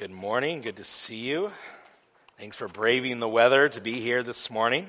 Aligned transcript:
Good 0.00 0.10
morning. 0.10 0.62
Good 0.62 0.76
to 0.76 0.84
see 0.84 1.16
you. 1.16 1.52
Thanks 2.38 2.56
for 2.56 2.68
braving 2.68 3.18
the 3.18 3.28
weather 3.28 3.68
to 3.68 3.82
be 3.82 4.00
here 4.00 4.22
this 4.22 4.48
morning. 4.48 4.88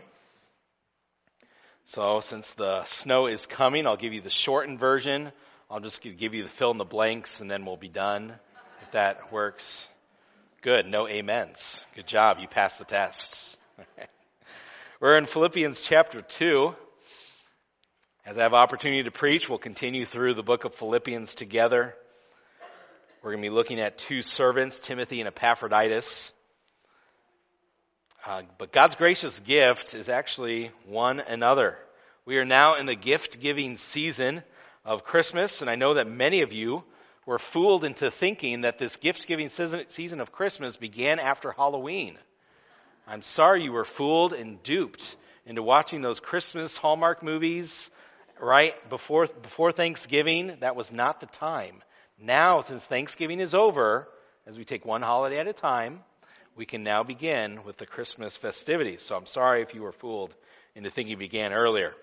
So, 1.88 2.22
since 2.22 2.54
the 2.54 2.86
snow 2.86 3.28
is 3.28 3.46
coming, 3.46 3.86
I'll 3.86 3.98
give 3.98 4.14
you 4.14 4.22
the 4.22 4.30
shortened 4.30 4.80
version. 4.80 5.34
I'll 5.70 5.82
just 5.82 6.02
give 6.02 6.34
you 6.34 6.44
the 6.44 6.50
fill 6.50 6.72
in 6.72 6.78
the 6.78 6.86
blanks 6.86 7.42
and 7.42 7.52
then 7.52 7.66
we'll 7.66 7.76
be 7.76 7.90
done. 7.90 8.32
If 8.84 8.92
that 8.94 9.34
works. 9.34 9.86
Good. 10.62 10.86
No 10.86 11.10
amens. 11.10 11.84
Good 11.94 12.08
job. 12.08 12.38
You 12.40 12.48
passed 12.48 12.80
the 12.80 12.86
test. 12.86 13.58
We're 15.02 15.18
in 15.18 15.26
Philippians 15.26 15.82
chapter 15.82 16.22
2. 16.22 16.74
As 18.26 18.38
I 18.38 18.44
have 18.44 18.54
opportunity 18.54 19.04
to 19.04 19.12
preach, 19.12 19.50
we'll 19.50 19.58
continue 19.58 20.06
through 20.06 20.36
the 20.36 20.42
book 20.42 20.64
of 20.64 20.74
Philippians 20.76 21.36
together. 21.36 21.96
We're 23.24 23.34
going 23.34 23.44
to 23.44 23.50
be 23.50 23.54
looking 23.54 23.80
at 23.80 24.00
two 24.00 24.24
servants, 24.24 24.80
Timothy 24.80 25.22
and 25.22 25.28
Epaphroditus. 25.28 26.32
Uh, 28.26 28.42
but 28.58 28.72
God's 28.72 28.96
gracious 28.96 29.40
gift 29.42 29.94
is 29.94 30.10
actually 30.10 30.72
one 30.88 31.20
another. 31.20 31.78
We 32.26 32.38
are 32.38 32.46
now 32.46 32.80
in 32.80 32.88
the 32.88 32.96
gift 32.96 33.40
giving 33.40 33.78
season 33.78 34.42
of 34.84 35.04
Christmas, 35.04 35.62
and 35.62 35.70
I 35.70 35.76
know 35.76 35.94
that 35.94 36.10
many 36.10 36.42
of 36.42 36.52
you 36.52 36.84
were 37.28 37.38
fooled 37.38 37.84
into 37.84 38.10
thinking 38.10 38.62
that 38.62 38.80
this 38.80 38.96
gift 38.96 39.28
giving 39.28 39.50
season 39.50 40.20
of 40.20 40.32
Christmas 40.32 40.78
began 40.78 41.20
after 41.20 41.52
Halloween. 41.52 42.18
I'm 43.06 43.22
sorry 43.22 43.64
you 43.64 43.72
were 43.72 43.86
fooled 43.86 44.34
and 44.34 44.64
duped 44.64 45.16
into 45.46 45.62
watching 45.62 46.02
those 46.02 46.20
Christmas 46.20 46.76
Hallmark 46.76 47.22
movies 47.22 47.92
right 48.42 48.74
before, 48.90 49.28
before 49.28 49.72
Thanksgiving. 49.72 50.58
That 50.62 50.76
was 50.76 50.92
not 50.92 51.20
the 51.20 51.28
time. 51.28 51.84
Now, 52.24 52.62
since 52.62 52.86
Thanksgiving 52.86 53.40
is 53.40 53.56
over, 53.56 54.08
as 54.46 54.56
we 54.56 54.64
take 54.64 54.86
one 54.86 55.02
holiday 55.02 55.40
at 55.40 55.48
a 55.48 55.54
time, 55.54 56.02
we 56.56 56.68
can 56.68 56.84
now 56.84 57.02
begin 57.02 57.64
with 57.64 57.78
the 57.78 57.88
Christmas 57.88 58.38
festivities. 58.38 59.02
So 59.02 59.16
I'm 59.16 59.26
sorry 59.26 59.64
if 59.64 59.74
you 59.74 59.82
were 59.82 59.92
fooled 59.92 60.36
into 60.76 60.92
thinking 60.92 61.18
began 61.18 61.52
earlier. 61.52 61.94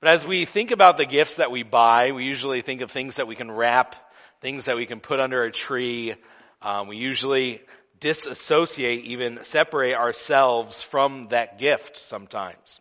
But 0.00 0.10
as 0.10 0.26
we 0.26 0.46
think 0.46 0.72
about 0.72 0.96
the 0.96 1.06
gifts 1.06 1.36
that 1.36 1.52
we 1.52 1.62
buy, 1.62 2.10
we 2.12 2.24
usually 2.24 2.62
think 2.62 2.80
of 2.80 2.90
things 2.90 3.16
that 3.16 3.28
we 3.28 3.36
can 3.36 3.52
wrap, 3.52 3.94
things 4.40 4.64
that 4.64 4.74
we 4.74 4.86
can 4.86 4.98
put 4.98 5.20
under 5.20 5.44
a 5.44 5.52
tree. 5.52 6.16
Um, 6.60 6.88
we 6.88 6.96
usually 6.96 7.60
disassociate, 8.00 9.04
even 9.04 9.40
separate 9.44 9.94
ourselves 9.94 10.82
from 10.82 11.28
that 11.30 11.60
gift 11.60 11.96
sometimes. 11.96 12.80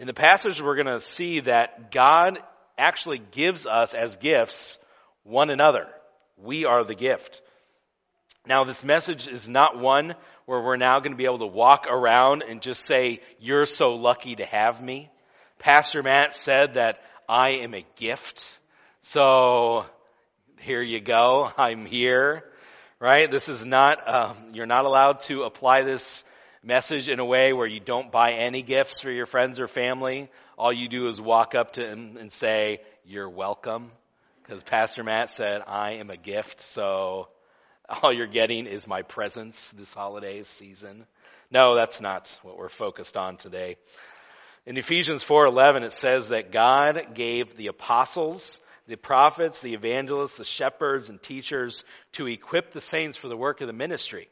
In 0.00 0.06
the 0.06 0.14
passage, 0.14 0.62
we're 0.62 0.82
going 0.82 0.98
to 0.98 1.00
see 1.02 1.40
that 1.40 1.90
God 1.90 2.38
actually 2.78 3.20
gives 3.32 3.66
us 3.66 3.92
as 3.92 4.16
gifts 4.16 4.78
one 5.24 5.50
another. 5.50 5.88
We 6.36 6.64
are 6.64 6.84
the 6.84 6.94
gift. 6.94 7.42
Now, 8.46 8.64
this 8.64 8.84
message 8.84 9.26
is 9.26 9.48
not 9.48 9.78
one 9.78 10.14
where 10.44 10.60
we're 10.60 10.76
now 10.76 11.00
going 11.00 11.12
to 11.12 11.16
be 11.16 11.24
able 11.24 11.38
to 11.38 11.46
walk 11.46 11.86
around 11.88 12.44
and 12.46 12.60
just 12.60 12.84
say, 12.84 13.20
You're 13.40 13.66
so 13.66 13.94
lucky 13.94 14.36
to 14.36 14.44
have 14.44 14.82
me. 14.82 15.10
Pastor 15.58 16.02
Matt 16.02 16.34
said 16.34 16.74
that 16.74 16.98
I 17.26 17.60
am 17.62 17.74
a 17.74 17.86
gift. 17.96 18.58
So, 19.00 19.86
here 20.60 20.82
you 20.82 21.00
go. 21.00 21.50
I'm 21.56 21.86
here. 21.86 22.44
Right? 23.00 23.30
This 23.30 23.48
is 23.48 23.64
not, 23.64 24.06
um, 24.08 24.36
you're 24.52 24.66
not 24.66 24.84
allowed 24.84 25.20
to 25.22 25.42
apply 25.42 25.82
this 25.82 26.22
message 26.62 27.08
in 27.08 27.20
a 27.20 27.24
way 27.24 27.52
where 27.52 27.66
you 27.66 27.80
don't 27.80 28.12
buy 28.12 28.32
any 28.32 28.62
gifts 28.62 29.00
for 29.00 29.10
your 29.10 29.26
friends 29.26 29.58
or 29.58 29.68
family. 29.68 30.30
All 30.58 30.72
you 30.72 30.88
do 30.88 31.08
is 31.08 31.20
walk 31.20 31.54
up 31.54 31.74
to 31.74 31.82
them 31.82 32.18
and 32.18 32.30
say, 32.30 32.80
You're 33.06 33.28
welcome 33.30 33.90
because 34.44 34.62
Pastor 34.62 35.02
Matt 35.02 35.30
said, 35.30 35.62
I 35.66 35.94
am 35.94 36.10
a 36.10 36.18
gift, 36.18 36.60
so 36.60 37.28
all 37.88 38.12
you're 38.12 38.26
getting 38.26 38.66
is 38.66 38.86
my 38.86 39.02
presence 39.02 39.70
this 39.70 39.94
holiday 39.94 40.42
season. 40.42 41.06
No, 41.50 41.74
that's 41.74 42.00
not 42.00 42.38
what 42.42 42.58
we're 42.58 42.68
focused 42.68 43.16
on 43.16 43.38
today. 43.38 43.76
In 44.66 44.76
Ephesians 44.76 45.24
4:11 45.24 45.84
it 45.84 45.92
says 45.92 46.28
that 46.28 46.52
God 46.52 47.14
gave 47.14 47.56
the 47.56 47.68
apostles, 47.68 48.60
the 48.86 48.96
prophets, 48.96 49.60
the 49.60 49.74
evangelists, 49.74 50.36
the 50.36 50.44
shepherds 50.44 51.08
and 51.08 51.22
teachers 51.22 51.82
to 52.12 52.26
equip 52.26 52.72
the 52.72 52.80
saints 52.80 53.16
for 53.16 53.28
the 53.28 53.36
work 53.36 53.62
of 53.62 53.66
the 53.66 53.72
ministry, 53.72 54.28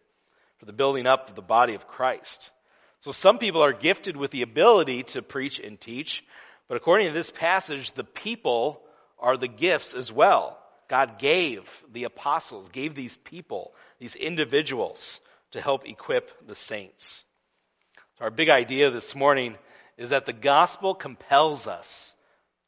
for 0.58 0.66
the 0.66 0.72
building 0.72 1.06
up 1.06 1.30
of 1.30 1.36
the 1.36 1.42
body 1.42 1.74
of 1.74 1.88
Christ. 1.88 2.50
So 3.00 3.12
some 3.12 3.38
people 3.38 3.64
are 3.64 3.72
gifted 3.72 4.16
with 4.16 4.30
the 4.30 4.42
ability 4.42 5.04
to 5.04 5.22
preach 5.22 5.58
and 5.58 5.80
teach, 5.80 6.22
but 6.68 6.76
according 6.76 7.08
to 7.08 7.14
this 7.14 7.30
passage, 7.30 7.92
the 7.92 8.04
people 8.04 8.82
are 9.22 9.36
the 9.36 9.48
gifts 9.48 9.94
as 9.94 10.12
well. 10.12 10.58
God 10.90 11.18
gave 11.18 11.62
the 11.92 12.04
apostles, 12.04 12.68
gave 12.70 12.94
these 12.94 13.16
people, 13.16 13.72
these 13.98 14.16
individuals 14.16 15.20
to 15.52 15.60
help 15.60 15.86
equip 15.88 16.46
the 16.46 16.56
saints. 16.56 17.24
So 18.18 18.24
our 18.24 18.30
big 18.30 18.50
idea 18.50 18.90
this 18.90 19.14
morning 19.14 19.56
is 19.96 20.10
that 20.10 20.26
the 20.26 20.32
gospel 20.32 20.94
compels 20.94 21.66
us 21.66 22.14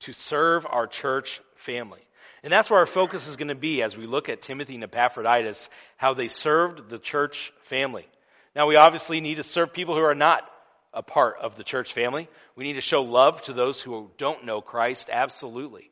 to 0.00 0.12
serve 0.12 0.66
our 0.68 0.86
church 0.86 1.40
family. 1.56 2.00
And 2.42 2.52
that's 2.52 2.70
where 2.70 2.80
our 2.80 2.86
focus 2.86 3.26
is 3.26 3.36
going 3.36 3.48
to 3.48 3.54
be 3.54 3.82
as 3.82 3.96
we 3.96 4.06
look 4.06 4.28
at 4.28 4.42
Timothy 4.42 4.74
and 4.74 4.84
Epaphroditus, 4.84 5.68
how 5.96 6.14
they 6.14 6.28
served 6.28 6.88
the 6.88 6.98
church 6.98 7.52
family. 7.64 8.06
Now 8.54 8.66
we 8.66 8.76
obviously 8.76 9.20
need 9.20 9.36
to 9.36 9.42
serve 9.42 9.72
people 9.72 9.94
who 9.94 10.02
are 10.02 10.14
not 10.14 10.48
a 10.92 11.02
part 11.02 11.36
of 11.40 11.56
the 11.56 11.64
church 11.64 11.92
family. 11.92 12.28
We 12.54 12.64
need 12.64 12.74
to 12.74 12.80
show 12.80 13.02
love 13.02 13.42
to 13.42 13.52
those 13.52 13.80
who 13.80 14.10
don't 14.16 14.44
know 14.44 14.60
Christ, 14.60 15.10
absolutely. 15.10 15.90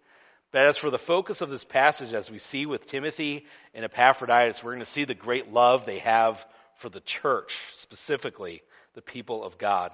But 0.52 0.66
as 0.66 0.76
for 0.76 0.90
the 0.90 0.98
focus 0.98 1.40
of 1.40 1.48
this 1.48 1.64
passage, 1.64 2.12
as 2.12 2.30
we 2.30 2.38
see 2.38 2.66
with 2.66 2.86
Timothy 2.86 3.46
and 3.74 3.84
Epaphroditus, 3.86 4.62
we're 4.62 4.72
going 4.72 4.84
to 4.84 4.90
see 4.90 5.04
the 5.04 5.14
great 5.14 5.50
love 5.50 5.86
they 5.86 6.00
have 6.00 6.44
for 6.76 6.90
the 6.90 7.00
church, 7.00 7.58
specifically 7.72 8.62
the 8.94 9.00
people 9.00 9.42
of 9.42 9.56
God. 9.56 9.92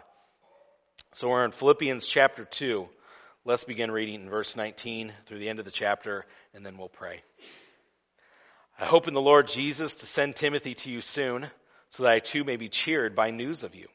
So 1.14 1.28
we're 1.28 1.44
in 1.44 1.52
Philippians 1.52 2.04
chapter 2.04 2.44
2. 2.44 2.88
Let's 3.44 3.62
begin 3.62 3.92
reading 3.92 4.16
in 4.16 4.28
verse 4.28 4.56
19 4.56 5.12
through 5.26 5.38
the 5.38 5.48
end 5.48 5.60
of 5.60 5.64
the 5.64 5.70
chapter, 5.70 6.26
and 6.52 6.66
then 6.66 6.76
we'll 6.76 6.88
pray. 6.88 7.22
I 8.80 8.84
hope 8.84 9.06
in 9.06 9.14
the 9.14 9.20
Lord 9.20 9.46
Jesus 9.46 9.94
to 9.94 10.06
send 10.06 10.34
Timothy 10.34 10.74
to 10.74 10.90
you 10.90 11.00
soon, 11.00 11.46
so 11.90 12.02
that 12.02 12.12
I 12.12 12.18
too 12.18 12.42
may 12.42 12.56
be 12.56 12.68
cheered 12.68 13.14
by 13.14 13.30
news 13.30 13.62
of 13.62 13.76
you. 13.76 13.86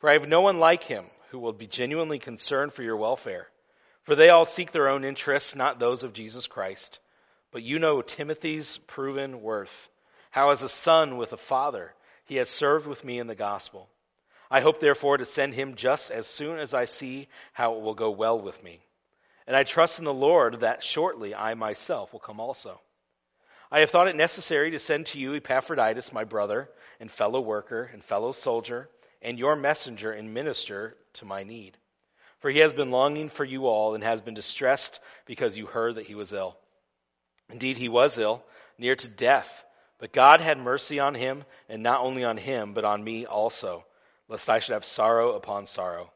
For 0.00 0.10
I 0.10 0.14
have 0.14 0.28
no 0.28 0.40
one 0.40 0.58
like 0.58 0.82
him 0.82 1.04
who 1.30 1.38
will 1.38 1.52
be 1.52 1.68
genuinely 1.68 2.18
concerned 2.18 2.72
for 2.72 2.82
your 2.82 2.96
welfare. 2.96 3.46
For 4.04 4.14
they 4.14 4.28
all 4.28 4.44
seek 4.44 4.70
their 4.70 4.88
own 4.88 5.02
interests, 5.04 5.54
not 5.54 5.78
those 5.78 6.02
of 6.02 6.12
Jesus 6.12 6.46
Christ. 6.46 6.98
But 7.50 7.62
you 7.62 7.78
know 7.78 8.02
Timothy's 8.02 8.78
proven 8.86 9.40
worth, 9.40 9.88
how 10.30 10.50
as 10.50 10.60
a 10.60 10.68
son 10.68 11.16
with 11.16 11.32
a 11.32 11.38
father 11.38 11.94
he 12.26 12.36
has 12.36 12.48
served 12.48 12.86
with 12.86 13.02
me 13.02 13.18
in 13.18 13.26
the 13.26 13.34
gospel. 13.34 13.88
I 14.50 14.60
hope 14.60 14.78
therefore 14.78 15.16
to 15.16 15.24
send 15.24 15.54
him 15.54 15.74
just 15.74 16.10
as 16.10 16.26
soon 16.26 16.58
as 16.58 16.74
I 16.74 16.84
see 16.84 17.28
how 17.54 17.76
it 17.76 17.80
will 17.80 17.94
go 17.94 18.10
well 18.10 18.38
with 18.38 18.62
me. 18.62 18.80
And 19.46 19.56
I 19.56 19.64
trust 19.64 19.98
in 19.98 20.04
the 20.04 20.12
Lord 20.12 20.60
that 20.60 20.82
shortly 20.82 21.34
I 21.34 21.54
myself 21.54 22.12
will 22.12 22.20
come 22.20 22.40
also. 22.40 22.80
I 23.70 23.80
have 23.80 23.90
thought 23.90 24.08
it 24.08 24.16
necessary 24.16 24.72
to 24.72 24.78
send 24.78 25.06
to 25.06 25.18
you 25.18 25.34
Epaphroditus, 25.34 26.12
my 26.12 26.24
brother, 26.24 26.68
and 27.00 27.10
fellow 27.10 27.40
worker, 27.40 27.90
and 27.92 28.04
fellow 28.04 28.32
soldier, 28.32 28.88
and 29.22 29.38
your 29.38 29.56
messenger 29.56 30.12
and 30.12 30.34
minister 30.34 30.94
to 31.14 31.24
my 31.24 31.42
need 31.42 31.76
for 32.44 32.50
he 32.50 32.58
has 32.58 32.74
been 32.74 32.90
longing 32.90 33.30
for 33.30 33.42
you 33.42 33.68
all 33.68 33.94
and 33.94 34.04
has 34.04 34.20
been 34.20 34.34
distressed 34.34 35.00
because 35.24 35.56
you 35.56 35.64
heard 35.64 35.94
that 35.94 36.04
he 36.04 36.14
was 36.14 36.30
ill. 36.30 36.58
Indeed, 37.48 37.78
he 37.78 37.88
was 37.88 38.18
ill, 38.18 38.44
near 38.76 38.94
to 38.94 39.08
death. 39.08 39.64
But 39.98 40.12
God 40.12 40.42
had 40.42 40.58
mercy 40.58 41.00
on 41.00 41.14
him, 41.14 41.44
and 41.70 41.82
not 41.82 42.02
only 42.02 42.22
on 42.22 42.36
him, 42.36 42.74
but 42.74 42.84
on 42.84 43.02
me 43.02 43.24
also, 43.24 43.86
lest 44.28 44.50
I 44.50 44.58
should 44.58 44.74
have 44.74 44.84
sorrow 44.84 45.32
upon 45.32 45.64
sorrow. 45.64 46.12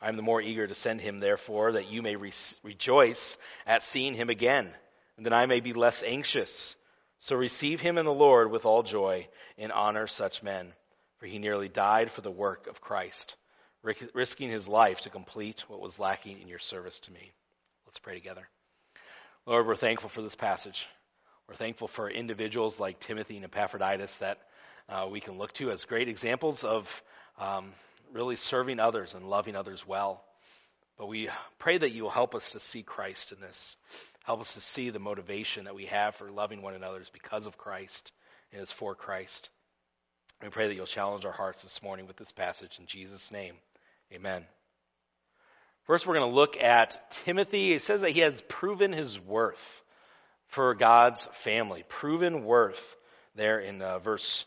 I 0.00 0.08
am 0.08 0.16
the 0.16 0.22
more 0.22 0.40
eager 0.40 0.66
to 0.66 0.74
send 0.74 1.02
him, 1.02 1.20
therefore, 1.20 1.72
that 1.72 1.90
you 1.92 2.00
may 2.00 2.16
re- 2.16 2.32
rejoice 2.62 3.36
at 3.66 3.82
seeing 3.82 4.14
him 4.14 4.30
again, 4.30 4.72
and 5.18 5.26
that 5.26 5.34
I 5.34 5.44
may 5.44 5.60
be 5.60 5.74
less 5.74 6.02
anxious. 6.02 6.74
So 7.18 7.36
receive 7.36 7.82
him 7.82 7.98
in 7.98 8.06
the 8.06 8.14
Lord 8.14 8.50
with 8.50 8.64
all 8.64 8.82
joy, 8.82 9.28
and 9.58 9.70
honor 9.72 10.06
such 10.06 10.42
men, 10.42 10.72
for 11.18 11.26
he 11.26 11.38
nearly 11.38 11.68
died 11.68 12.10
for 12.10 12.22
the 12.22 12.30
work 12.30 12.66
of 12.66 12.80
Christ 12.80 13.36
risking 13.82 14.50
his 14.50 14.66
life 14.66 15.02
to 15.02 15.10
complete 15.10 15.64
what 15.68 15.80
was 15.80 15.98
lacking 15.98 16.40
in 16.40 16.48
your 16.48 16.58
service 16.58 16.98
to 17.00 17.12
me. 17.12 17.32
Let's 17.86 17.98
pray 17.98 18.14
together. 18.14 18.48
Lord, 19.46 19.66
we're 19.66 19.76
thankful 19.76 20.10
for 20.10 20.22
this 20.22 20.34
passage. 20.34 20.86
We're 21.48 21.54
thankful 21.54 21.86
for 21.86 22.10
individuals 22.10 22.80
like 22.80 22.98
Timothy 22.98 23.36
and 23.36 23.44
Epaphroditus 23.44 24.16
that 24.16 24.38
uh, 24.88 25.06
we 25.10 25.20
can 25.20 25.38
look 25.38 25.52
to 25.54 25.70
as 25.70 25.84
great 25.84 26.08
examples 26.08 26.64
of 26.64 27.02
um, 27.38 27.72
really 28.12 28.36
serving 28.36 28.80
others 28.80 29.14
and 29.14 29.28
loving 29.28 29.54
others 29.54 29.86
well. 29.86 30.24
But 30.98 31.06
we 31.06 31.28
pray 31.58 31.78
that 31.78 31.92
you 31.92 32.02
will 32.02 32.10
help 32.10 32.34
us 32.34 32.52
to 32.52 32.60
see 32.60 32.82
Christ 32.82 33.32
in 33.32 33.40
this. 33.40 33.76
Help 34.24 34.40
us 34.40 34.54
to 34.54 34.60
see 34.60 34.90
the 34.90 34.98
motivation 34.98 35.64
that 35.64 35.74
we 35.74 35.86
have 35.86 36.16
for 36.16 36.30
loving 36.30 36.62
one 36.62 36.74
another 36.74 37.00
is 37.00 37.10
because 37.10 37.46
of 37.46 37.58
Christ 37.58 38.10
and 38.52 38.60
is 38.60 38.72
for 38.72 38.94
Christ. 38.94 39.50
We 40.42 40.48
pray 40.48 40.68
that 40.68 40.74
you'll 40.74 40.86
challenge 40.86 41.24
our 41.24 41.32
hearts 41.32 41.62
this 41.62 41.82
morning 41.82 42.06
with 42.06 42.16
this 42.16 42.32
passage 42.32 42.76
in 42.78 42.86
Jesus' 42.86 43.30
name. 43.30 43.54
Amen. 44.12 44.44
First, 45.84 46.06
we're 46.06 46.14
going 46.14 46.30
to 46.30 46.34
look 46.34 46.56
at 46.62 47.12
Timothy. 47.24 47.72
It 47.72 47.82
says 47.82 48.00
that 48.02 48.10
he 48.10 48.20
has 48.20 48.40
proven 48.42 48.92
his 48.92 49.18
worth 49.20 49.82
for 50.48 50.74
God's 50.74 51.26
family. 51.42 51.84
Proven 51.88 52.44
worth. 52.44 52.96
there 53.34 53.58
in 53.58 53.82
uh, 53.82 53.98
verse, 53.98 54.44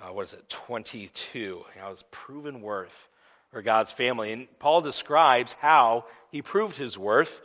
uh, 0.00 0.12
what 0.12 0.26
is 0.26 0.32
it, 0.32 0.48
22. 0.48 1.38
You 1.38 1.64
know, 1.76 1.94
proven 2.10 2.60
worth 2.60 3.08
for 3.50 3.62
God's 3.62 3.90
family. 3.92 4.32
And 4.32 4.48
Paul 4.58 4.80
describes 4.80 5.54
how 5.60 6.04
he 6.30 6.42
proved 6.42 6.76
his 6.76 6.96
worth 6.96 7.40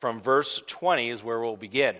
from 0.00 0.22
verse 0.22 0.62
20 0.66 1.10
is 1.10 1.22
where 1.22 1.38
we'll 1.38 1.56
begin. 1.56 1.96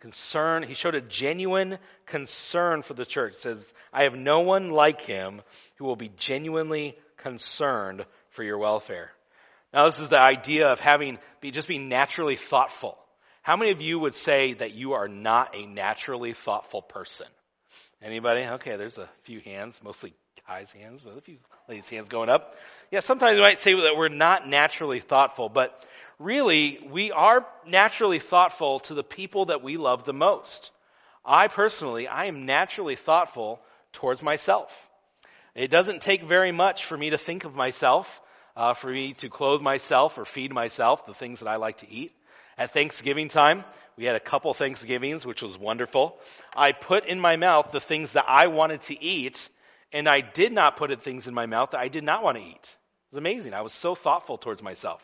Concern, 0.00 0.62
he 0.62 0.74
showed 0.74 0.94
a 0.94 1.00
genuine 1.00 1.78
concern 2.06 2.82
for 2.82 2.94
the 2.94 3.06
church. 3.06 3.32
It 3.34 3.40
says, 3.40 3.72
I 3.92 4.04
have 4.04 4.14
no 4.14 4.40
one 4.40 4.70
like 4.70 5.00
him 5.00 5.42
who 5.76 5.84
will 5.84 5.96
be 5.96 6.10
genuinely 6.16 6.96
concerned 7.16 8.04
for 8.36 8.44
your 8.44 8.58
welfare. 8.58 9.10
Now 9.72 9.86
this 9.86 9.98
is 9.98 10.08
the 10.08 10.20
idea 10.20 10.68
of 10.68 10.78
having, 10.78 11.18
be, 11.40 11.50
just 11.50 11.66
being 11.66 11.88
naturally 11.88 12.36
thoughtful. 12.36 12.96
How 13.42 13.56
many 13.56 13.72
of 13.72 13.80
you 13.80 13.98
would 13.98 14.14
say 14.14 14.52
that 14.54 14.72
you 14.72 14.92
are 14.92 15.08
not 15.08 15.56
a 15.56 15.66
naturally 15.66 16.34
thoughtful 16.34 16.82
person? 16.82 17.26
Anybody? 18.02 18.42
Okay, 18.42 18.76
there's 18.76 18.98
a 18.98 19.08
few 19.24 19.40
hands, 19.40 19.80
mostly 19.82 20.14
guys' 20.46 20.70
hands, 20.72 21.02
but 21.02 21.16
a 21.16 21.20
few 21.20 21.38
ladies' 21.68 21.88
hands 21.88 22.08
going 22.08 22.28
up. 22.28 22.54
Yeah, 22.90 23.00
sometimes 23.00 23.36
we 23.36 23.42
might 23.42 23.60
say 23.60 23.74
that 23.74 23.96
we're 23.96 24.08
not 24.08 24.48
naturally 24.48 25.00
thoughtful, 25.00 25.48
but 25.48 25.84
really, 26.18 26.78
we 26.90 27.10
are 27.10 27.46
naturally 27.66 28.18
thoughtful 28.18 28.80
to 28.80 28.94
the 28.94 29.02
people 29.02 29.46
that 29.46 29.62
we 29.62 29.76
love 29.76 30.04
the 30.04 30.12
most. 30.12 30.70
I 31.24 31.48
personally, 31.48 32.06
I 32.06 32.26
am 32.26 32.46
naturally 32.46 32.96
thoughtful 32.96 33.60
towards 33.92 34.22
myself. 34.22 34.70
It 35.54 35.70
doesn't 35.70 36.02
take 36.02 36.22
very 36.22 36.52
much 36.52 36.84
for 36.84 36.96
me 36.96 37.10
to 37.10 37.18
think 37.18 37.44
of 37.44 37.54
myself, 37.54 38.20
uh, 38.56 38.74
for 38.74 38.90
me 38.90 39.12
to 39.14 39.28
clothe 39.28 39.60
myself 39.60 40.16
or 40.18 40.24
feed 40.24 40.52
myself, 40.52 41.06
the 41.06 41.14
things 41.14 41.40
that 41.40 41.48
I 41.48 41.56
like 41.56 41.78
to 41.78 41.90
eat. 41.90 42.12
At 42.58 42.72
Thanksgiving 42.72 43.28
time, 43.28 43.64
we 43.96 44.04
had 44.04 44.16
a 44.16 44.20
couple 44.20 44.52
Thanksgivings, 44.54 45.26
which 45.26 45.42
was 45.42 45.56
wonderful. 45.58 46.16
I 46.56 46.72
put 46.72 47.06
in 47.06 47.20
my 47.20 47.36
mouth 47.36 47.70
the 47.72 47.80
things 47.80 48.12
that 48.12 48.24
I 48.26 48.46
wanted 48.46 48.82
to 48.82 49.02
eat, 49.02 49.48
and 49.92 50.08
I 50.08 50.20
did 50.20 50.52
not 50.52 50.76
put 50.76 51.02
things 51.02 51.28
in 51.28 51.34
my 51.34 51.46
mouth 51.46 51.70
that 51.72 51.80
I 51.80 51.88
did 51.88 52.04
not 52.04 52.22
want 52.22 52.38
to 52.38 52.42
eat. 52.42 52.54
It 52.54 53.14
was 53.14 53.18
amazing. 53.18 53.52
I 53.52 53.60
was 53.60 53.72
so 53.72 53.94
thoughtful 53.94 54.38
towards 54.38 54.62
myself. 54.62 55.02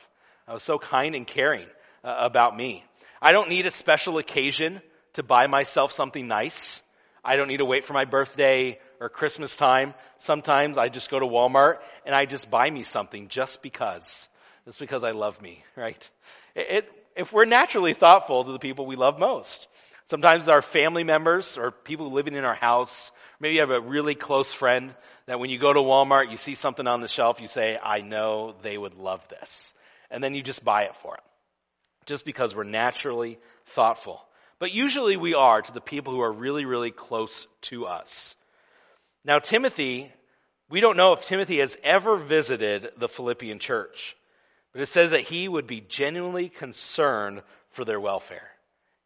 I 0.49 0.54
was 0.54 0.62
so 0.62 0.78
kind 0.78 1.14
and 1.14 1.26
caring 1.26 1.66
uh, 2.02 2.16
about 2.19 2.56
me. 2.56 2.84
I 3.20 3.32
don't 3.32 3.50
need 3.50 3.66
a 3.66 3.70
special 3.70 4.19
occasion 4.19 4.81
to 5.14 5.22
buy 5.22 5.46
myself 5.46 5.93
something 5.93 6.26
nice. 6.26 6.82
I 7.25 7.37
don't 7.37 7.49
need 7.49 7.58
to 7.58 7.64
wait 7.64 7.84
for 7.84 7.93
my 7.93 8.04
birthday 8.04 8.78
or 9.02 9.08
Christmas 9.08 9.56
time. 9.56 9.94
Sometimes 10.19 10.78
I 10.78 10.88
just 10.88 11.10
go 11.10 11.19
to 11.19 11.26
Walmart 11.26 11.78
and 12.06 12.14
I 12.14 12.25
just 12.25 12.49
buy 12.49 12.70
me 12.70 12.84
something 12.84 13.26
just 13.26 13.60
because. 13.60 14.28
Just 14.64 14.78
because 14.78 15.02
I 15.02 15.10
love 15.10 15.43
me, 15.43 15.64
right? 15.76 16.08
It, 16.54 16.66
it, 16.70 16.88
if 17.16 17.32
we're 17.32 17.44
naturally 17.44 17.94
thoughtful 17.94 18.44
to 18.44 18.52
the 18.52 18.60
people 18.60 18.87
we 18.87 18.94
love 18.94 19.19
most. 19.19 19.66
Sometimes 20.06 20.46
our 20.46 20.62
family 20.62 21.02
members 21.02 21.58
or 21.58 21.72
people 21.72 22.12
living 22.12 22.34
in 22.34 22.44
our 22.44 22.54
house, 22.54 23.10
maybe 23.40 23.54
you 23.56 23.60
have 23.60 23.70
a 23.70 23.81
really 23.81 24.14
close 24.14 24.52
friend 24.52 24.94
that 25.26 25.40
when 25.40 25.50
you 25.50 25.58
go 25.58 25.72
to 25.72 25.81
Walmart, 25.81 26.31
you 26.31 26.37
see 26.37 26.54
something 26.54 26.87
on 26.87 27.00
the 27.00 27.08
shelf, 27.08 27.40
you 27.40 27.49
say, 27.49 27.78
I 27.82 28.02
know 28.02 28.54
they 28.62 28.78
would 28.78 28.94
love 28.94 29.26
this 29.28 29.75
and 30.12 30.22
then 30.22 30.34
you 30.34 30.44
just 30.44 30.64
buy 30.64 30.84
it 30.84 30.94
for 31.02 31.14
them. 31.16 31.25
Just 32.06 32.25
because 32.25 32.54
we're 32.54 32.64
naturally 32.64 33.38
thoughtful. 33.75 34.20
But 34.60 34.72
usually 34.72 35.16
we 35.16 35.34
are 35.34 35.60
to 35.60 35.72
the 35.72 35.81
people 35.81 36.12
who 36.12 36.20
are 36.20 36.32
really, 36.32 36.66
really 36.66 36.93
close 36.93 37.49
to 37.62 37.87
us. 37.87 38.37
Now, 39.24 39.38
Timothy, 39.38 40.12
we 40.69 40.80
don't 40.80 40.96
know 40.96 41.12
if 41.12 41.26
Timothy 41.26 41.58
has 41.58 41.76
ever 41.84 42.16
visited 42.16 42.90
the 42.96 43.08
Philippian 43.08 43.58
church, 43.58 44.16
but 44.72 44.82
it 44.82 44.86
says 44.86 45.10
that 45.10 45.20
he 45.20 45.46
would 45.46 45.66
be 45.66 45.80
genuinely 45.80 46.48
concerned 46.48 47.42
for 47.70 47.84
their 47.84 48.00
welfare. 48.00 48.48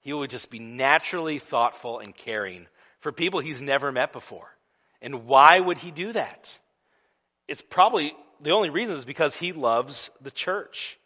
He 0.01 0.13
would 0.13 0.31
just 0.31 0.51
be 0.51 0.59
naturally 0.59 1.39
thoughtful 1.39 1.99
and 1.99 2.15
caring 2.15 2.67
for 3.01 3.13
people 3.13 3.41
he's 3.41 3.61
never 3.61 3.93
met 3.93 4.13
before. 4.13 4.49
And 5.03 5.27
why 5.27 5.59
would 5.59 5.79
he 5.79 5.91
do 5.91 6.13
that? 6.13 6.49
It's 7.49 7.63
probably 7.63 8.15
the 8.41 8.53
only 8.53 8.71
reason 8.71 8.97
is 8.97 9.05
because 9.05 9.35
he 9.35 9.53
loves 9.53 10.11
the 10.23 10.31
church. 10.31 10.99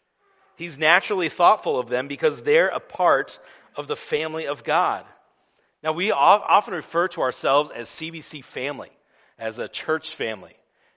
He's 0.56 0.78
naturally 0.78 1.30
thoughtful 1.30 1.78
of 1.78 1.88
them 1.88 2.06
because 2.06 2.42
they're 2.42 2.68
a 2.68 2.80
part 2.80 3.38
of 3.76 3.88
the 3.88 3.96
family 3.96 4.46
of 4.46 4.62
God. 4.62 5.04
Now, 5.82 5.92
we 5.92 6.12
often 6.12 6.74
refer 6.74 7.08
to 7.08 7.22
ourselves 7.22 7.70
as 7.74 7.88
CBC 7.88 8.44
family, 8.44 8.90
as 9.40 9.58
a 9.58 9.66
church 9.66 10.14
family, 10.14 10.54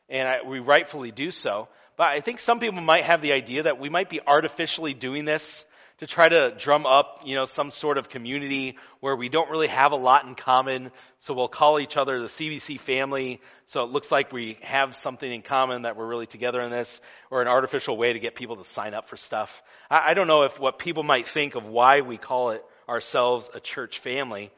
and 0.10 0.48
we 0.48 0.60
rightfully 0.60 1.12
do 1.12 1.32
so. 1.32 1.70
But 1.96 2.08
I 2.08 2.20
think 2.20 2.40
some 2.40 2.60
people 2.60 2.82
might 2.82 3.06
have 3.06 3.22
the 3.22 3.34
idea 3.34 3.64
that 3.64 3.80
we 3.80 3.90
might 3.90 4.10
be 4.10 4.20
artificially 4.26 4.94
doing 4.94 5.26
this 5.26 5.66
to 6.00 6.08
try 6.08 6.28
to 6.28 6.54
drum 6.58 6.86
up, 6.86 7.22
you 7.24 7.36
know, 7.36 7.46
some 7.46 7.72
sort 7.72 7.98
of 7.98 8.10
community 8.10 8.78
where 9.00 9.16
we 9.16 9.30
don't 9.30 9.50
really 9.50 9.68
have 9.68 9.92
a 9.92 9.96
lot 9.96 10.26
in 10.26 10.36
common. 10.36 10.92
So 11.20 11.34
we'll 11.34 11.48
call 11.48 11.80
each 11.80 11.96
other 11.96 12.20
the 12.20 12.28
CBC 12.28 12.80
family. 12.80 13.40
So 13.68 13.84
it 13.84 13.92
looks 13.92 14.12
like 14.12 14.34
we 14.34 14.58
have 14.64 14.96
something 14.96 15.32
in 15.32 15.44
common 15.44 15.84
that 15.84 15.96
we're 15.96 16.08
really 16.08 16.26
together 16.26 16.62
in 16.62 16.72
this, 16.72 17.00
or 17.32 17.42
an 17.42 17.48
artificial 17.48 17.96
way 17.96 18.12
to 18.12 18.20
get 18.20 18.36
people 18.36 18.58
to 18.58 18.66
sign 18.66 18.94
up 18.94 19.08
for 19.08 19.18
stuff. 19.18 19.62
I, 19.90 20.10
I 20.10 20.14
don't 20.14 20.28
know 20.28 20.44
if 20.44 20.60
what 20.60 20.80
people 20.80 21.04
might 21.04 21.28
think 21.28 21.56
of 21.56 21.64
why 21.64 22.02
we 22.02 22.18
call 22.18 22.50
it 22.50 22.66
ourselves 22.90 23.50
a 23.54 23.60
church 23.60 24.00
family, 24.00 24.52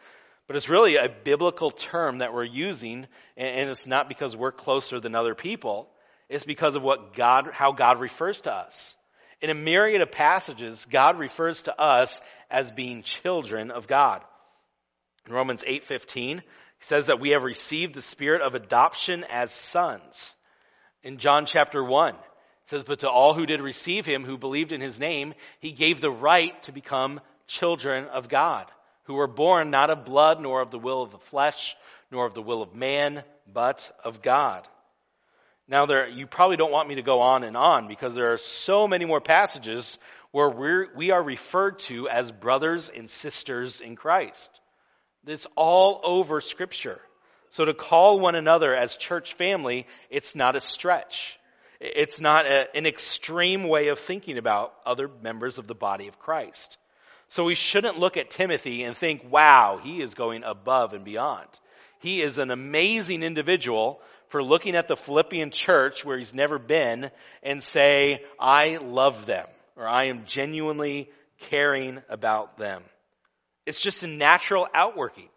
but 0.47 0.55
it's 0.55 0.69
really 0.69 0.95
a 0.95 1.09
biblical 1.09 1.71
term 1.71 2.19
that 2.19 2.33
we're 2.33 2.43
using, 2.43 3.07
and, 3.35 3.69
it's 3.69 3.87
not 3.87 4.07
because 4.07 4.35
we're 4.35 4.51
closer 4.51 4.99
than 4.99 5.15
other 5.15 5.35
people. 5.35 5.89
It's 6.29 6.45
because 6.45 6.75
of 6.75 6.83
what 6.83 7.13
God, 7.15 7.49
how 7.53 7.71
God 7.71 7.99
refers 7.99 8.41
to 8.41 8.53
us. 8.53 8.95
In 9.41 9.49
a 9.49 9.55
myriad 9.55 10.01
of 10.01 10.11
passages, 10.11 10.85
God 10.85 11.19
refers 11.19 11.63
to 11.63 11.79
us 11.79 12.21
as 12.49 12.71
being 12.71 13.03
children 13.03 13.71
of 13.71 13.87
God. 13.87 14.23
In 15.27 15.33
Romans 15.33 15.63
8:15, 15.65 16.39
he 16.39 16.43
says 16.79 17.07
that 17.07 17.19
we 17.19 17.31
have 17.31 17.43
received 17.43 17.95
the 17.95 18.01
spirit 18.01 18.41
of 18.41 18.55
adoption 18.55 19.23
as 19.29 19.51
sons. 19.51 20.35
In 21.03 21.17
John 21.17 21.45
chapter 21.45 21.83
1, 21.83 22.15
it 22.15 22.21
says, 22.67 22.83
But 22.83 22.99
to 22.99 23.09
all 23.09 23.33
who 23.33 23.45
did 23.45 23.61
receive 23.61 24.05
him, 24.05 24.23
who 24.23 24.37
believed 24.37 24.71
in 24.71 24.81
his 24.81 24.99
name, 24.99 25.33
he 25.59 25.71
gave 25.71 26.01
the 26.01 26.09
right 26.09 26.61
to 26.63 26.71
become 26.71 27.21
children 27.47 28.05
of 28.05 28.27
God, 28.27 28.65
who 29.05 29.15
were 29.15 29.27
born 29.27 29.71
not 29.71 29.89
of 29.89 30.05
blood, 30.05 30.41
nor 30.41 30.61
of 30.61 30.71
the 30.71 30.79
will 30.79 31.01
of 31.01 31.11
the 31.11 31.17
flesh, 31.17 31.75
nor 32.11 32.25
of 32.25 32.33
the 32.33 32.41
will 32.41 32.61
of 32.61 32.75
man, 32.75 33.23
but 33.51 33.89
of 34.03 34.21
God. 34.21 34.67
Now, 35.67 35.85
there, 35.87 36.07
you 36.07 36.27
probably 36.27 36.57
don't 36.57 36.71
want 36.71 36.87
me 36.87 36.95
to 36.95 37.01
go 37.01 37.21
on 37.21 37.43
and 37.43 37.57
on 37.57 37.87
because 37.87 38.13
there 38.13 38.33
are 38.33 38.37
so 38.37 38.87
many 38.87 39.05
more 39.05 39.21
passages 39.21 39.97
where 40.31 40.49
we're, 40.49 40.87
we 40.95 41.11
are 41.11 41.23
referred 41.23 41.79
to 41.79 42.07
as 42.07 42.31
brothers 42.31 42.91
and 42.95 43.09
sisters 43.09 43.81
in 43.81 43.95
Christ. 43.95 44.51
It's 45.25 45.47
all 45.55 46.01
over 46.03 46.41
Scripture. 46.41 46.99
So 47.49 47.65
to 47.65 47.73
call 47.73 48.19
one 48.19 48.35
another 48.35 48.75
as 48.75 48.97
church 48.97 49.33
family, 49.35 49.87
it's 50.09 50.35
not 50.35 50.55
a 50.55 50.61
stretch. 50.61 51.39
It's 51.79 52.19
not 52.19 52.45
a, 52.45 52.65
an 52.75 52.85
extreme 52.85 53.67
way 53.67 53.87
of 53.87 53.99
thinking 53.99 54.37
about 54.37 54.73
other 54.85 55.09
members 55.21 55.57
of 55.57 55.67
the 55.67 55.75
body 55.75 56.07
of 56.07 56.19
Christ. 56.19 56.77
So 57.35 57.43
we 57.43 57.55
shouldn't 57.55 57.99
look 57.99 58.15
at 58.15 58.29
Timothy 58.29 58.83
and 58.83 58.95
think, 58.95 59.29
wow, 59.29 59.77
he 59.83 60.01
is 60.01 60.13
going 60.13 60.45
above 60.45 60.93
and 60.93 61.03
beyond. 61.03 61.49
He 61.99 62.21
is 62.21 62.37
an 62.37 62.49
amazing 62.49 63.23
individual 63.23 63.99
for 64.29 64.41
looking 64.41 64.73
at 64.73 64.87
the 64.87 64.95
Philippian 64.95 65.51
church 65.51 66.05
where 66.05 66.17
he's 66.17 66.33
never 66.33 66.57
been 66.57 67.11
and 67.43 67.61
say, 67.61 68.23
I 68.39 68.77
love 68.77 69.25
them, 69.25 69.47
or 69.75 69.85
I 69.85 70.05
am 70.05 70.23
genuinely 70.25 71.09
caring 71.49 72.01
about 72.07 72.57
them. 72.57 72.83
It's 73.65 73.81
just 73.81 74.03
a 74.03 74.07
natural 74.07 74.65
outworking. 74.73 75.27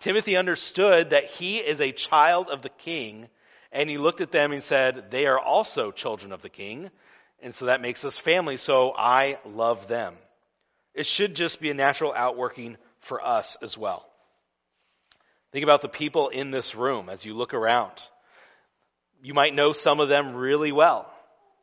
Timothy 0.00 0.36
understood 0.36 1.10
that 1.10 1.30
he 1.30 1.56
is 1.56 1.80
a 1.80 1.92
child 1.92 2.48
of 2.50 2.60
the 2.60 2.68
king, 2.68 3.26
and 3.72 3.88
he 3.88 3.96
looked 3.96 4.20
at 4.20 4.32
them 4.32 4.52
and 4.52 4.62
said, 4.62 5.10
They 5.10 5.24
are 5.24 5.40
also 5.40 5.92
children 5.92 6.32
of 6.32 6.42
the 6.42 6.50
king, 6.50 6.90
and 7.40 7.54
so 7.54 7.66
that 7.66 7.80
makes 7.80 8.04
us 8.04 8.18
family, 8.18 8.58
so 8.58 8.92
I 8.94 9.38
love 9.46 9.88
them. 9.88 10.12
It 10.98 11.06
should 11.06 11.36
just 11.36 11.60
be 11.60 11.70
a 11.70 11.74
natural 11.74 12.12
outworking 12.12 12.76
for 13.02 13.24
us 13.24 13.56
as 13.62 13.78
well. 13.78 14.04
Think 15.52 15.62
about 15.62 15.80
the 15.80 15.88
people 15.88 16.28
in 16.28 16.50
this 16.50 16.74
room 16.74 17.08
as 17.08 17.24
you 17.24 17.34
look 17.34 17.54
around. 17.54 17.92
You 19.22 19.32
might 19.32 19.54
know 19.54 19.72
some 19.72 20.00
of 20.00 20.08
them 20.08 20.34
really 20.34 20.72
well. 20.72 21.08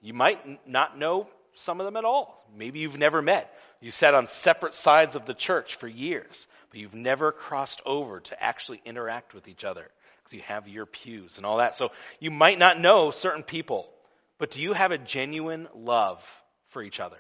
You 0.02 0.14
might 0.14 0.66
not 0.66 0.98
know 0.98 1.28
some 1.56 1.82
of 1.82 1.86
them 1.86 1.98
at 1.98 2.06
all. 2.06 2.48
Maybe 2.58 2.80
you've 2.80 2.98
never 2.98 3.22
met. 3.22 3.52
You've 3.82 3.94
sat 3.94 4.16
on 4.16 4.30
separate 4.30 4.74
sides 4.74 5.18
of 5.18 5.26
the 5.26 5.34
church 5.34 5.76
for 5.76 5.88
years, 5.90 6.48
but 6.70 6.80
you've 6.80 6.94
never 6.94 7.34
crossed 7.34 7.82
over 7.86 8.22
to 8.22 8.42
actually 8.42 8.82
interact 8.86 9.34
with 9.34 9.50
each 9.50 9.66
other 9.66 9.86
because 10.24 10.34
you 10.34 10.44
have 10.48 10.70
your 10.70 10.86
pews 10.86 11.36
and 11.36 11.46
all 11.46 11.58
that. 11.58 11.76
So 11.76 11.90
you 12.22 12.32
might 12.32 12.58
not 12.58 12.80
know 12.80 13.12
certain 13.12 13.44
people, 13.44 13.90
but 14.38 14.52
do 14.52 14.62
you 14.62 14.72
have 14.72 14.92
a 14.92 14.98
genuine 14.98 15.68
love 15.76 16.24
for 16.70 16.82
each 16.82 17.02
other? 17.02 17.20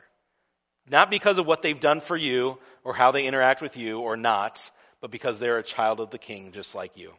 Not 0.90 1.10
because 1.10 1.38
of 1.38 1.46
what 1.46 1.62
they've 1.62 1.80
done 1.80 2.02
for 2.02 2.16
you 2.16 2.58
or 2.84 2.94
how 2.94 3.12
they 3.12 3.26
interact 3.26 3.62
with 3.62 3.76
you 3.76 4.00
or 4.00 4.16
not, 4.16 4.60
but 5.02 5.12
because 5.12 5.40
they're 5.40 5.58
a 5.58 5.64
child 5.64 6.00
of 6.00 6.12
the 6.12 6.18
king 6.18 6.52
just 6.52 6.76
like 6.76 6.96
you. 6.96 7.12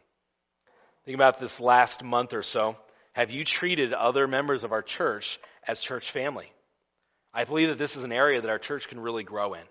Think 1.05 1.15
about 1.15 1.39
this 1.39 1.59
last 1.59 2.03
month 2.03 2.33
or 2.33 2.43
so. 2.43 2.75
Have 3.13 3.31
you 3.31 3.43
treated 3.43 3.93
other 3.93 4.27
members 4.27 4.63
of 4.63 4.71
our 4.71 4.81
church 4.81 5.39
as 5.67 5.81
church 5.81 6.11
family? 6.11 6.51
I 7.33 7.43
believe 7.43 7.69
that 7.69 7.77
this 7.77 7.95
is 7.95 8.03
an 8.03 8.11
area 8.11 8.41
that 8.41 8.49
our 8.49 8.59
church 8.59 8.87
can 8.87 8.99
really 8.99 9.23
grow 9.23 9.53
in. 9.53 9.63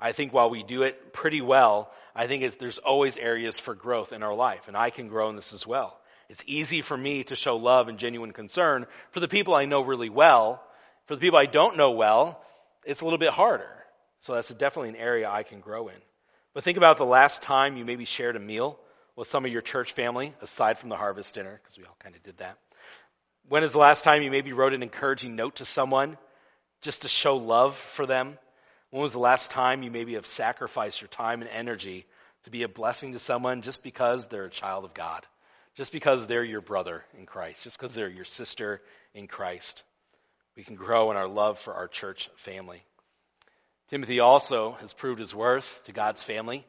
I 0.00 0.12
think 0.12 0.32
while 0.32 0.48
we 0.48 0.62
do 0.62 0.82
it 0.82 1.12
pretty 1.12 1.40
well, 1.40 1.90
I 2.14 2.26
think 2.26 2.58
there's 2.58 2.78
always 2.78 3.16
areas 3.16 3.58
for 3.58 3.74
growth 3.74 4.12
in 4.12 4.22
our 4.22 4.34
life, 4.34 4.68
and 4.68 4.76
I 4.76 4.90
can 4.90 5.08
grow 5.08 5.28
in 5.28 5.36
this 5.36 5.52
as 5.52 5.66
well. 5.66 5.98
It's 6.28 6.42
easy 6.46 6.82
for 6.82 6.96
me 6.96 7.24
to 7.24 7.36
show 7.36 7.56
love 7.56 7.88
and 7.88 7.98
genuine 7.98 8.32
concern 8.32 8.86
for 9.10 9.20
the 9.20 9.28
people 9.28 9.54
I 9.54 9.64
know 9.64 9.82
really 9.82 10.10
well. 10.10 10.62
For 11.06 11.14
the 11.14 11.20
people 11.20 11.38
I 11.38 11.46
don't 11.46 11.76
know 11.76 11.92
well, 11.92 12.42
it's 12.88 13.02
a 13.02 13.04
little 13.04 13.18
bit 13.18 13.30
harder. 13.30 13.68
So 14.20 14.34
that's 14.34 14.48
definitely 14.48 14.88
an 14.88 14.96
area 14.96 15.30
I 15.30 15.42
can 15.42 15.60
grow 15.60 15.88
in. 15.88 16.00
But 16.54 16.64
think 16.64 16.78
about 16.78 16.96
the 16.96 17.04
last 17.04 17.42
time 17.42 17.76
you 17.76 17.84
maybe 17.84 18.06
shared 18.06 18.34
a 18.34 18.40
meal 18.40 18.80
with 19.14 19.28
some 19.28 19.44
of 19.44 19.52
your 19.52 19.60
church 19.60 19.92
family, 19.92 20.34
aside 20.40 20.78
from 20.78 20.88
the 20.88 20.96
harvest 20.96 21.34
dinner, 21.34 21.60
because 21.62 21.76
we 21.76 21.84
all 21.84 21.96
kind 22.02 22.16
of 22.16 22.22
did 22.22 22.38
that. 22.38 22.56
When 23.48 23.62
is 23.62 23.72
the 23.72 23.78
last 23.78 24.04
time 24.04 24.22
you 24.22 24.30
maybe 24.30 24.52
wrote 24.52 24.72
an 24.72 24.82
encouraging 24.82 25.36
note 25.36 25.56
to 25.56 25.64
someone 25.64 26.16
just 26.80 27.02
to 27.02 27.08
show 27.08 27.36
love 27.36 27.76
for 27.76 28.06
them? 28.06 28.38
When 28.90 29.02
was 29.02 29.12
the 29.12 29.18
last 29.18 29.50
time 29.50 29.82
you 29.82 29.90
maybe 29.90 30.14
have 30.14 30.26
sacrificed 30.26 31.00
your 31.00 31.08
time 31.08 31.42
and 31.42 31.50
energy 31.50 32.06
to 32.44 32.50
be 32.50 32.62
a 32.62 32.68
blessing 32.68 33.12
to 33.12 33.18
someone 33.18 33.60
just 33.60 33.82
because 33.82 34.26
they're 34.26 34.46
a 34.46 34.50
child 34.50 34.84
of 34.84 34.94
God? 34.94 35.26
Just 35.76 35.92
because 35.92 36.26
they're 36.26 36.44
your 36.44 36.62
brother 36.62 37.04
in 37.18 37.26
Christ, 37.26 37.64
just 37.64 37.78
because 37.78 37.94
they're 37.94 38.08
your 38.08 38.24
sister 38.24 38.80
in 39.14 39.26
Christ. 39.26 39.82
We 40.58 40.64
can 40.64 40.74
grow 40.74 41.12
in 41.12 41.16
our 41.16 41.28
love 41.28 41.60
for 41.60 41.72
our 41.72 41.86
church 41.86 42.28
family. 42.38 42.82
Timothy 43.90 44.18
also 44.18 44.76
has 44.80 44.92
proved 44.92 45.20
his 45.20 45.32
worth 45.32 45.80
to 45.84 45.92
God's 45.92 46.20
family 46.20 46.66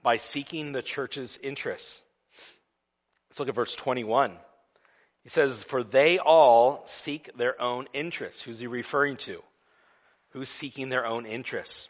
by 0.00 0.18
seeking 0.18 0.70
the 0.70 0.80
church's 0.80 1.40
interests. 1.42 2.04
Let's 3.28 3.40
look 3.40 3.48
at 3.48 3.56
verse 3.56 3.74
21. 3.74 4.34
He 5.24 5.28
says, 5.28 5.64
For 5.64 5.82
they 5.82 6.18
all 6.20 6.82
seek 6.86 7.36
their 7.36 7.60
own 7.60 7.88
interests. 7.92 8.42
Who's 8.42 8.60
he 8.60 8.68
referring 8.68 9.16
to? 9.18 9.42
Who's 10.30 10.48
seeking 10.48 10.88
their 10.88 11.04
own 11.04 11.26
interests? 11.26 11.88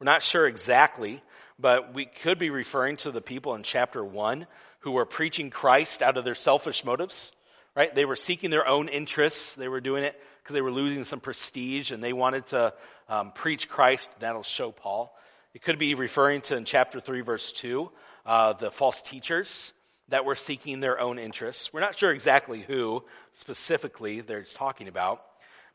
We're 0.00 0.06
not 0.06 0.22
sure 0.22 0.46
exactly, 0.46 1.22
but 1.58 1.92
we 1.92 2.06
could 2.06 2.38
be 2.38 2.48
referring 2.48 2.96
to 2.98 3.10
the 3.10 3.20
people 3.20 3.54
in 3.54 3.62
chapter 3.62 4.02
1 4.02 4.46
who 4.80 4.92
were 4.92 5.04
preaching 5.04 5.50
Christ 5.50 6.02
out 6.02 6.16
of 6.16 6.24
their 6.24 6.34
selfish 6.34 6.82
motives, 6.82 7.30
right? 7.76 7.94
They 7.94 8.06
were 8.06 8.16
seeking 8.16 8.48
their 8.48 8.66
own 8.66 8.88
interests. 8.88 9.52
They 9.52 9.68
were 9.68 9.82
doing 9.82 10.04
it 10.04 10.18
because 10.44 10.54
they 10.54 10.60
were 10.60 10.70
losing 10.70 11.04
some 11.04 11.20
prestige 11.20 11.90
and 11.90 12.04
they 12.04 12.12
wanted 12.12 12.46
to 12.48 12.74
um, 13.08 13.32
preach 13.32 13.66
Christ. 13.66 14.10
That'll 14.20 14.42
show 14.42 14.72
Paul. 14.72 15.16
It 15.54 15.62
could 15.62 15.78
be 15.78 15.94
referring 15.94 16.42
to 16.42 16.56
in 16.56 16.66
chapter 16.66 17.00
3, 17.00 17.22
verse 17.22 17.50
2, 17.52 17.90
uh, 18.26 18.52
the 18.52 18.70
false 18.70 19.00
teachers 19.00 19.72
that 20.08 20.26
were 20.26 20.34
seeking 20.34 20.80
their 20.80 21.00
own 21.00 21.18
interests. 21.18 21.72
We're 21.72 21.80
not 21.80 21.98
sure 21.98 22.12
exactly 22.12 22.60
who 22.60 23.04
specifically 23.32 24.20
they're 24.20 24.44
talking 24.44 24.88
about, 24.88 25.22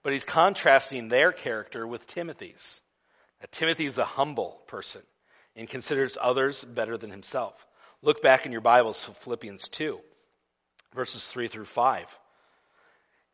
but 0.03 0.13
he's 0.13 0.25
contrasting 0.25 1.07
their 1.07 1.31
character 1.31 1.87
with 1.87 2.05
Timothy's. 2.05 2.81
That 3.41 3.51
Timothy 3.51 3.87
is 3.87 3.97
a 3.97 4.05
humble 4.05 4.61
person 4.67 5.01
and 5.55 5.67
considers 5.67 6.15
others 6.21 6.63
better 6.63 6.95
than 6.95 7.09
himself. 7.09 7.53
Look 8.03 8.21
back 8.21 8.45
in 8.45 8.51
your 8.51 8.61
Bibles 8.61 9.03
to 9.05 9.13
Philippians 9.13 9.67
2, 9.69 9.97
verses 10.93 11.25
3 11.25 11.47
through 11.47 11.65
5. 11.65 12.05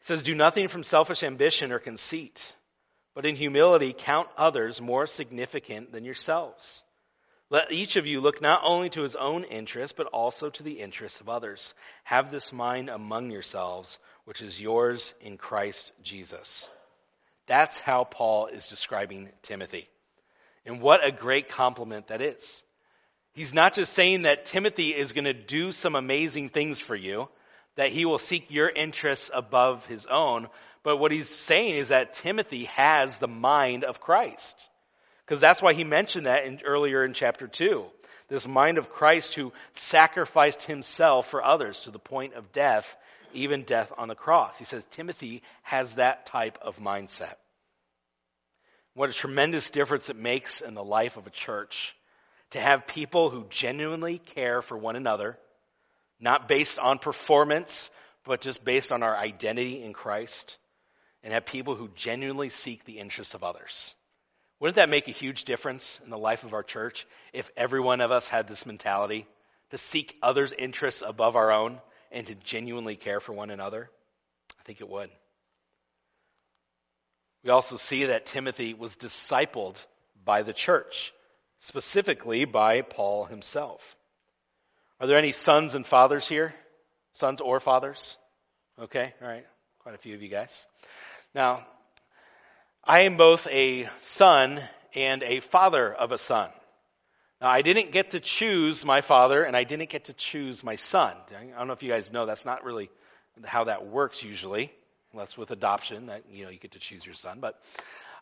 Says, 0.05 0.23
Do 0.23 0.33
nothing 0.33 0.67
from 0.69 0.83
selfish 0.83 1.21
ambition 1.21 1.71
or 1.71 1.79
conceit 1.79 2.55
but 3.15 3.25
in 3.25 3.37
humility 3.37 3.95
count 3.97 4.27
others 4.37 4.81
more 4.81 5.07
significant 5.07 5.91
than 5.91 6.03
yourselves. 6.03 6.83
Let 7.49 7.71
each 7.71 7.95
of 7.95 8.05
you 8.05 8.19
look 8.19 8.41
not 8.41 8.61
only 8.63 8.89
to 8.89 9.03
his 9.03 9.15
own 9.15 9.45
interest, 9.45 9.95
but 9.95 10.07
also 10.07 10.49
to 10.49 10.63
the 10.63 10.81
interests 10.81 11.21
of 11.21 11.29
others. 11.29 11.73
Have 12.03 12.29
this 12.29 12.51
mind 12.51 12.89
among 12.89 13.31
yourselves, 13.31 13.97
which 14.25 14.41
is 14.41 14.59
yours 14.59 15.13
in 15.21 15.37
Christ 15.37 15.91
Jesus. 16.03 16.69
That's 17.47 17.79
how 17.79 18.03
Paul 18.03 18.47
is 18.47 18.67
describing 18.67 19.29
Timothy. 19.43 19.87
And 20.65 20.81
what 20.81 21.05
a 21.05 21.11
great 21.11 21.49
compliment 21.49 22.07
that 22.07 22.21
is. 22.21 22.63
He's 23.33 23.53
not 23.53 23.75
just 23.75 23.93
saying 23.93 24.23
that 24.23 24.45
Timothy 24.45 24.89
is 24.89 25.13
going 25.13 25.25
to 25.25 25.33
do 25.33 25.71
some 25.71 25.95
amazing 25.95 26.49
things 26.49 26.79
for 26.79 26.95
you, 26.95 27.29
that 27.75 27.91
he 27.91 28.05
will 28.05 28.19
seek 28.19 28.49
your 28.49 28.69
interests 28.69 29.29
above 29.33 29.85
his 29.85 30.05
own, 30.05 30.47
but 30.83 30.97
what 30.97 31.11
he's 31.11 31.29
saying 31.29 31.75
is 31.75 31.89
that 31.89 32.13
Timothy 32.13 32.65
has 32.65 33.13
the 33.15 33.27
mind 33.27 33.83
of 33.83 33.99
Christ. 33.99 34.55
Because 35.25 35.39
that's 35.41 35.61
why 35.61 35.73
he 35.73 35.83
mentioned 35.83 36.27
that 36.27 36.45
in, 36.45 36.59
earlier 36.63 37.03
in 37.03 37.13
chapter 37.13 37.47
2. 37.47 37.85
This 38.27 38.47
mind 38.47 38.77
of 38.77 38.89
Christ 38.89 39.33
who 39.33 39.51
sacrificed 39.75 40.63
himself 40.63 41.29
for 41.29 41.43
others 41.43 41.81
to 41.81 41.91
the 41.91 41.99
point 41.99 42.33
of 42.35 42.51
death, 42.51 42.95
even 43.33 43.63
death 43.63 43.91
on 43.97 44.07
the 44.07 44.15
cross. 44.15 44.57
He 44.57 44.65
says 44.65 44.85
Timothy 44.91 45.41
has 45.63 45.95
that 45.95 46.25
type 46.25 46.57
of 46.61 46.77
mindset. 46.77 47.35
What 48.93 49.09
a 49.09 49.13
tremendous 49.13 49.69
difference 49.71 50.09
it 50.09 50.15
makes 50.15 50.61
in 50.61 50.73
the 50.73 50.83
life 50.83 51.17
of 51.17 51.27
a 51.27 51.31
church 51.31 51.95
to 52.51 52.59
have 52.59 52.87
people 52.87 53.29
who 53.29 53.45
genuinely 53.49 54.19
care 54.19 54.61
for 54.61 54.77
one 54.77 54.95
another, 54.95 55.37
not 56.19 56.47
based 56.47 56.79
on 56.79 56.99
performance, 56.99 57.89
but 58.25 58.41
just 58.41 58.63
based 58.63 58.91
on 58.91 59.03
our 59.03 59.15
identity 59.15 59.83
in 59.83 59.93
Christ 59.93 60.57
and 61.23 61.33
have 61.33 61.45
people 61.45 61.75
who 61.75 61.89
genuinely 61.95 62.49
seek 62.49 62.85
the 62.85 62.99
interests 62.99 63.33
of 63.33 63.43
others. 63.43 63.95
Wouldn't 64.59 64.77
that 64.77 64.89
make 64.89 65.07
a 65.07 65.11
huge 65.11 65.43
difference 65.43 65.99
in 66.03 66.09
the 66.09 66.17
life 66.17 66.43
of 66.43 66.53
our 66.53 66.63
church 66.63 67.05
if 67.33 67.49
every 67.57 67.81
one 67.81 68.01
of 68.01 68.11
us 68.11 68.27
had 68.27 68.47
this 68.47 68.65
mentality 68.65 69.27
to 69.71 69.77
seek 69.77 70.15
others' 70.23 70.53
interests 70.57 71.03
above 71.05 71.35
our 71.35 71.51
own 71.51 71.79
and 72.11 72.25
to 72.27 72.35
genuinely 72.35 72.95
care 72.95 73.19
for 73.19 73.33
one 73.33 73.49
another? 73.49 73.89
I 74.59 74.63
think 74.63 74.81
it 74.81 74.89
would. 74.89 75.09
We 77.43 77.51
also 77.51 77.75
see 77.77 78.05
that 78.05 78.25
Timothy 78.25 78.73
was 78.73 78.95
discipled 78.95 79.75
by 80.23 80.41
the 80.41 80.53
church, 80.53 81.13
specifically 81.59 82.45
by 82.45 82.81
Paul 82.81 83.25
himself. 83.25 83.95
Are 84.99 85.07
there 85.07 85.17
any 85.17 85.31
sons 85.31 85.75
and 85.75 85.85
fathers 85.85 86.27
here? 86.27 86.53
Sons 87.13 87.41
or 87.41 87.59
fathers? 87.59 88.15
Okay, 88.79 89.13
all 89.21 89.27
right. 89.27 89.45
Quite 89.79 89.95
a 89.95 89.97
few 89.97 90.15
of 90.15 90.21
you 90.21 90.29
guys. 90.29 90.65
Now, 91.33 91.65
I 92.83 93.01
am 93.01 93.17
both 93.17 93.47
a 93.47 93.89
son 93.99 94.61
and 94.93 95.23
a 95.23 95.39
father 95.39 95.93
of 95.93 96.11
a 96.11 96.17
son. 96.17 96.49
Now, 97.41 97.49
I 97.49 97.61
didn't 97.61 97.91
get 97.91 98.11
to 98.11 98.19
choose 98.19 98.85
my 98.85 99.01
father 99.01 99.43
and 99.43 99.55
I 99.55 99.65
didn't 99.65 99.89
get 99.89 100.05
to 100.05 100.13
choose 100.13 100.63
my 100.63 100.75
son. 100.75 101.13
I 101.29 101.57
don't 101.57 101.67
know 101.67 101.73
if 101.73 101.83
you 101.83 101.91
guys 101.91 102.11
know 102.11 102.25
that's 102.25 102.45
not 102.45 102.63
really 102.63 102.89
how 103.43 103.65
that 103.65 103.85
works 103.85 104.23
usually. 104.23 104.71
Unless 105.11 105.37
with 105.37 105.51
adoption, 105.51 106.07
that 106.07 106.23
you 106.29 106.43
know 106.43 106.49
you 106.49 106.59
get 106.59 106.71
to 106.71 106.79
choose 106.79 107.05
your 107.05 107.15
son. 107.15 107.39
But 107.39 107.59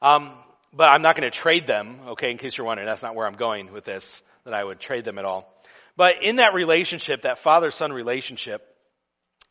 um, 0.01 0.33
but 0.73 0.89
I'm 0.91 1.01
not 1.01 1.15
going 1.15 1.29
to 1.29 1.35
trade 1.35 1.67
them. 1.67 1.99
Okay, 2.09 2.31
in 2.31 2.37
case 2.37 2.57
you're 2.57 2.65
wondering, 2.67 2.87
that's 2.87 3.01
not 3.01 3.15
where 3.15 3.25
I'm 3.25 3.35
going 3.35 3.71
with 3.71 3.85
this. 3.85 4.21
That 4.45 4.53
I 4.53 4.63
would 4.63 4.79
trade 4.79 5.05
them 5.05 5.17
at 5.17 5.25
all. 5.25 5.52
But 5.95 6.23
in 6.23 6.37
that 6.37 6.53
relationship, 6.53 7.23
that 7.23 7.39
father-son 7.39 7.91
relationship, 7.91 8.67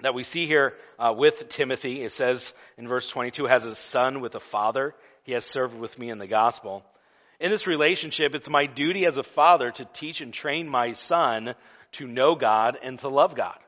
that 0.03 0.15
we 0.15 0.23
see 0.23 0.47
here 0.47 0.75
uh, 0.99 1.15
with 1.17 1.49
Timothy. 1.49 2.03
It 2.03 2.13
says 2.13 2.53
in 2.77 2.89
verse 2.89 3.09
22, 3.09 3.47
has 3.47 3.63
a 3.63 3.75
son 3.75 4.21
with 4.21 4.35
a 4.35 4.41
father. 4.41 4.95
He 5.25 5.33
has 5.33 5.45
served 5.45 5.75
with 5.75 5.99
me 5.99 6.11
in 6.11 6.19
the 6.19 6.27
gospel. 6.27 6.85
In 7.41 7.51
this 7.51 7.67
relationship, 7.67 8.35
it's 8.35 8.49
my 8.49 8.67
duty 8.67 9.07
as 9.07 9.17
a 9.17 9.23
father 9.23 9.71
to 9.71 9.85
teach 9.85 10.21
and 10.21 10.33
train 10.33 10.69
my 10.69 10.93
son 10.93 11.55
to 11.93 12.07
know 12.07 12.35
God 12.35 12.79
and 12.83 12.99
to 13.01 13.09
love 13.09 13.35
God. 13.35 13.59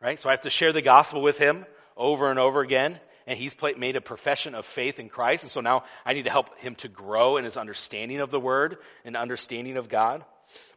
Right? 0.00 0.20
So 0.20 0.28
I 0.28 0.32
have 0.32 0.42
to 0.42 0.50
share 0.50 0.72
the 0.72 0.82
gospel 0.82 1.22
with 1.22 1.38
him 1.38 1.64
over 1.96 2.30
and 2.30 2.38
over 2.38 2.60
again. 2.60 2.98
And 3.26 3.38
he's 3.38 3.54
made 3.76 3.96
a 3.96 4.00
profession 4.00 4.54
of 4.54 4.66
faith 4.66 5.00
in 5.00 5.08
Christ. 5.08 5.42
And 5.42 5.50
so 5.50 5.60
now 5.60 5.82
I 6.04 6.12
need 6.12 6.24
to 6.24 6.30
help 6.30 6.56
him 6.58 6.76
to 6.76 6.88
grow 6.88 7.38
in 7.38 7.44
his 7.44 7.56
understanding 7.56 8.20
of 8.20 8.30
the 8.30 8.38
word 8.38 8.76
and 9.04 9.16
understanding 9.16 9.76
of 9.78 9.88
God. 9.88 10.24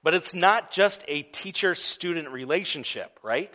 But 0.03 0.13
it's 0.13 0.33
not 0.33 0.71
just 0.71 1.03
a 1.07 1.23
teacher 1.23 1.75
student 1.75 2.29
relationship, 2.29 3.19
right? 3.23 3.53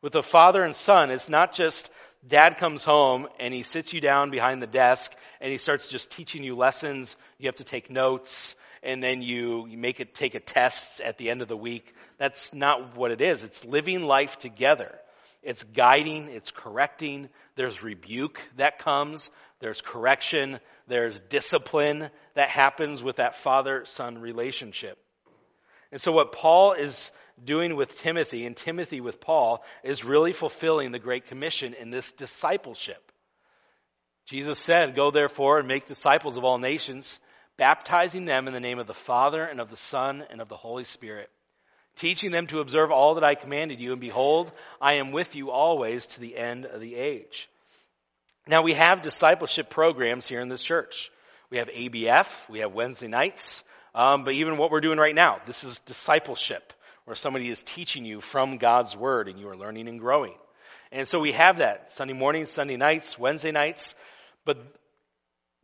With 0.00 0.14
a 0.14 0.22
father 0.22 0.62
and 0.62 0.74
son, 0.74 1.10
it's 1.10 1.28
not 1.28 1.54
just 1.54 1.90
dad 2.26 2.58
comes 2.58 2.84
home 2.84 3.26
and 3.40 3.52
he 3.52 3.62
sits 3.62 3.92
you 3.92 4.00
down 4.00 4.30
behind 4.30 4.62
the 4.62 4.66
desk 4.66 5.12
and 5.40 5.50
he 5.50 5.58
starts 5.58 5.88
just 5.88 6.10
teaching 6.10 6.44
you 6.44 6.56
lessons. 6.56 7.16
You 7.38 7.48
have 7.48 7.56
to 7.56 7.64
take 7.64 7.90
notes 7.90 8.54
and 8.82 9.02
then 9.02 9.22
you, 9.22 9.66
make 9.66 10.00
it 10.00 10.14
take 10.14 10.34
a 10.34 10.40
test 10.40 11.00
at 11.00 11.18
the 11.18 11.30
end 11.30 11.42
of 11.42 11.48
the 11.48 11.56
week. 11.56 11.94
That's 12.18 12.52
not 12.52 12.96
what 12.96 13.10
it 13.10 13.20
is. 13.20 13.42
It's 13.42 13.64
living 13.64 14.02
life 14.02 14.38
together. 14.38 14.92
It's 15.42 15.64
guiding, 15.64 16.28
it's 16.28 16.52
correcting. 16.52 17.28
There's 17.56 17.82
rebuke 17.82 18.40
that 18.56 18.78
comes. 18.78 19.28
There's 19.60 19.80
correction. 19.80 20.60
There's 20.86 21.20
discipline 21.20 22.10
that 22.34 22.48
happens 22.48 23.02
with 23.02 23.16
that 23.16 23.36
father 23.36 23.84
son 23.84 24.18
relationship. 24.18 24.98
And 25.92 26.00
so 26.00 26.10
what 26.10 26.32
Paul 26.32 26.72
is 26.72 27.12
doing 27.42 27.76
with 27.76 27.98
Timothy 27.98 28.46
and 28.46 28.56
Timothy 28.56 29.00
with 29.00 29.20
Paul 29.20 29.62
is 29.84 30.04
really 30.04 30.32
fulfilling 30.32 30.90
the 30.90 30.98
Great 30.98 31.26
Commission 31.26 31.74
in 31.74 31.90
this 31.90 32.10
discipleship. 32.12 33.12
Jesus 34.26 34.58
said, 34.58 34.96
Go 34.96 35.10
therefore 35.10 35.58
and 35.58 35.68
make 35.68 35.86
disciples 35.86 36.36
of 36.36 36.44
all 36.44 36.58
nations, 36.58 37.20
baptizing 37.58 38.24
them 38.24 38.46
in 38.46 38.54
the 38.54 38.60
name 38.60 38.78
of 38.78 38.86
the 38.86 38.94
Father 38.94 39.44
and 39.44 39.60
of 39.60 39.70
the 39.70 39.76
Son 39.76 40.24
and 40.30 40.40
of 40.40 40.48
the 40.48 40.56
Holy 40.56 40.84
Spirit, 40.84 41.28
teaching 41.96 42.30
them 42.30 42.46
to 42.46 42.60
observe 42.60 42.90
all 42.90 43.16
that 43.16 43.24
I 43.24 43.34
commanded 43.34 43.80
you, 43.80 43.92
and 43.92 44.00
behold, 44.00 44.50
I 44.80 44.94
am 44.94 45.12
with 45.12 45.34
you 45.34 45.50
always 45.50 46.06
to 46.08 46.20
the 46.20 46.36
end 46.36 46.64
of 46.64 46.80
the 46.80 46.94
age. 46.94 47.48
Now 48.46 48.62
we 48.62 48.74
have 48.74 49.02
discipleship 49.02 49.68
programs 49.68 50.26
here 50.26 50.40
in 50.40 50.48
this 50.48 50.62
church. 50.62 51.10
We 51.50 51.58
have 51.58 51.68
ABF, 51.68 52.26
we 52.48 52.60
have 52.60 52.72
Wednesday 52.72 53.08
nights, 53.08 53.62
um, 53.94 54.24
but 54.24 54.34
even 54.34 54.56
what 54.56 54.70
we're 54.70 54.80
doing 54.80 54.98
right 54.98 55.14
now. 55.14 55.40
This 55.46 55.64
is 55.64 55.78
discipleship, 55.80 56.72
where 57.04 57.16
somebody 57.16 57.48
is 57.50 57.62
teaching 57.62 58.04
you 58.04 58.20
from 58.20 58.58
God's 58.58 58.96
Word 58.96 59.28
and 59.28 59.38
you 59.38 59.48
are 59.48 59.56
learning 59.56 59.88
and 59.88 60.00
growing. 60.00 60.34
And 60.90 61.08
so 61.08 61.18
we 61.18 61.32
have 61.32 61.58
that 61.58 61.90
Sunday 61.92 62.14
mornings, 62.14 62.50
Sunday 62.50 62.76
nights, 62.76 63.18
Wednesday 63.18 63.50
nights. 63.50 63.94
But 64.44 64.58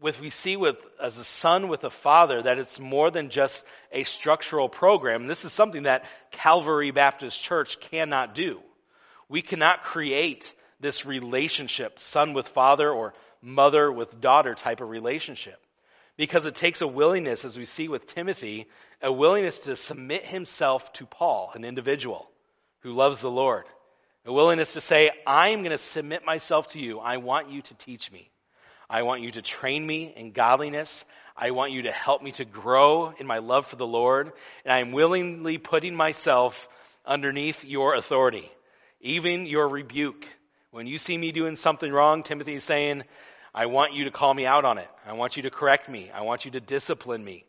with 0.00 0.20
we 0.20 0.30
see 0.30 0.56
with 0.56 0.76
as 1.02 1.18
a 1.18 1.24
son 1.24 1.68
with 1.68 1.84
a 1.84 1.90
father 1.90 2.42
that 2.42 2.58
it's 2.58 2.78
more 2.78 3.10
than 3.10 3.30
just 3.30 3.64
a 3.92 4.04
structural 4.04 4.68
program. 4.68 5.26
This 5.26 5.44
is 5.44 5.52
something 5.52 5.82
that 5.84 6.04
Calvary 6.30 6.92
Baptist 6.92 7.42
Church 7.42 7.78
cannot 7.80 8.34
do. 8.34 8.60
We 9.28 9.42
cannot 9.42 9.82
create 9.82 10.52
this 10.80 11.04
relationship, 11.04 11.98
son 11.98 12.32
with 12.32 12.48
father 12.48 12.90
or 12.90 13.14
mother 13.42 13.90
with 13.90 14.20
daughter 14.20 14.54
type 14.54 14.80
of 14.80 14.88
relationship. 14.88 15.58
Because 16.18 16.44
it 16.44 16.56
takes 16.56 16.82
a 16.82 16.86
willingness, 16.86 17.44
as 17.44 17.56
we 17.56 17.64
see 17.64 17.88
with 17.88 18.06
Timothy, 18.08 18.66
a 19.00 19.10
willingness 19.10 19.60
to 19.60 19.76
submit 19.76 20.26
himself 20.26 20.92
to 20.94 21.06
Paul, 21.06 21.52
an 21.54 21.64
individual 21.64 22.28
who 22.80 22.92
loves 22.92 23.20
the 23.20 23.30
Lord. 23.30 23.64
A 24.26 24.32
willingness 24.32 24.74
to 24.74 24.80
say, 24.80 25.10
I'm 25.26 25.60
going 25.60 25.70
to 25.70 25.78
submit 25.78 26.26
myself 26.26 26.68
to 26.72 26.80
you. 26.80 26.98
I 26.98 27.18
want 27.18 27.50
you 27.50 27.62
to 27.62 27.74
teach 27.74 28.10
me. 28.10 28.28
I 28.90 29.02
want 29.02 29.22
you 29.22 29.30
to 29.32 29.42
train 29.42 29.86
me 29.86 30.12
in 30.14 30.32
godliness. 30.32 31.04
I 31.36 31.52
want 31.52 31.70
you 31.70 31.82
to 31.82 31.92
help 31.92 32.20
me 32.20 32.32
to 32.32 32.44
grow 32.44 33.12
in 33.16 33.26
my 33.26 33.38
love 33.38 33.68
for 33.68 33.76
the 33.76 33.86
Lord. 33.86 34.32
And 34.64 34.74
I'm 34.74 34.90
willingly 34.90 35.56
putting 35.56 35.94
myself 35.94 36.68
underneath 37.06 37.62
your 37.62 37.94
authority, 37.94 38.50
even 39.00 39.46
your 39.46 39.68
rebuke. 39.68 40.26
When 40.72 40.88
you 40.88 40.98
see 40.98 41.16
me 41.16 41.30
doing 41.30 41.54
something 41.54 41.90
wrong, 41.90 42.24
Timothy 42.24 42.56
is 42.56 42.64
saying, 42.64 43.04
I 43.58 43.66
want 43.66 43.92
you 43.92 44.04
to 44.04 44.12
call 44.12 44.32
me 44.32 44.46
out 44.46 44.64
on 44.64 44.78
it. 44.78 44.86
I 45.04 45.14
want 45.14 45.36
you 45.36 45.42
to 45.42 45.50
correct 45.50 45.88
me. 45.88 46.12
I 46.14 46.20
want 46.20 46.44
you 46.44 46.52
to 46.52 46.60
discipline 46.60 47.24
me. 47.24 47.44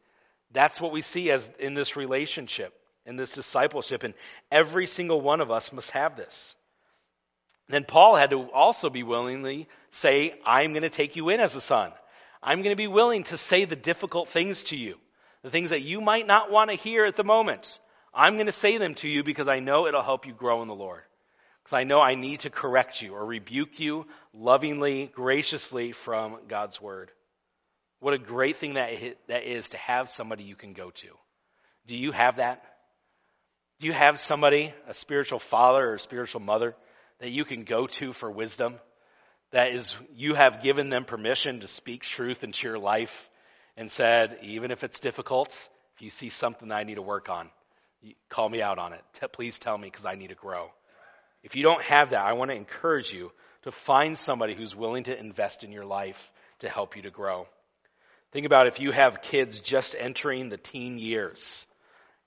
That's 0.51 0.81
what 0.81 0.91
we 0.91 1.03
see 1.03 1.29
as 1.29 1.47
in 1.59 1.75
this 1.75 1.95
relationship, 1.95 2.73
in 3.05 3.15
this 3.15 3.35
discipleship, 3.35 4.01
and 4.01 4.15
every 4.51 4.87
single 4.87 5.21
one 5.21 5.39
of 5.39 5.51
us 5.51 5.71
must 5.71 5.91
have 5.91 6.17
this. 6.17 6.55
Then 7.67 7.83
Paul 7.83 8.15
had 8.15 8.31
to 8.31 8.49
also 8.49 8.89
be 8.89 9.03
willingly 9.03 9.67
say, 9.91 10.33
I'm 10.43 10.71
going 10.71 10.81
to 10.81 10.89
take 10.89 11.15
you 11.15 11.29
in 11.29 11.39
as 11.39 11.55
a 11.55 11.61
son. 11.61 11.91
I'm 12.41 12.63
going 12.63 12.71
to 12.71 12.83
be 12.83 12.87
willing 12.87 13.21
to 13.25 13.37
say 13.37 13.65
the 13.65 13.75
difficult 13.75 14.29
things 14.29 14.63
to 14.65 14.75
you, 14.75 14.95
the 15.43 15.51
things 15.51 15.69
that 15.69 15.83
you 15.83 16.01
might 16.01 16.25
not 16.25 16.49
want 16.49 16.71
to 16.71 16.75
hear 16.75 17.05
at 17.05 17.17
the 17.17 17.23
moment. 17.23 17.79
I'm 18.15 18.33
going 18.33 18.47
to 18.47 18.51
say 18.51 18.79
them 18.79 18.95
to 18.95 19.07
you 19.07 19.23
because 19.23 19.47
I 19.47 19.59
know 19.59 19.85
it'll 19.85 20.01
help 20.01 20.25
you 20.25 20.33
grow 20.33 20.63
in 20.63 20.67
the 20.69 20.73
Lord. 20.73 21.03
Because 21.69 21.81
I 21.81 21.83
know 21.83 22.01
I 22.01 22.15
need 22.15 22.39
to 22.41 22.49
correct 22.49 22.99
you 22.99 23.13
or 23.13 23.23
rebuke 23.23 23.79
you 23.79 24.07
lovingly, 24.33 25.11
graciously 25.13 25.91
from 25.91 26.39
God's 26.47 26.81
word. 26.81 27.11
What 27.99 28.15
a 28.15 28.17
great 28.17 28.57
thing 28.57 28.73
that 28.73 28.89
that 29.27 29.43
is 29.43 29.69
to 29.69 29.77
have 29.77 30.09
somebody 30.09 30.45
you 30.45 30.55
can 30.55 30.73
go 30.73 30.89
to. 30.89 31.07
Do 31.85 31.95
you 31.95 32.11
have 32.11 32.37
that? 32.37 32.63
Do 33.79 33.85
you 33.85 33.93
have 33.93 34.19
somebody, 34.19 34.73
a 34.87 34.95
spiritual 34.95 35.37
father 35.37 35.91
or 35.91 35.99
spiritual 35.99 36.41
mother, 36.41 36.75
that 37.19 37.29
you 37.29 37.45
can 37.45 37.65
go 37.65 37.85
to 37.85 38.13
for 38.13 38.31
wisdom? 38.31 38.79
That 39.51 39.71
is, 39.71 39.95
you 40.15 40.33
have 40.33 40.63
given 40.63 40.89
them 40.89 41.05
permission 41.05 41.59
to 41.59 41.67
speak 41.67 42.01
truth 42.01 42.43
into 42.43 42.67
your 42.67 42.79
life 42.79 43.29
and 43.77 43.91
said, 43.91 44.39
even 44.41 44.71
if 44.71 44.83
it's 44.83 44.99
difficult, 44.99 45.49
if 45.95 46.01
you 46.01 46.09
see 46.09 46.29
something 46.29 46.69
that 46.69 46.79
I 46.79 46.83
need 46.83 46.95
to 46.95 47.03
work 47.03 47.29
on, 47.29 47.51
call 48.27 48.49
me 48.49 48.59
out 48.59 48.79
on 48.79 48.93
it. 48.93 49.03
Please 49.33 49.59
tell 49.59 49.77
me 49.77 49.87
because 49.87 50.05
I 50.05 50.15
need 50.15 50.29
to 50.29 50.35
grow. 50.35 50.71
If 51.43 51.55
you 51.55 51.63
don't 51.63 51.83
have 51.83 52.11
that, 52.11 52.21
I 52.21 52.33
want 52.33 52.51
to 52.51 52.55
encourage 52.55 53.11
you 53.11 53.31
to 53.63 53.71
find 53.71 54.17
somebody 54.17 54.55
who's 54.55 54.75
willing 54.75 55.05
to 55.05 55.17
invest 55.17 55.63
in 55.63 55.71
your 55.71 55.85
life 55.85 56.31
to 56.59 56.69
help 56.69 56.95
you 56.95 57.03
to 57.03 57.11
grow. 57.11 57.47
Think 58.31 58.45
about 58.45 58.67
if 58.67 58.79
you 58.79 58.91
have 58.91 59.21
kids 59.21 59.59
just 59.59 59.95
entering 59.97 60.49
the 60.49 60.57
teen 60.57 60.99
years, 60.99 61.65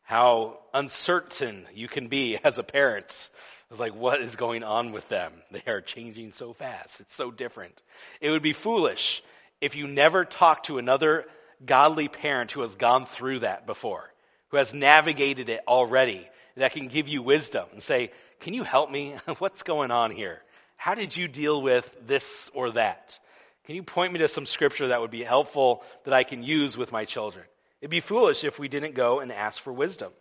how 0.03 0.59
uncertain 0.75 1.67
you 1.75 1.89
can 1.89 2.09
be 2.09 2.39
as 2.45 2.59
a 2.59 2.63
parent. 2.63 3.31
It's 3.71 3.81
like, 3.81 3.95
what 3.95 4.21
is 4.21 4.37
going 4.37 4.65
on 4.65 4.93
with 4.93 5.09
them? 5.09 5.33
They 5.53 5.63
are 5.67 5.81
changing 5.81 6.33
so 6.33 6.53
fast. 6.53 7.01
It's 7.01 7.15
so 7.15 7.31
different. 7.31 7.81
It 8.21 8.31
would 8.31 8.43
be 8.43 8.53
foolish 8.53 9.23
if 9.61 9.77
you 9.77 9.87
never 9.87 10.25
talk 10.25 10.65
to 10.65 10.79
another 10.79 11.25
godly 11.65 12.09
parent 12.09 12.51
who 12.51 12.63
has 12.63 12.75
gone 12.75 13.07
through 13.07 13.41
that 13.41 13.67
before, 13.67 14.13
who 14.49 14.57
has 14.57 14.75
navigated 14.75 15.49
it 15.49 15.61
already, 15.69 16.29
that 16.57 16.73
can 16.73 16.89
give 16.89 17.09
you 17.09 17.23
wisdom 17.23 17.67
and 17.73 17.83
say, 17.83 18.11
can 18.43 18.55
you 18.55 18.65
help 18.65 18.91
me? 18.91 19.15
What's 19.39 19.63
going 19.63 19.91
on 19.91 20.11
here? 20.11 20.43
How 20.77 20.95
did 20.95 21.17
you 21.17 21.29
deal 21.29 21.63
with 21.63 21.89
this 22.07 22.51
or 22.55 22.73
that? 22.73 23.19
Can 23.67 23.77
you 23.77 23.85
point 23.85 24.13
me 24.13 24.19
to 24.19 24.29
some 24.29 24.47
scripture 24.47 24.89
that 24.89 25.01
would 25.01 25.13
be 25.13 25.23
helpful 25.23 25.85
that 26.05 26.13
I 26.13 26.25
can 26.25 26.43
use 26.43 26.77
with 26.77 26.91
my 26.91 27.05
children? 27.05 27.45
It'd 27.81 27.91
be 27.91 28.01
foolish 28.01 28.43
if 28.43 28.59
we 28.59 28.69
didn't 28.69 28.97
go 28.97 29.21
and 29.21 29.31
ask 29.31 29.63
for 29.63 29.73
wisdom. 29.73 30.13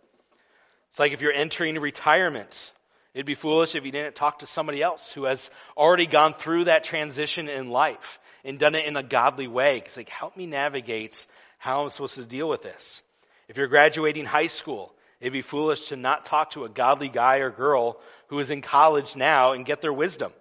It's 0.90 1.00
like 1.00 1.12
if 1.12 1.20
you're 1.20 1.32
entering 1.32 1.74
retirement. 1.74 2.72
It'd 3.12 3.26
be 3.26 3.34
foolish 3.34 3.74
if 3.74 3.84
you 3.84 3.90
didn't 3.90 4.14
talk 4.14 4.38
to 4.38 4.46
somebody 4.46 4.82
else 4.82 5.12
who 5.12 5.24
has 5.24 5.50
already 5.76 6.06
gone 6.06 6.34
through 6.34 6.66
that 6.66 6.84
transition 6.84 7.48
in 7.48 7.70
life 7.70 8.20
and 8.44 8.58
done 8.58 8.76
it 8.76 8.86
in 8.86 8.96
a 8.96 9.02
godly 9.02 9.48
way. 9.48 9.82
It's 9.84 9.96
like, 9.96 10.08
help 10.08 10.36
me 10.36 10.46
navigate 10.46 11.26
how 11.58 11.82
I'm 11.82 11.90
supposed 11.90 12.14
to 12.14 12.24
deal 12.24 12.48
with 12.48 12.62
this. 12.62 13.02
If 13.48 13.56
you're 13.56 13.66
graduating 13.66 14.24
high 14.24 14.46
school, 14.46 14.94
It'd 15.22 15.32
be 15.32 15.42
foolish 15.42 15.90
to 15.90 15.96
not 15.96 16.24
talk 16.24 16.50
to 16.50 16.64
a 16.64 16.68
godly 16.68 17.08
guy 17.08 17.36
or 17.36 17.50
girl 17.50 18.00
who 18.26 18.40
is 18.40 18.50
in 18.50 18.60
college 18.60 19.14
now 19.14 19.52
and 19.52 19.64
get 19.64 19.80
their 19.80 19.92
wisdom. 19.92 20.32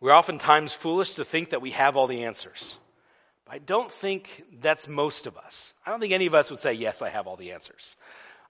We're 0.00 0.14
oftentimes 0.14 0.72
foolish 0.72 1.16
to 1.16 1.24
think 1.24 1.50
that 1.50 1.60
we 1.60 1.72
have 1.72 1.96
all 1.96 2.06
the 2.06 2.22
answers. 2.22 2.78
But 3.44 3.56
I 3.56 3.58
don't 3.58 3.92
think 3.92 4.44
that's 4.60 4.86
most 4.86 5.26
of 5.26 5.36
us. 5.36 5.74
I 5.84 5.90
don't 5.90 5.98
think 5.98 6.12
any 6.12 6.26
of 6.26 6.34
us 6.34 6.48
would 6.48 6.60
say, 6.60 6.74
yes, 6.74 7.02
I 7.02 7.08
have 7.08 7.26
all 7.26 7.34
the 7.34 7.50
answers. 7.50 7.96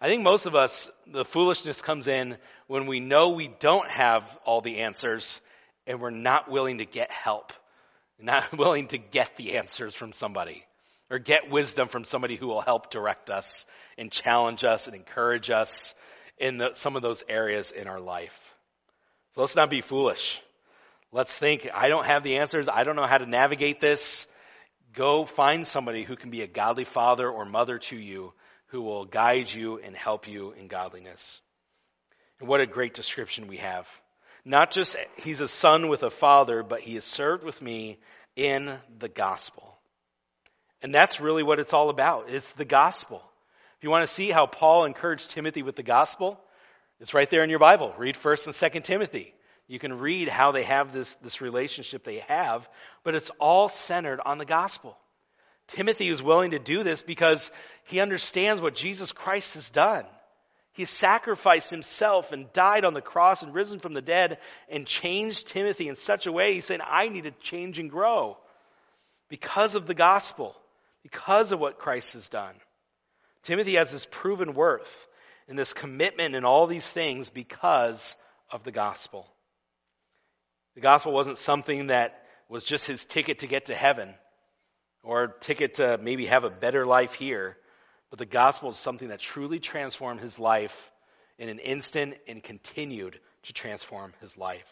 I 0.03 0.09
think 0.09 0.23
most 0.23 0.45
of 0.45 0.55
us, 0.55 0.91
the 1.07 1.25
foolishness 1.25 1.81
comes 1.81 2.07
in 2.07 2.37
when 2.67 2.87
we 2.87 3.01
know 3.01 3.31
we 3.31 3.49
don't 3.49 3.89
have 3.89 4.23
all 4.45 4.61
the 4.61 4.81
answers 4.81 5.41
and 5.87 5.99
we're 5.99 6.11
not 6.11 6.51
willing 6.51 6.77
to 6.79 6.85
get 6.85 7.11
help, 7.11 7.55
not 8.21 8.53
willing 8.59 8.89
to 8.89 8.99
get 8.99 9.35
the 9.39 9.57
answers 9.57 9.95
from 9.95 10.13
somebody 10.13 10.63
or 11.11 11.19
get 11.19 11.51
wisdom 11.51 11.89
from 11.89 12.05
somebody 12.05 12.37
who 12.37 12.49
will 12.49 12.61
help 12.61 12.91
direct 12.91 13.31
us 13.31 13.65
and 13.99 14.11
challenge 14.11 14.65
us 14.65 14.87
and 14.87 14.95
encourage 14.95 15.51
us 15.51 15.95
in 16.39 16.59
the, 16.59 16.71
some 16.75 16.97
of 16.97 17.03
those 17.03 17.23
areas 17.29 17.71
in 17.71 17.89
our 17.89 18.01
life. 18.01 18.39
So 19.35 19.43
let's 19.43 19.57
not 19.57 19.71
be 19.71 19.81
foolish. 19.81 20.41
Let's 21.13 21.37
think, 21.37 21.69
I 21.75 21.89
don't 21.89 22.07
have 22.07 22.23
the 22.23 22.37
answers. 22.37 22.69
I 22.73 22.85
don't 22.85 22.97
know 22.97 23.07
how 23.07 23.19
to 23.19 23.27
navigate 23.27 23.81
this. 23.81 24.27
Go 24.95 25.25
find 25.25 25.67
somebody 25.67 26.05
who 26.05 26.17
can 26.17 26.31
be 26.31 26.43
a 26.43 26.47
godly 26.47 26.85
father 26.85 27.29
or 27.29 27.45
mother 27.45 27.79
to 27.79 27.97
you 27.97 28.33
who 28.69 28.83
will 28.83 29.05
guide 29.05 29.51
you 29.51 29.79
and 29.79 29.97
help 29.97 30.29
you 30.29 30.53
in 30.53 30.69
godliness. 30.69 31.41
And 32.41 32.49
what 32.49 32.61
a 32.61 32.67
great 32.67 32.95
description 32.95 33.49
we 33.49 33.57
have. 33.59 33.87
Not 34.45 34.71
just 34.71 34.97
he's 35.17 35.41
a 35.41 35.49
son 35.49 35.89
with 35.89 36.03
a 36.03 36.11
father, 36.11 36.63
but 36.63 36.81
he 36.81 36.95
has 36.95 37.05
served 37.05 37.45
with 37.45 37.61
me 37.61 37.99
in 38.37 38.79
the 38.99 39.09
gospel. 39.09 39.75
And 40.83 40.95
that's 40.95 41.21
really 41.21 41.43
what 41.43 41.59
it's 41.59 41.73
all 41.73 41.91
about. 41.91 42.27
It's 42.29 42.51
the 42.53 42.65
gospel. 42.65 43.23
If 43.79 43.85
you 43.85 43.91
want 43.91 44.07
to 44.07 44.13
see 44.13 44.31
how 44.31 44.47
Paul 44.47 44.85
encouraged 44.85 45.31
Timothy 45.31 45.63
with 45.63 45.77
the 45.77 45.85
gospel, 45.85 46.41
it's 46.99 47.15
right 47.15 47.31
there 47.31 47.45
in 47.45 47.51
your 47.51 47.61
Bible. 47.61 47.95
Read 47.97 48.17
1st 48.17 48.47
and 48.47 48.73
2nd 48.73 48.83
Timothy. 48.83 49.35
You 49.69 49.79
can 49.79 49.99
read 49.99 50.29
how 50.29 50.51
they 50.51 50.65
have 50.65 50.93
this, 50.93 51.15
this 51.23 51.41
relationship 51.41 52.03
they 52.03 52.21
have, 52.27 52.69
but 53.05 53.15
it's 53.15 53.31
all 53.39 53.69
centered 53.69 54.21
on 54.25 54.39
the 54.39 54.45
gospel. 54.45 54.97
Timothy 55.69 56.09
is 56.09 56.21
willing 56.21 56.51
to 56.53 56.59
do 56.59 56.83
this 56.83 57.03
because 57.05 57.53
he 57.85 58.01
understands 58.01 58.61
what 58.61 58.75
Jesus 58.75 59.13
Christ 59.13 59.55
has 59.55 59.71
done. 59.71 60.07
He 60.73 60.85
sacrificed 60.85 61.71
himself 61.71 62.33
and 62.33 62.53
died 62.53 62.85
on 62.85 62.95
the 62.95 63.01
cross 63.01 63.43
and 63.43 63.55
risen 63.55 63.79
from 63.79 63.93
the 63.93 64.01
dead 64.01 64.39
and 64.69 64.87
changed 64.87 65.49
Timothy 65.49 65.89
in 65.89 65.97
such 65.97 66.27
a 66.27 66.33
way. 66.33 66.55
He 66.55 66.63
said, 66.63 66.81
I 66.81 67.09
need 67.09 67.25
to 67.25 67.31
change 67.31 67.79
and 67.79 67.91
grow 67.91 68.39
because 69.29 69.75
of 69.75 69.87
the 69.87 69.95
gospel 69.95 70.57
because 71.03 71.53
of 71.53 71.61
what 71.61 71.79
Christ 71.79 72.15
has 72.15 72.29
done. 72.29 72.55
Timothy 73.43 73.77
has 73.77 73.91
this 73.91 74.07
proven 74.11 74.55
worth 74.55 74.89
and 75.49 75.59
this 75.59 75.73
commitment 75.73 76.35
in 76.35 76.45
all 76.45 76.67
these 76.67 76.89
things 76.89 77.31
because 77.31 78.15
of 78.51 78.65
the 78.65 78.73
gospel. 78.73 79.27
The 80.75 80.81
gospel 80.81 81.13
wasn't 81.13 81.39
something 81.39 81.89
that 81.89 82.23
was 82.49 82.65
just 82.65 82.85
his 82.85 83.05
ticket 83.05 83.41
to 83.41 83.47
get 83.47 83.67
to 83.67 83.75
heaven 83.75 84.15
or 85.03 85.29
ticket 85.29 85.75
to 85.77 85.99
maybe 85.99 86.27
have 86.27 86.45
a 86.45 86.51
better 86.51 86.87
life 86.87 87.15
here, 87.15 87.57
but 88.11 88.19
the 88.19 88.27
gospel 88.27 88.71
is 88.71 88.77
something 88.77 89.09
that 89.09 89.21
truly 89.21 89.59
transformed 89.59 90.21
his 90.21 90.39
life 90.39 90.91
in 91.39 91.49
an 91.49 91.59
instant 91.59 92.15
and 92.27 92.43
continued 92.43 93.19
to 93.45 93.53
transform 93.53 94.13
his 94.21 94.37
life. 94.37 94.67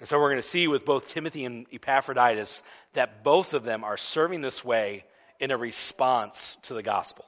And 0.00 0.08
so 0.08 0.18
we're 0.18 0.30
going 0.30 0.42
to 0.42 0.48
see 0.48 0.68
with 0.68 0.84
both 0.84 1.08
Timothy 1.08 1.44
and 1.44 1.66
Epaphroditus 1.72 2.62
that 2.94 3.24
both 3.24 3.54
of 3.54 3.62
them 3.62 3.84
are 3.84 3.96
serving 3.96 4.40
this 4.40 4.64
way 4.64 5.04
in 5.40 5.50
a 5.50 5.56
response 5.56 6.56
to 6.62 6.74
the 6.74 6.82
gospel. 6.82 7.24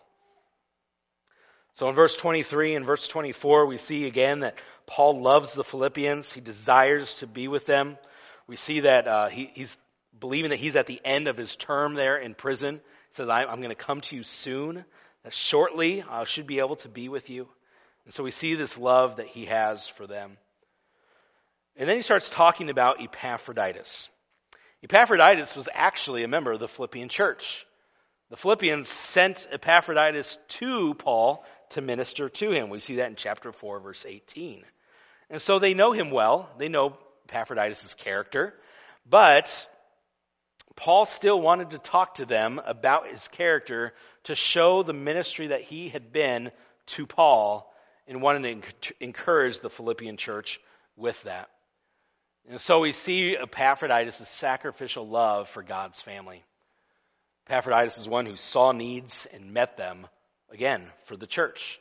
So 1.77 1.91
in 1.91 1.95
verse 1.95 2.17
23 2.17 2.75
and 2.75 2.87
verse 2.87 3.07
24, 3.07 3.67
we 3.67 3.77
see 3.77 4.07
again 4.07 4.41
that 4.41 4.57
Paul 4.87 5.21
loves 5.21 5.53
the 5.53 5.62
Philippians. 5.62 6.33
He 6.33 6.41
desires 6.41 7.12
to 7.17 7.27
be 7.27 7.49
with 7.49 7.67
them. 7.67 7.99
We 8.47 8.57
see 8.57 8.81
that 8.81 9.07
uh, 9.07 9.29
he, 9.29 9.51
he's 9.53 9.77
believing 10.19 10.51
that 10.51 10.59
he's 10.59 10.77
at 10.77 10.87
the 10.87 11.01
end 11.05 11.29
of 11.29 11.37
his 11.37 11.55
term 11.55 11.95
there 11.95 12.17
in 12.17 12.35
prison. 12.35 12.77
He 12.77 13.15
says, 13.15 13.29
I'm 13.29 13.59
going 13.59 13.69
to 13.69 13.75
come 13.75 14.01
to 14.03 14.17
you 14.17 14.23
soon, 14.23 14.87
that 15.23 15.35
shortly 15.35 16.03
I 16.09 16.25
should 16.25 16.47
be 16.47 16.61
able 16.61 16.77
to 16.77 16.89
be 16.89 17.11
with 17.11 17.29
you. 17.29 17.47
And 18.07 18.15
so 18.15 18.25
we 18.25 18.31
see 18.31 18.55
this 18.55 18.79
love 18.79 19.17
that 19.17 19.27
he 19.27 19.45
has 19.45 19.87
for 19.87 20.07
them. 20.07 20.39
And 21.77 21.87
then 21.87 21.97
he 21.97 22.03
starts 22.03 22.31
talking 22.31 22.71
about 22.71 23.03
Epaphroditus. 23.03 24.09
Epaphroditus 24.83 25.55
was 25.55 25.69
actually 25.75 26.23
a 26.23 26.29
member 26.29 26.53
of 26.53 26.61
the 26.61 26.69
Philippian 26.69 27.11
church. 27.11 27.67
The 28.31 28.37
Philippians 28.37 28.89
sent 28.89 29.47
Epaphroditus 29.53 30.39
to 30.49 30.95
Paul 30.95 31.45
to 31.70 31.81
minister 31.81 32.29
to 32.29 32.50
him. 32.50 32.70
We 32.70 32.81
see 32.81 32.96
that 32.96 33.09
in 33.09 33.16
chapter 33.16 33.52
4, 33.52 33.81
verse 33.81 34.05
18. 34.07 34.64
And 35.31 35.42
so 35.42 35.59
they 35.59 35.74
know 35.74 35.92
him 35.92 36.11
well. 36.11 36.48
They 36.59 36.68
know 36.68 36.96
Epaphroditus' 37.29 37.94
character. 37.94 38.55
But 39.09 39.66
Paul 40.76 41.07
still 41.07 41.40
wanted 41.40 41.70
to 41.70 41.79
talk 41.79 42.16
to 42.16 42.26
them 42.26 42.61
about 42.64 43.09
his 43.09 43.29
character 43.29 43.92
to 44.24 44.35
show 44.35 44.83
the 44.83 44.92
ministry 44.92 45.48
that 45.48 45.62
he 45.62 45.88
had 45.88 46.12
been 46.12 46.50
to 46.87 47.07
Paul 47.07 47.72
and 48.07 48.22
wanted 48.22 48.62
to 48.83 48.94
encourage 49.00 49.59
the 49.59 49.70
Philippian 49.70 50.16
church 50.16 50.61
with 50.96 51.20
that. 51.24 51.48
And 52.48 52.61
so 52.61 52.81
we 52.81 52.92
see 52.92 53.37
Epaphroditus' 53.37 54.29
sacrificial 54.29 55.09
love 55.09 55.48
for 55.48 55.62
God's 55.62 56.00
family. 56.00 56.44
Epaphroditus 57.48 57.98
is 57.98 58.09
one 58.09 58.26
who 58.26 58.37
saw 58.37 58.72
needs 58.72 59.26
and 59.33 59.52
met 59.52 59.76
them, 59.76 60.07
again, 60.57 60.87
for 61.05 61.19
the 61.19 61.27
church. 61.27 61.79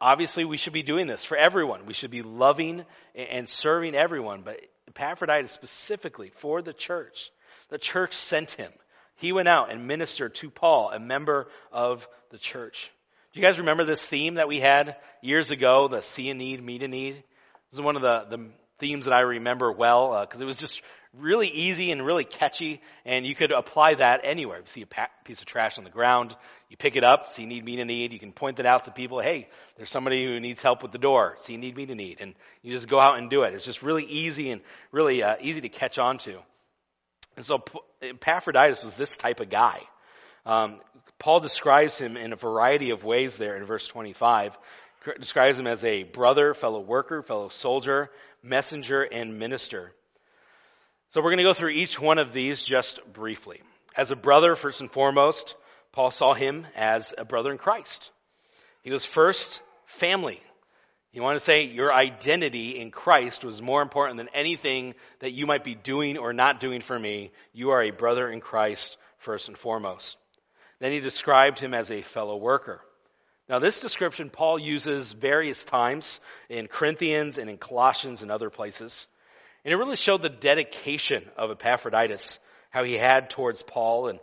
Obviously, 0.00 0.44
we 0.44 0.56
should 0.56 0.72
be 0.72 0.84
doing 0.84 1.08
this 1.08 1.24
for 1.24 1.36
everyone. 1.36 1.84
We 1.84 1.92
should 1.92 2.12
be 2.12 2.22
loving 2.22 2.84
and 3.16 3.48
serving 3.48 3.96
everyone, 3.96 4.42
but 4.44 4.60
Epaphroditus 4.86 5.50
specifically 5.50 6.30
for 6.36 6.62
the 6.62 6.72
church. 6.72 7.32
The 7.70 7.78
church 7.78 8.14
sent 8.14 8.52
him. 8.52 8.70
He 9.16 9.32
went 9.32 9.48
out 9.48 9.72
and 9.72 9.88
ministered 9.88 10.36
to 10.36 10.48
Paul, 10.48 10.92
a 10.92 11.00
member 11.00 11.48
of 11.72 12.06
the 12.30 12.38
church. 12.38 12.88
Do 13.32 13.40
you 13.40 13.44
guys 13.44 13.58
remember 13.58 13.84
this 13.84 14.06
theme 14.06 14.34
that 14.34 14.46
we 14.46 14.60
had 14.60 14.94
years 15.20 15.50
ago, 15.50 15.88
the 15.88 16.02
see 16.02 16.30
a 16.30 16.34
need, 16.34 16.62
meet 16.62 16.84
a 16.84 16.88
need? 16.88 17.16
This 17.16 17.78
is 17.78 17.80
one 17.80 17.96
of 17.96 18.02
the, 18.02 18.36
the 18.36 18.46
themes 18.78 19.06
that 19.06 19.12
I 19.12 19.22
remember 19.22 19.72
well 19.72 20.20
because 20.20 20.40
uh, 20.40 20.44
it 20.44 20.46
was 20.46 20.56
just 20.56 20.82
really 21.18 21.48
easy 21.48 21.90
and 21.90 22.04
really 22.04 22.24
catchy, 22.24 22.80
and 23.04 23.26
you 23.26 23.34
could 23.34 23.52
apply 23.52 23.94
that 23.94 24.20
anywhere. 24.24 24.58
You 24.58 24.66
see 24.66 24.82
a 24.82 25.08
piece 25.24 25.40
of 25.40 25.46
trash 25.46 25.78
on 25.78 25.84
the 25.84 25.90
ground, 25.90 26.34
you 26.68 26.76
pick 26.76 26.96
it 26.96 27.04
up, 27.04 27.30
see 27.30 27.46
need, 27.46 27.64
meet 27.64 27.78
a 27.78 27.84
need, 27.84 28.12
you 28.12 28.18
can 28.18 28.32
point 28.32 28.58
that 28.58 28.66
out 28.66 28.84
to 28.84 28.90
people, 28.90 29.20
hey, 29.20 29.48
there's 29.76 29.90
somebody 29.90 30.24
who 30.24 30.38
needs 30.40 30.62
help 30.62 30.82
with 30.82 30.92
the 30.92 30.98
door, 30.98 31.36
see 31.40 31.56
need, 31.56 31.76
meet 31.76 31.90
a 31.90 31.94
need, 31.94 32.18
and 32.20 32.34
you 32.62 32.72
just 32.72 32.88
go 32.88 33.00
out 33.00 33.18
and 33.18 33.30
do 33.30 33.42
it. 33.42 33.54
It's 33.54 33.64
just 33.64 33.82
really 33.82 34.04
easy 34.04 34.50
and 34.50 34.60
really 34.92 35.22
uh, 35.22 35.36
easy 35.40 35.60
to 35.62 35.68
catch 35.68 35.98
on 35.98 36.18
to. 36.18 36.38
And 37.36 37.44
so 37.44 37.62
Epaphroditus 38.02 38.84
was 38.84 38.94
this 38.94 39.16
type 39.16 39.40
of 39.40 39.48
guy. 39.48 39.80
Um, 40.44 40.80
Paul 41.18 41.40
describes 41.40 41.98
him 41.98 42.16
in 42.16 42.32
a 42.32 42.36
variety 42.36 42.90
of 42.90 43.04
ways 43.04 43.36
there 43.36 43.56
in 43.56 43.64
verse 43.64 43.86
25. 43.86 44.56
Describes 45.20 45.58
him 45.58 45.66
as 45.66 45.84
a 45.84 46.02
brother, 46.02 46.54
fellow 46.54 46.80
worker, 46.80 47.22
fellow 47.22 47.48
soldier, 47.48 48.10
messenger, 48.42 49.02
and 49.02 49.38
minister. 49.38 49.92
So 51.10 51.22
we're 51.22 51.30
going 51.30 51.38
to 51.38 51.44
go 51.44 51.54
through 51.54 51.70
each 51.70 51.98
one 51.98 52.18
of 52.18 52.34
these 52.34 52.62
just 52.62 53.00
briefly. 53.14 53.62
As 53.96 54.10
a 54.10 54.16
brother, 54.16 54.54
first 54.56 54.82
and 54.82 54.90
foremost, 54.90 55.54
Paul 55.90 56.10
saw 56.10 56.34
him 56.34 56.66
as 56.76 57.14
a 57.16 57.24
brother 57.24 57.50
in 57.50 57.56
Christ. 57.56 58.10
He 58.82 58.90
was 58.90 59.06
first 59.06 59.62
family. 59.86 60.42
He 61.10 61.20
wanted 61.20 61.38
to 61.38 61.44
say 61.44 61.64
your 61.64 61.94
identity 61.94 62.78
in 62.78 62.90
Christ 62.90 63.42
was 63.42 63.62
more 63.62 63.80
important 63.80 64.18
than 64.18 64.28
anything 64.34 64.94
that 65.20 65.32
you 65.32 65.46
might 65.46 65.64
be 65.64 65.74
doing 65.74 66.18
or 66.18 66.34
not 66.34 66.60
doing 66.60 66.82
for 66.82 66.98
me. 66.98 67.32
You 67.54 67.70
are 67.70 67.82
a 67.82 67.90
brother 67.90 68.30
in 68.30 68.42
Christ 68.42 68.98
first 69.16 69.48
and 69.48 69.56
foremost. 69.56 70.18
Then 70.78 70.92
he 70.92 71.00
described 71.00 71.58
him 71.58 71.72
as 71.72 71.90
a 71.90 72.02
fellow 72.02 72.36
worker. 72.36 72.82
Now, 73.48 73.60
this 73.60 73.80
description 73.80 74.28
Paul 74.28 74.58
uses 74.58 75.10
various 75.14 75.64
times 75.64 76.20
in 76.50 76.66
Corinthians 76.66 77.38
and 77.38 77.48
in 77.48 77.56
Colossians 77.56 78.20
and 78.20 78.30
other 78.30 78.50
places. 78.50 79.06
And 79.64 79.72
it 79.72 79.76
really 79.76 79.96
showed 79.96 80.22
the 80.22 80.28
dedication 80.28 81.24
of 81.36 81.50
Epaphroditus, 81.50 82.38
how 82.70 82.84
he 82.84 82.96
had 82.96 83.30
towards 83.30 83.62
Paul, 83.62 84.08
and 84.08 84.20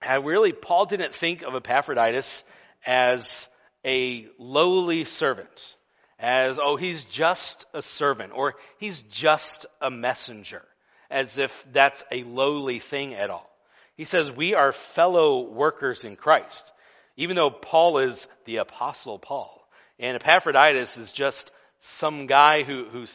how 0.00 0.20
really 0.20 0.52
Paul 0.52 0.86
didn't 0.86 1.14
think 1.14 1.42
of 1.42 1.54
Epaphroditus 1.54 2.44
as 2.86 3.48
a 3.84 4.28
lowly 4.38 5.04
servant, 5.04 5.76
as, 6.18 6.58
oh, 6.62 6.76
he's 6.76 7.04
just 7.04 7.66
a 7.74 7.82
servant, 7.82 8.32
or 8.34 8.54
he's 8.78 9.02
just 9.02 9.66
a 9.80 9.90
messenger, 9.90 10.62
as 11.10 11.38
if 11.38 11.66
that's 11.72 12.02
a 12.10 12.22
lowly 12.24 12.78
thing 12.78 13.14
at 13.14 13.30
all. 13.30 13.50
He 13.96 14.04
says, 14.04 14.30
we 14.30 14.54
are 14.54 14.72
fellow 14.72 15.50
workers 15.50 16.04
in 16.04 16.16
Christ 16.16 16.72
even 17.20 17.36
though 17.36 17.50
Paul 17.50 17.98
is 17.98 18.26
the 18.46 18.56
apostle 18.56 19.18
Paul. 19.18 19.62
And 19.98 20.16
Epaphroditus 20.16 20.96
is 20.96 21.12
just 21.12 21.50
some 21.80 22.26
guy 22.26 22.62
who, 22.62 22.84
who 22.84 23.06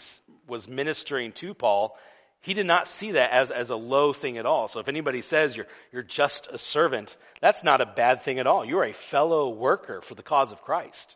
was 0.48 0.68
ministering 0.68 1.32
to 1.34 1.54
Paul. 1.54 1.98
He 2.42 2.54
did 2.54 2.66
not 2.66 2.88
see 2.88 3.14
that 3.14 3.32
as, 3.32 3.50
as 3.50 3.70
a 3.70 3.76
low 3.76 4.14
thing 4.14 4.38
at 4.38 4.46
all. 4.46 4.68
So 4.68 4.80
if 4.80 4.88
anybody 4.88 5.22
says 5.22 5.56
you're, 5.56 5.68
you're 5.92 6.04
just 6.04 6.48
a 6.52 6.60
servant, 6.60 7.16
that's 7.42 7.64
not 7.64 7.82
a 7.82 7.86
bad 7.86 8.22
thing 8.22 8.40
at 8.40 8.48
all. 8.48 8.66
You're 8.66 8.84
a 8.84 8.94
fellow 8.94 9.50
worker 9.50 10.02
for 10.02 10.14
the 10.14 10.24
cause 10.24 10.52
of 10.52 10.62
Christ. 10.62 11.16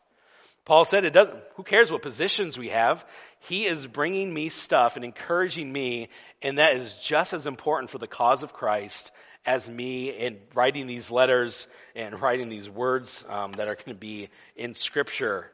Paul 0.65 0.85
said 0.85 1.05
it 1.05 1.13
doesn't, 1.13 1.39
who 1.55 1.63
cares 1.63 1.91
what 1.91 2.01
positions 2.01 2.57
we 2.57 2.69
have? 2.69 3.03
He 3.41 3.65
is 3.65 3.87
bringing 3.87 4.31
me 4.31 4.49
stuff 4.49 4.95
and 4.95 5.05
encouraging 5.05 5.71
me, 5.71 6.09
and 6.41 6.59
that 6.59 6.75
is 6.75 6.93
just 6.93 7.33
as 7.33 7.47
important 7.47 7.89
for 7.89 7.97
the 7.97 8.07
cause 8.07 8.43
of 8.43 8.53
Christ 8.53 9.11
as 9.45 9.69
me 9.69 10.09
in 10.09 10.37
writing 10.53 10.85
these 10.85 11.09
letters 11.09 11.67
and 11.95 12.21
writing 12.21 12.49
these 12.49 12.69
words 12.69 13.23
um, 13.27 13.53
that 13.53 13.67
are 13.67 13.75
going 13.75 13.87
to 13.87 13.95
be 13.95 14.29
in 14.55 14.75
Scripture. 14.75 15.49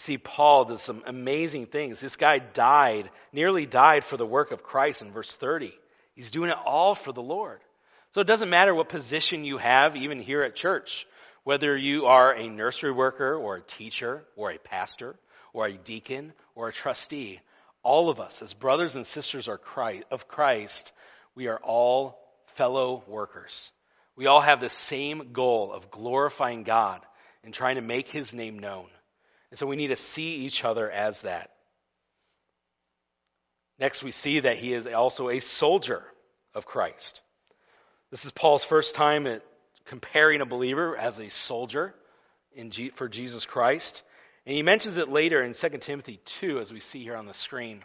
We 0.00 0.14
see 0.14 0.16
Paul 0.16 0.64
does 0.64 0.80
some 0.80 1.02
amazing 1.06 1.66
things. 1.66 2.00
This 2.00 2.16
guy 2.16 2.38
died, 2.38 3.10
nearly 3.34 3.66
died 3.66 4.02
for 4.02 4.16
the 4.16 4.24
work 4.24 4.50
of 4.50 4.62
Christ 4.62 5.02
in 5.02 5.12
verse 5.12 5.30
30. 5.30 5.74
He's 6.14 6.30
doing 6.30 6.48
it 6.48 6.56
all 6.64 6.94
for 6.94 7.12
the 7.12 7.20
Lord. 7.20 7.60
So 8.14 8.22
it 8.22 8.26
doesn't 8.26 8.48
matter 8.48 8.74
what 8.74 8.88
position 8.88 9.44
you 9.44 9.58
have, 9.58 9.96
even 9.96 10.18
here 10.18 10.42
at 10.42 10.56
church, 10.56 11.06
whether 11.44 11.76
you 11.76 12.06
are 12.06 12.32
a 12.32 12.48
nursery 12.48 12.92
worker 12.92 13.34
or 13.34 13.56
a 13.56 13.62
teacher 13.62 14.24
or 14.36 14.50
a 14.50 14.58
pastor 14.58 15.16
or 15.52 15.66
a 15.66 15.76
deacon 15.76 16.32
or 16.54 16.68
a 16.68 16.72
trustee. 16.72 17.38
All 17.82 18.08
of 18.08 18.20
us, 18.20 18.40
as 18.40 18.54
brothers 18.54 18.96
and 18.96 19.06
sisters 19.06 19.48
are 19.48 19.60
of 20.10 20.28
Christ, 20.28 20.92
we 21.34 21.48
are 21.48 21.60
all 21.62 22.18
fellow 22.54 23.04
workers. 23.06 23.70
We 24.16 24.28
all 24.28 24.40
have 24.40 24.62
the 24.62 24.70
same 24.70 25.34
goal 25.34 25.74
of 25.74 25.90
glorifying 25.90 26.62
God 26.62 27.02
and 27.44 27.52
trying 27.52 27.74
to 27.74 27.82
make 27.82 28.08
his 28.08 28.32
name 28.32 28.60
known. 28.60 28.86
And 29.50 29.58
so 29.58 29.66
we 29.66 29.76
need 29.76 29.88
to 29.88 29.96
see 29.96 30.36
each 30.36 30.64
other 30.64 30.90
as 30.90 31.22
that. 31.22 31.50
Next, 33.78 34.02
we 34.02 34.10
see 34.10 34.40
that 34.40 34.58
he 34.58 34.74
is 34.74 34.86
also 34.86 35.30
a 35.30 35.40
soldier 35.40 36.02
of 36.54 36.66
Christ. 36.66 37.20
This 38.10 38.24
is 38.24 38.30
Paul's 38.30 38.64
first 38.64 38.94
time 38.94 39.26
at 39.26 39.42
comparing 39.86 40.40
a 40.40 40.46
believer 40.46 40.96
as 40.96 41.18
a 41.18 41.30
soldier 41.30 41.94
G- 42.68 42.90
for 42.90 43.08
Jesus 43.08 43.46
Christ. 43.46 44.02
And 44.46 44.54
he 44.54 44.62
mentions 44.62 44.96
it 44.96 45.08
later 45.08 45.42
in 45.42 45.54
2 45.54 45.68
Timothy 45.78 46.20
2, 46.24 46.60
as 46.60 46.72
we 46.72 46.80
see 46.80 47.02
here 47.02 47.16
on 47.16 47.26
the 47.26 47.34
screen. 47.34 47.82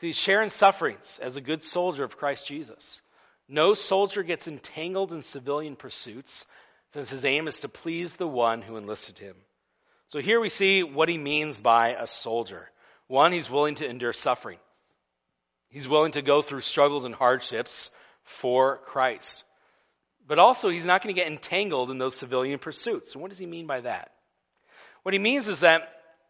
he's 0.00 0.16
sharing 0.16 0.50
sufferings 0.50 1.18
as 1.22 1.36
a 1.36 1.40
good 1.40 1.62
soldier 1.62 2.04
of 2.04 2.16
Christ 2.16 2.46
Jesus. 2.46 3.00
No 3.48 3.74
soldier 3.74 4.22
gets 4.22 4.48
entangled 4.48 5.12
in 5.12 5.22
civilian 5.22 5.76
pursuits, 5.76 6.46
since 6.94 7.10
his 7.10 7.24
aim 7.24 7.46
is 7.46 7.58
to 7.60 7.68
please 7.68 8.14
the 8.14 8.26
one 8.26 8.62
who 8.62 8.76
enlisted 8.76 9.18
him. 9.18 9.36
So 10.08 10.20
here 10.20 10.40
we 10.40 10.48
see 10.48 10.82
what 10.82 11.08
he 11.08 11.18
means 11.18 11.58
by 11.58 11.90
a 11.90 12.06
soldier. 12.06 12.70
One, 13.08 13.32
he's 13.32 13.50
willing 13.50 13.76
to 13.76 13.88
endure 13.88 14.12
suffering. 14.12 14.58
He's 15.68 15.88
willing 15.88 16.12
to 16.12 16.22
go 16.22 16.42
through 16.42 16.60
struggles 16.60 17.04
and 17.04 17.14
hardships 17.14 17.90
for 18.22 18.78
Christ. 18.86 19.44
But 20.28 20.38
also, 20.38 20.68
he's 20.68 20.86
not 20.86 21.02
going 21.02 21.14
to 21.14 21.20
get 21.20 21.30
entangled 21.30 21.90
in 21.90 21.98
those 21.98 22.16
civilian 22.16 22.58
pursuits. 22.58 23.12
And 23.12 23.22
what 23.22 23.30
does 23.30 23.38
he 23.38 23.46
mean 23.46 23.66
by 23.66 23.80
that? 23.80 24.12
What 25.02 25.12
he 25.12 25.18
means 25.18 25.48
is 25.48 25.60
that 25.60 25.82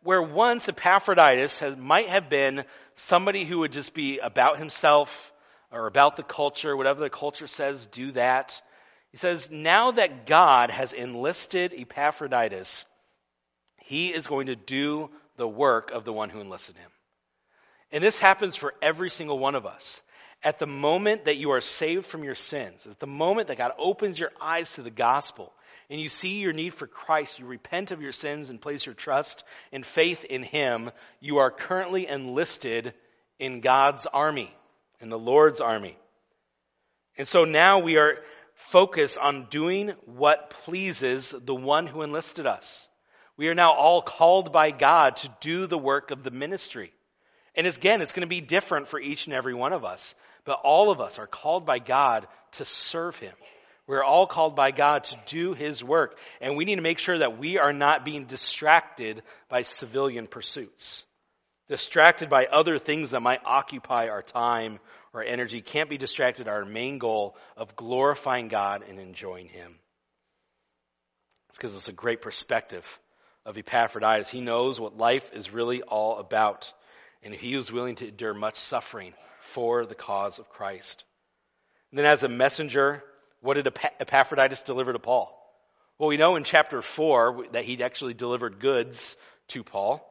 where 0.03 0.23
once 0.23 0.69
Epaphroditus 0.69 1.59
has, 1.59 1.77
might 1.77 2.09
have 2.09 2.29
been 2.29 2.65
somebody 2.95 3.45
who 3.45 3.61
would 3.61 3.73
just 3.73 3.95
be 3.95 4.19
about 4.19 4.59
himself, 4.59 5.33
or 5.73 5.87
about 5.87 6.17
the 6.17 6.23
culture, 6.23 6.77
whatever 6.77 7.01
the 7.01 7.11
culture 7.11 7.47
says, 7.47 7.87
do 7.87 8.13
that. 8.13 8.61
He 9.11 9.19
says, 9.19 9.51
now 9.51 9.91
that 9.93 10.27
God 10.27 10.71
has 10.71 10.93
enlisted 10.93 11.75
Epaphroditus, 11.77 12.85
he 13.87 14.09
is 14.09 14.27
going 14.27 14.47
to 14.47 14.57
do 14.57 15.11
the 15.37 15.49
work 15.49 15.91
of 15.91 16.05
the 16.05 16.13
one 16.13 16.31
who 16.31 16.41
enlisted 16.41 16.77
him. 16.77 16.91
And 17.91 18.03
this 18.03 18.19
happens 18.19 18.57
for 18.57 18.75
every 18.83 19.11
single 19.11 19.39
one 19.39 19.55
of 19.55 19.67
us. 19.67 20.01
At 20.43 20.59
the 20.59 20.67
moment 20.67 21.25
that 21.25 21.37
you 21.37 21.51
are 21.53 21.61
saved 21.61 22.07
from 22.07 22.23
your 22.23 22.35
sins, 22.35 22.87
at 22.87 23.01
the 23.01 23.07
moment 23.07 23.49
that 23.49 23.59
God 23.59 23.73
opens 23.79 24.19
your 24.19 24.31
eyes 24.41 24.71
to 24.75 24.83
the 24.83 24.91
gospel, 24.91 25.53
and 25.89 26.01
you 26.01 26.09
see 26.09 26.41
your 26.41 26.53
need 26.53 26.75
for 26.75 26.87
Christ, 26.87 27.39
you 27.39 27.47
repent 27.47 27.91
of 27.91 28.03
your 28.03 28.13
sins 28.13 28.51
and 28.51 28.61
place 28.61 28.85
your 28.85 28.95
trust 28.95 29.45
and 29.73 29.87
faith 29.87 30.25
in 30.25 30.43
Him, 30.43 30.91
you 31.21 31.39
are 31.39 31.51
currently 31.51 32.07
enlisted 32.07 32.93
in 33.39 33.61
God's 33.61 34.07
army 34.13 34.53
in 35.01 35.09
the 35.09 35.19
Lord's 35.19 35.61
army. 35.61 35.97
And 37.19 37.27
so 37.27 37.45
now 37.45 37.79
we 37.79 37.97
are 37.97 38.19
focused 38.55 39.19
on 39.19 39.47
doing 39.51 39.93
what 40.07 40.51
pleases 40.51 41.35
the 41.45 41.55
one 41.55 41.87
who 41.87 42.03
enlisted 42.03 42.47
us. 42.47 42.89
We 43.37 43.49
are 43.49 43.55
now 43.55 43.73
all 43.75 44.01
called 44.01 44.53
by 44.53 44.71
God 44.71 45.17
to 45.19 45.31
do 45.41 45.67
the 45.67 45.79
work 45.79 46.11
of 46.11 46.23
the 46.23 46.31
ministry. 46.31 46.93
And 47.55 47.67
again, 47.67 48.01
it's 48.01 48.13
going 48.13 48.23
to 48.23 48.27
be 48.27 48.41
different 48.41 48.89
for 48.89 49.01
each 49.01 49.27
and 49.27 49.35
every 49.35 49.55
one 49.55 49.73
of 49.73 49.85
us. 49.85 50.15
But 50.45 50.61
all 50.63 50.91
of 50.91 51.01
us 51.01 51.19
are 51.19 51.27
called 51.27 51.67
by 51.67 51.79
God 51.79 52.27
to 52.53 52.65
serve 52.65 53.17
Him. 53.17 53.35
We're 53.87 54.05
all 54.05 54.27
called 54.27 54.57
by 54.57 54.71
God 54.71 55.05
to 55.05 55.17
do 55.27 55.55
His 55.55 55.83
work. 55.83 56.19
And 56.41 56.57
we 56.57 56.65
need 56.65 56.77
to 56.77 56.83
make 56.83 56.99
sure 56.99 57.19
that 57.19 57.39
we 57.39 57.59
are 57.59 57.73
not 57.73 58.05
being 58.05 58.25
distracted 58.25 59.23
by 59.49 59.63
civilian 59.63 60.27
pursuits. 60.27 61.05
Distracted 61.69 62.31
by 62.31 62.47
other 62.47 62.79
things 62.79 63.11
that 63.11 63.23
might 63.23 63.41
occupy 63.45 64.09
our 64.09 64.23
time 64.23 64.79
or 65.13 65.23
energy. 65.23 65.61
Can't 65.61 65.91
be 65.91 65.99
distracted 65.99 66.49
our 66.49 66.65
main 66.65 66.99
goal 66.99 67.37
of 67.57 67.77
glorifying 67.77 68.49
God 68.49 68.83
and 68.89 68.99
enjoying 68.99 69.49
Him. 69.49 69.75
It's 71.49 71.59
because 71.59 71.77
it's 71.77 71.89
a 71.89 71.93
great 71.93 72.23
perspective 72.23 72.85
of 73.47 73.57
Epaphroditus. 73.57 74.29
He 74.29 74.41
knows 74.41 74.79
what 74.79 74.99
life 74.99 75.31
is 75.33 75.53
really 75.53 75.81
all 75.81 76.19
about. 76.19 76.71
And 77.23 77.33
he 77.33 77.57
was 77.57 77.73
willing 77.73 77.95
to 77.97 78.09
endure 78.09 78.35
much 78.35 78.57
suffering 78.57 79.15
for 79.53 79.87
the 79.87 79.95
cause 79.95 80.39
of 80.39 80.51
Christ. 80.51 81.05
And 81.91 81.99
then 81.99 82.07
as 82.07 82.25
a 82.25 82.29
messenger, 82.29 83.03
what 83.41 83.55
did 83.55 83.67
Epaphroditus 84.01 84.63
deliver 84.63 84.93
to 84.93 84.99
Paul? 84.99 85.33
Well, 85.99 86.09
we 86.09 86.19
know 86.19 86.37
in 86.37 86.45
chapter 86.45 86.83
4 86.83 87.47
that 87.53 87.65
he 87.65 87.83
actually 87.83 88.15
delivered 88.15 88.61
goods 88.61 89.17
to 89.49 89.65
Paul, 89.65 90.05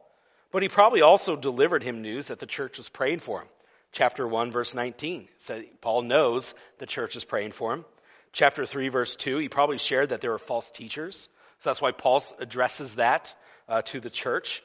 but 0.50 0.62
he 0.62 0.68
probably 0.68 1.02
also 1.02 1.36
delivered 1.36 1.82
him 1.82 2.02
news 2.02 2.26
that 2.26 2.40
the 2.40 2.46
church 2.46 2.78
was 2.78 2.88
praying 2.88 3.20
for 3.20 3.42
him. 3.42 3.48
Chapter 3.92 4.26
1, 4.26 4.50
verse 4.50 4.74
19 4.74 5.28
said 5.38 5.64
Paul 5.80 6.02
knows 6.02 6.54
the 6.78 6.86
church 6.86 7.14
is 7.14 7.24
praying 7.24 7.52
for 7.52 7.72
him. 7.72 7.84
Chapter 8.32 8.66
3, 8.66 8.88
verse 8.88 9.14
2, 9.16 9.38
he 9.38 9.48
probably 9.48 9.78
shared 9.78 10.08
that 10.08 10.20
there 10.20 10.32
were 10.32 10.38
false 10.38 10.70
teachers. 10.70 11.28
So 11.66 11.70
that's 11.70 11.82
why 11.82 11.90
Paul 11.90 12.22
addresses 12.38 12.94
that 12.94 13.34
uh, 13.68 13.82
to 13.86 13.98
the 13.98 14.08
church. 14.08 14.62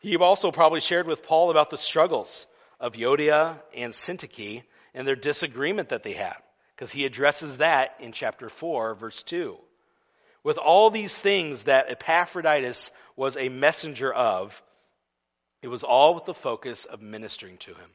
He 0.00 0.14
also 0.18 0.50
probably 0.50 0.80
shared 0.80 1.06
with 1.06 1.22
Paul 1.22 1.50
about 1.50 1.70
the 1.70 1.78
struggles 1.78 2.46
of 2.78 2.92
Euodia 2.92 3.60
and 3.74 3.94
Syntyche 3.94 4.62
and 4.92 5.08
their 5.08 5.16
disagreement 5.16 5.88
that 5.88 6.02
they 6.02 6.12
had, 6.12 6.36
because 6.76 6.92
he 6.92 7.06
addresses 7.06 7.56
that 7.56 7.96
in 7.98 8.12
chapter 8.12 8.50
4, 8.50 8.94
verse 8.94 9.22
2. 9.22 9.56
With 10.42 10.58
all 10.58 10.90
these 10.90 11.18
things 11.18 11.62
that 11.62 11.86
Epaphroditus 11.88 12.90
was 13.16 13.38
a 13.38 13.48
messenger 13.48 14.12
of, 14.12 14.62
it 15.62 15.68
was 15.68 15.82
all 15.82 16.14
with 16.14 16.26
the 16.26 16.34
focus 16.34 16.84
of 16.84 17.00
ministering 17.00 17.56
to 17.60 17.70
him. 17.70 17.90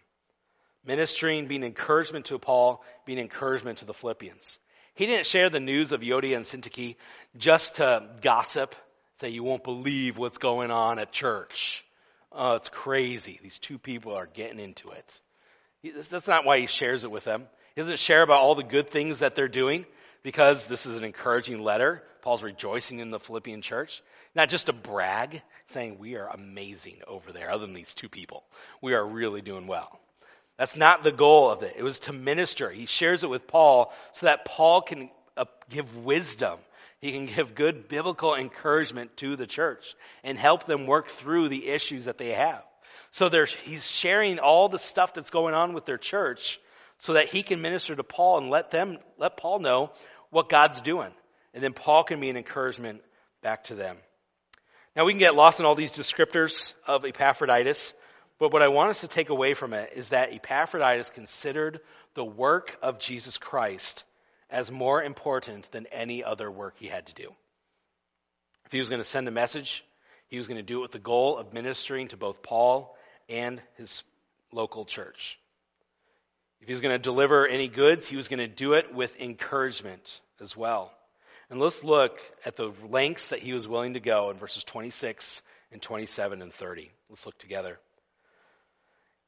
Ministering, 0.84 1.48
being 1.48 1.64
encouragement 1.64 2.26
to 2.26 2.40
Paul, 2.40 2.84
being 3.06 3.20
encouragement 3.20 3.78
to 3.78 3.86
the 3.86 3.94
Philippians. 3.94 4.58
He 4.96 5.06
didn't 5.06 5.28
share 5.28 5.50
the 5.50 5.60
news 5.60 5.92
of 5.92 6.02
Euodia 6.02 6.36
and 6.36 6.46
Syntyche 6.46 6.96
just 7.38 7.76
to 7.76 8.08
gossip, 8.22 8.76
say 9.22 9.30
you 9.30 9.44
won't 9.44 9.64
believe 9.64 10.18
what's 10.18 10.38
going 10.38 10.72
on 10.72 11.00
at 11.00 11.12
church. 11.12 11.84
Oh, 12.32 12.56
it's 12.56 12.70
crazy. 12.70 13.40
These 13.42 13.60
two 13.60 13.80
people 13.80 14.14
are 14.14 14.28
getting 14.28 14.60
into 14.60 14.92
it. 14.92 15.22
That's 16.10 16.28
not 16.28 16.46
why 16.46 16.60
he 16.60 16.68
shares 16.68 17.04
it 17.04 17.12
with 17.12 17.24
them. 17.24 17.48
He 17.76 17.82
doesn't 17.82 18.00
share 18.00 18.22
about 18.22 18.40
all 18.42 18.56
the 18.56 18.64
good 18.64 18.90
things 18.90 19.20
that 19.20 19.36
they're 19.36 19.48
doing 19.48 19.86
because 20.24 20.68
this 20.68 20.86
is 20.86 20.98
an 20.98 21.04
encouraging 21.04 21.62
letter. 21.64 22.04
Paul's 22.22 22.44
rejoicing 22.44 23.00
in 23.00 23.12
the 23.12 23.20
Philippian 23.20 23.62
church. 23.62 24.04
Not 24.36 24.50
just 24.50 24.70
a 24.70 24.74
brag, 24.74 25.42
saying 25.68 25.98
we 25.98 26.16
are 26.16 26.28
amazing 26.28 26.98
over 27.08 27.32
there, 27.32 27.50
other 27.50 27.66
than 27.66 27.74
these 27.74 27.94
two 27.94 28.10
people. 28.10 28.44
We 28.82 28.94
are 28.94 29.06
really 29.06 29.42
doing 29.42 29.68
well. 29.68 30.00
That's 30.60 30.76
not 30.76 31.06
the 31.06 31.14
goal 31.14 31.50
of 31.50 31.64
it. 31.64 31.76
It 31.78 31.84
was 31.84 32.00
to 32.00 32.14
minister. 32.14 32.70
He 32.70 32.86
shares 32.86 33.24
it 33.24 33.30
with 33.30 33.48
Paul 33.48 33.94
so 34.12 34.26
that 34.26 34.44
Paul 34.44 34.82
can 34.82 35.10
uh, 35.38 35.46
give 35.70 35.96
wisdom. 35.96 36.60
He 37.00 37.14
can 37.14 37.28
give 37.28 37.56
good 37.56 37.88
biblical 37.88 38.36
encouragement 38.36 39.16
to 39.18 39.38
the 39.38 39.48
church 39.48 39.96
and 40.22 40.38
help 40.38 40.66
them 40.66 40.86
work 40.86 41.08
through 41.08 41.48
the 41.48 41.70
issues 41.70 42.06
that 42.06 42.18
they 42.18 42.34
have. 42.34 42.62
So 43.12 43.30
he's 43.64 43.90
sharing 43.90 44.40
all 44.40 44.68
the 44.68 44.80
stuff 44.80 45.14
that's 45.14 45.30
going 45.30 45.54
on 45.54 45.74
with 45.74 45.86
their 45.86 45.98
church 45.98 46.60
so 46.98 47.14
that 47.14 47.30
he 47.30 47.42
can 47.42 47.62
minister 47.62 47.96
to 47.96 48.04
Paul 48.04 48.40
and 48.40 48.50
let 48.50 48.70
them, 48.70 48.98
let 49.18 49.38
Paul 49.38 49.60
know 49.60 49.92
what 50.30 50.50
God's 50.50 50.82
doing. 50.82 51.12
And 51.54 51.64
then 51.64 51.72
Paul 51.72 52.04
can 52.04 52.20
be 52.20 52.30
an 52.30 52.36
encouragement 52.36 53.02
back 53.42 53.64
to 53.66 53.76
them. 53.76 53.96
Now 54.94 55.06
we 55.06 55.14
can 55.14 55.20
get 55.20 55.36
lost 55.36 55.62
in 55.62 55.66
all 55.66 55.76
these 55.76 55.94
descriptors 55.94 56.74
of 56.86 57.06
Epaphroditus, 57.06 57.94
but 58.40 58.54
what 58.54 58.62
I 58.62 58.70
want 58.70 58.92
us 58.92 59.02
to 59.02 59.08
take 59.08 59.30
away 59.30 59.54
from 59.54 59.74
it 59.74 59.92
is 59.96 60.10
that 60.10 60.34
Epaphroditus 60.34 61.10
considered 61.10 61.82
the 62.16 62.26
work 62.26 62.76
of 62.82 63.00
Jesus 63.00 63.38
Christ 63.38 64.04
as 64.50 64.72
more 64.72 65.04
important 65.04 65.70
than 65.72 65.86
any 65.88 66.24
other 66.24 66.50
work 66.50 66.76
he 66.78 66.88
had 66.88 67.08
to 67.08 67.14
do. 67.14 67.30
If 68.66 68.72
he 68.72 68.80
was 68.80 68.90
going 68.90 69.02
to 69.02 69.08
send 69.08 69.28
a 69.28 69.32
message, 69.32 69.84
he 70.28 70.38
was 70.38 70.48
going 70.48 70.58
to 70.58 70.64
do 70.64 70.80
it 70.80 70.82
with 70.84 70.92
the 70.92 71.00
goal 71.00 71.38
of 71.38 71.54
ministering 71.54 72.08
to 72.10 72.18
both 72.18 72.42
Paul 72.42 72.96
and 73.28 73.62
his 73.78 74.04
local 74.52 74.86
church. 74.86 75.38
If 76.62 76.68
he 76.68 76.74
was 76.74 76.82
going 76.82 76.96
to 76.96 77.00
deliver 77.00 77.48
any 77.48 77.68
goods, 77.68 78.08
he 78.08 78.16
was 78.16 78.28
going 78.28 78.40
to 78.40 78.48
do 78.48 78.74
it 78.74 78.94
with 78.94 79.16
encouragement 79.20 80.22
as 80.40 80.56
well. 80.56 80.92
And 81.50 81.60
let's 81.60 81.84
look 81.84 82.20
at 82.46 82.56
the 82.56 82.72
lengths 82.88 83.30
that 83.30 83.40
he 83.40 83.54
was 83.54 83.68
willing 83.68 83.94
to 83.94 84.00
go 84.00 84.30
in 84.30 84.38
verses 84.38 84.64
26 84.64 85.42
and 85.72 85.82
27 85.82 86.42
and 86.42 86.54
30. 86.54 86.92
Let's 87.10 87.26
look 87.26 87.38
together. 87.40 87.80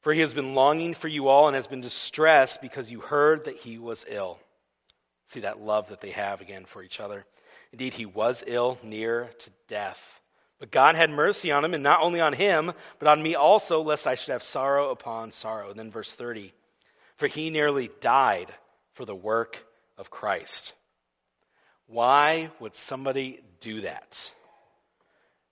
For 0.02 0.12
he 0.12 0.20
has 0.20 0.34
been 0.34 0.54
longing 0.54 0.94
for 0.94 1.08
you 1.08 1.28
all 1.28 1.46
and 1.46 1.56
has 1.56 1.68
been 1.68 1.80
distressed 1.80 2.60
because 2.60 2.90
you 2.90 3.00
heard 3.00 3.44
that 3.44 3.56
he 3.56 3.78
was 3.78 4.04
ill. 4.08 4.38
See 5.28 5.40
that 5.40 5.60
love 5.60 5.88
that 5.88 6.00
they 6.00 6.10
have 6.10 6.40
again 6.40 6.64
for 6.66 6.82
each 6.82 7.00
other. 7.00 7.24
Indeed, 7.72 7.94
he 7.94 8.04
was 8.04 8.44
ill, 8.46 8.78
near 8.82 9.30
to 9.38 9.50
death. 9.68 10.20
But 10.58 10.70
God 10.70 10.94
had 10.94 11.10
mercy 11.10 11.50
on 11.50 11.64
him, 11.64 11.74
and 11.74 11.82
not 11.82 12.02
only 12.02 12.20
on 12.20 12.32
him, 12.32 12.72
but 12.98 13.08
on 13.08 13.22
me 13.22 13.34
also, 13.34 13.82
lest 13.82 14.06
I 14.06 14.14
should 14.14 14.32
have 14.32 14.42
sorrow 14.42 14.90
upon 14.90 15.32
sorrow. 15.32 15.70
And 15.70 15.78
then 15.78 15.90
verse 15.90 16.12
30 16.12 16.52
For 17.16 17.26
he 17.26 17.50
nearly 17.50 17.90
died 18.00 18.52
for 18.94 19.04
the 19.04 19.14
work 19.14 19.58
of 19.96 20.10
Christ. 20.10 20.72
Why 21.86 22.50
would 22.60 22.74
somebody 22.74 23.40
do 23.60 23.82
that? 23.82 24.32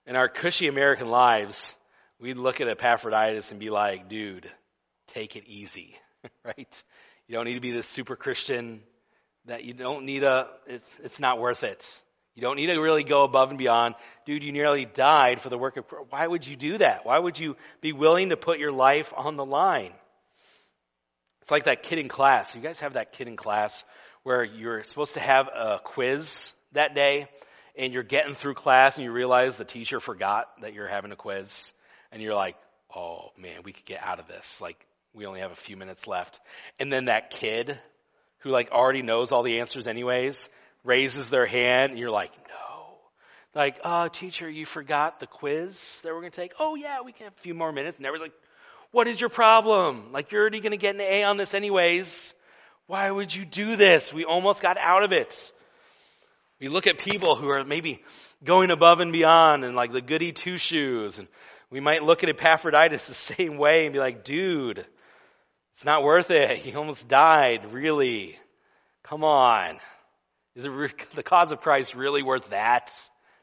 In 0.05 0.15
our 0.15 0.29
cushy 0.29 0.67
American 0.67 1.09
lives, 1.09 1.75
we'd 2.21 2.37
look 2.37 2.61
at 2.61 2.67
Epaphroditus 2.67 3.51
and 3.51 3.59
be 3.59 3.69
like, 3.69 4.07
dude, 4.07 4.49
take 5.07 5.35
it 5.35 5.43
easy, 5.47 5.95
right? 6.45 6.83
You 7.27 7.35
don't 7.35 7.45
need 7.45 7.55
to 7.55 7.61
be 7.61 7.71
this 7.71 7.87
super 7.87 8.15
Christian, 8.15 8.81
that 9.45 9.63
you 9.63 9.73
don't 9.73 10.05
need 10.05 10.23
a, 10.23 10.47
it's, 10.67 10.99
it's 11.03 11.19
not 11.19 11.39
worth 11.39 11.63
it. 11.63 12.01
You 12.35 12.43
don't 12.43 12.55
need 12.55 12.67
to 12.67 12.79
really 12.79 13.03
go 13.03 13.23
above 13.23 13.49
and 13.49 13.57
beyond. 13.57 13.95
Dude, 14.25 14.43
you 14.43 14.51
nearly 14.51 14.85
died 14.85 15.41
for 15.41 15.49
the 15.49 15.57
work 15.57 15.77
of, 15.77 15.85
why 16.09 16.25
would 16.25 16.47
you 16.47 16.55
do 16.55 16.77
that? 16.77 17.05
Why 17.05 17.17
would 17.17 17.37
you 17.37 17.57
be 17.81 17.91
willing 17.91 18.29
to 18.29 18.37
put 18.37 18.59
your 18.59 18.71
life 18.71 19.11
on 19.17 19.35
the 19.35 19.43
line? 19.43 19.91
It's 21.41 21.51
like 21.51 21.65
that 21.65 21.83
kid 21.83 21.99
in 21.99 22.07
class. 22.07 22.53
You 22.55 22.61
guys 22.61 22.79
have 22.79 22.93
that 22.93 23.13
kid 23.13 23.27
in 23.27 23.35
class 23.35 23.83
where 24.23 24.43
you're 24.43 24.83
supposed 24.83 25.15
to 25.15 25.19
have 25.19 25.47
a 25.47 25.81
quiz 25.83 26.53
that 26.73 26.93
day 26.93 27.27
and 27.75 27.91
you're 27.91 28.03
getting 28.03 28.35
through 28.35 28.53
class 28.53 28.95
and 28.95 29.03
you 29.03 29.11
realize 29.11 29.57
the 29.57 29.65
teacher 29.65 29.99
forgot 29.99 30.47
that 30.61 30.73
you're 30.73 30.87
having 30.87 31.11
a 31.11 31.15
quiz 31.15 31.73
and 32.11 32.21
you're 32.21 32.35
like, 32.35 32.55
oh 32.95 33.31
man, 33.37 33.61
we 33.63 33.73
could 33.73 33.85
get 33.85 34.01
out 34.03 34.19
of 34.19 34.27
this. 34.27 34.59
Like, 34.61 34.77
we 35.13 35.25
only 35.25 35.41
have 35.41 35.51
a 35.51 35.55
few 35.55 35.77
minutes 35.77 36.07
left. 36.07 36.39
And 36.79 36.91
then 36.91 37.05
that 37.05 37.31
kid 37.31 37.79
who 38.39 38.49
like 38.49 38.71
already 38.71 39.01
knows 39.01 39.31
all 39.31 39.43
the 39.43 39.59
answers 39.59 39.87
anyways 39.87 40.47
raises 40.83 41.27
their 41.27 41.45
hand 41.45 41.91
and 41.91 41.99
you're 41.99 42.11
like, 42.11 42.31
no. 42.47 42.95
Like, 43.53 43.79
oh, 43.83 44.07
teacher, 44.07 44.49
you 44.49 44.65
forgot 44.65 45.19
the 45.19 45.27
quiz 45.27 45.99
that 46.03 46.13
we're 46.13 46.21
going 46.21 46.31
to 46.31 46.41
take? 46.41 46.53
Oh 46.59 46.75
yeah, 46.75 47.01
we 47.03 47.11
can 47.11 47.25
have 47.25 47.33
a 47.37 47.41
few 47.41 47.53
more 47.53 47.71
minutes. 47.71 47.97
And 47.97 48.05
everyone's 48.05 48.31
like, 48.31 48.39
what 48.91 49.07
is 49.07 49.19
your 49.19 49.29
problem? 49.29 50.11
Like, 50.11 50.31
you're 50.31 50.41
already 50.41 50.59
going 50.59 50.71
to 50.71 50.77
get 50.77 50.95
an 50.95 51.01
A 51.01 51.23
on 51.23 51.37
this 51.37 51.53
anyways. 51.53 52.33
Why 52.87 53.09
would 53.09 53.33
you 53.33 53.45
do 53.45 53.75
this? 53.77 54.13
We 54.13 54.25
almost 54.25 54.61
got 54.61 54.77
out 54.77 55.03
of 55.03 55.11
it. 55.11 55.51
We 56.59 56.67
look 56.67 56.87
at 56.87 56.97
people 56.97 57.35
who 57.35 57.49
are 57.49 57.63
maybe 57.63 58.03
going 58.43 58.69
above 58.69 58.99
and 58.99 59.11
beyond 59.11 59.63
and 59.63 59.75
like 59.75 59.93
the 59.93 60.01
goody 60.01 60.31
two 60.31 60.57
shoes 60.57 61.17
and 61.17 61.27
we 61.71 61.79
might 61.79 62.03
look 62.03 62.21
at 62.21 62.29
Epaphroditus 62.29 63.07
the 63.07 63.13
same 63.35 63.57
way 63.57 63.85
and 63.85 63.93
be 63.93 63.99
like, 63.99 64.23
dude, 64.23 64.85
it's 65.73 65.85
not 65.85 66.03
worth 66.03 66.29
it. 66.29 66.57
He 66.63 66.75
almost 66.75 67.07
died, 67.07 67.71
really. 67.71 68.37
Come 69.03 69.23
on. 69.23 69.79
Is 70.55 70.65
it 70.65 70.71
the 71.15 71.23
cause 71.23 71.51
of 71.51 71.61
Christ 71.61 71.95
really 71.95 72.21
worth 72.21 72.49
that? 72.49 72.91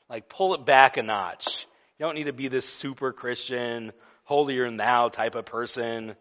Like, 0.08 0.28
pull 0.28 0.54
it 0.54 0.64
back 0.64 0.96
a 0.96 1.02
notch. 1.02 1.66
You 1.98 2.06
don't 2.06 2.14
need 2.14 2.24
to 2.24 2.32
be 2.32 2.48
this 2.48 2.68
super 2.68 3.12
Christian, 3.12 3.92
holier 4.24 4.64
than 4.64 4.76
thou 4.76 5.08
type 5.08 5.34
of 5.34 5.46
person. 5.46 6.14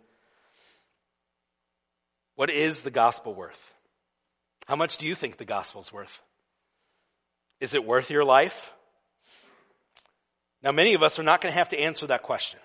What 2.36 2.50
is 2.50 2.82
the 2.82 2.92
gospel 2.92 3.34
worth? 3.34 3.60
How 4.66 4.76
much 4.76 4.98
do 4.98 5.06
you 5.06 5.16
think 5.16 5.38
the 5.38 5.46
gospel's 5.46 5.94
worth? 5.94 6.20
Is 7.60 7.74
it 7.74 7.86
worth 7.86 8.10
your 8.10 8.24
life? 8.24 8.56
Now, 10.64 10.72
many 10.72 10.96
of 10.96 11.04
us 11.04 11.20
are 11.20 11.24
not 11.24 11.42
going 11.42 11.54
to 11.54 11.58
have 11.58 11.70
to 11.70 11.80
answer 11.80 12.08
that 12.08 12.24
question. 12.24 12.60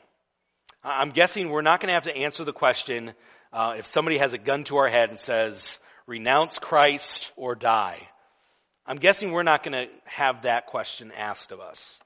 I'm 0.83 1.11
guessing 1.11 1.51
we're 1.51 1.63
not 1.63 1.81
going 1.81 1.89
to 1.89 1.95
have 1.95 2.05
to 2.05 2.17
answer 2.17 2.45
the 2.45 2.53
question 2.53 3.13
uh, 3.53 3.75
if 3.79 3.87
somebody 3.87 4.19
has 4.19 4.33
a 4.33 4.39
gun 4.39 4.65
to 4.65 4.79
our 4.79 4.89
head 4.89 5.11
and 5.11 5.19
says, 5.19 5.79
renounce 6.07 6.59
Christ 6.59 7.31
or 7.37 7.55
die. 7.55 8.09
I'm 8.87 8.97
guessing 8.97 9.31
we're 9.31 9.43
not 9.43 9.63
going 9.63 9.87
to 9.87 9.93
have 10.05 10.43
that 10.43 10.67
question 10.67 11.13
asked 11.17 11.53
of 11.53 11.61
us. 11.61 11.99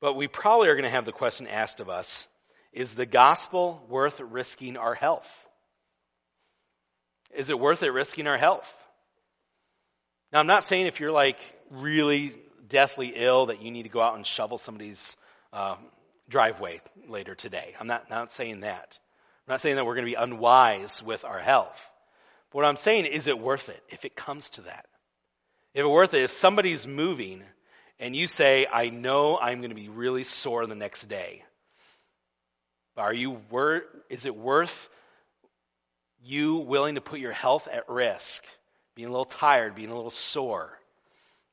But 0.00 0.14
we 0.14 0.28
probably 0.28 0.68
are 0.68 0.74
going 0.74 0.84
to 0.84 0.90
have 0.90 1.04
the 1.04 1.12
question 1.12 1.46
asked 1.46 1.80
of 1.80 1.88
us 1.88 2.26
Is 2.72 2.94
the 2.94 3.06
gospel 3.06 3.84
worth 3.88 4.20
risking 4.20 4.76
our 4.76 4.94
health? 4.94 5.28
Is 7.36 7.50
it 7.50 7.58
worth 7.58 7.82
it 7.82 7.90
risking 7.90 8.26
our 8.26 8.38
health? 8.38 8.72
Now, 10.32 10.40
I'm 10.40 10.46
not 10.46 10.64
saying 10.64 10.86
if 10.86 11.00
you're 11.00 11.12
like 11.12 11.38
really 11.70 12.34
deathly 12.68 13.12
ill 13.14 13.46
that 13.46 13.62
you 13.62 13.70
need 13.70 13.84
to 13.84 13.88
go 13.88 14.00
out 14.00 14.16
and 14.16 14.26
shovel 14.26 14.58
somebody's 14.58 15.16
um, 15.52 15.78
driveway 16.28 16.80
later 17.08 17.34
today. 17.34 17.74
I'm 17.78 17.86
not, 17.86 18.10
not 18.10 18.32
saying 18.32 18.60
that. 18.60 18.98
I'm 19.46 19.52
not 19.52 19.60
saying 19.60 19.76
that 19.76 19.86
we're 19.86 19.94
going 19.94 20.06
to 20.06 20.10
be 20.10 20.16
unwise 20.16 21.02
with 21.02 21.24
our 21.24 21.38
health. 21.38 21.78
But 22.50 22.58
what 22.58 22.64
I'm 22.66 22.76
saying 22.76 23.06
is 23.06 23.26
it 23.26 23.38
worth 23.38 23.68
it 23.68 23.82
if 23.88 24.04
it 24.04 24.16
comes 24.16 24.50
to 24.50 24.62
that? 24.62 24.86
If 25.74 25.84
it 25.84 25.88
worth 25.88 26.14
it, 26.14 26.22
if 26.22 26.32
somebody's 26.32 26.86
moving 26.86 27.42
and 27.98 28.14
you 28.14 28.26
say, 28.26 28.66
I 28.72 28.88
know 28.88 29.38
I'm 29.38 29.58
going 29.58 29.70
to 29.70 29.76
be 29.76 29.88
really 29.88 30.24
sore 30.24 30.66
the 30.66 30.74
next 30.74 31.08
day, 31.08 31.44
are 32.96 33.12
you 33.12 33.42
wor- 33.50 33.84
is 34.08 34.24
it 34.24 34.34
worth 34.34 34.88
you 36.24 36.56
willing 36.56 36.94
to 36.96 37.00
put 37.00 37.20
your 37.20 37.32
health 37.32 37.68
at 37.70 37.88
risk, 37.88 38.42
being 38.94 39.08
a 39.08 39.10
little 39.10 39.26
tired, 39.26 39.74
being 39.74 39.90
a 39.90 39.96
little 39.96 40.10
sore, 40.10 40.72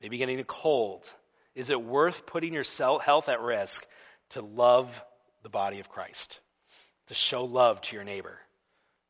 maybe 0.03 0.17
getting 0.17 0.39
a 0.39 0.43
cold? 0.43 1.09
Is 1.55 1.69
it 1.69 1.81
worth 1.81 2.25
putting 2.25 2.53
your 2.53 2.65
health 2.99 3.29
at 3.29 3.41
risk 3.41 3.83
to 4.31 4.41
love 4.41 4.89
the 5.41 5.49
body 5.49 5.79
of 5.79 5.89
Christ, 5.89 6.39
to 7.07 7.13
show 7.13 7.45
love 7.45 7.81
to 7.81 7.95
your 7.95 8.03
neighbor, 8.03 8.37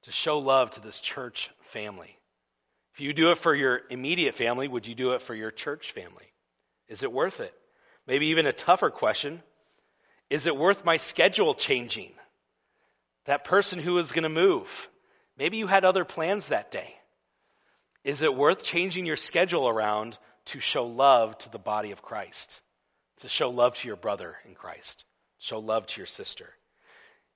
to 0.04 0.12
show 0.12 0.38
love 0.38 0.72
to 0.72 0.82
this 0.82 1.02
church 1.02 1.50
family? 1.72 2.18
If 2.94 3.02
you 3.02 3.14
do 3.14 3.32
it 3.32 3.40
for 3.40 3.56
your 3.56 3.82
immediate 3.90 4.36
family, 4.36 4.68
would 4.68 4.86
you 4.86 4.94
do 4.94 5.14
it 5.14 5.24
for 5.24 5.34
your 5.34 5.50
church 5.50 5.94
family? 5.94 6.32
Is 6.88 7.02
it 7.02 7.12
worth 7.12 7.40
it? 7.40 7.54
Maybe 8.06 8.28
even 8.28 8.46
a 8.46 8.54
tougher 8.54 8.92
question 8.92 9.42
is 10.30 10.48
it 10.48 10.58
worth 10.58 10.86
my 10.86 10.98
schedule 10.98 11.54
changing? 11.54 12.12
That 13.26 13.44
person 13.44 13.78
who 13.78 13.98
is 14.00 14.12
going 14.12 14.24
to 14.24 14.30
move, 14.30 14.90
maybe 15.38 15.58
you 15.58 15.68
had 15.68 15.86
other 15.86 16.06
plans 16.06 16.48
that 16.48 16.72
day. 16.72 16.96
Is 18.04 18.22
it 18.22 18.36
worth 18.36 18.64
changing 18.64 19.06
your 19.06 19.16
schedule 19.16 19.70
around 19.70 20.18
to 20.48 20.60
show 20.60 20.86
love 20.86 21.38
to 21.40 21.50
the 21.50 21.60
body 21.60 21.92
of 21.92 22.02
Christ? 22.02 22.62
To 23.22 23.30
show 23.30 23.50
love 23.50 23.76
to 23.76 23.88
your 23.88 23.98
brother 23.98 24.36
in 24.46 24.56
Christ? 24.56 25.06
Show 25.40 25.60
love 25.60 25.88
to 25.88 26.00
your 26.00 26.08
sister? 26.08 26.50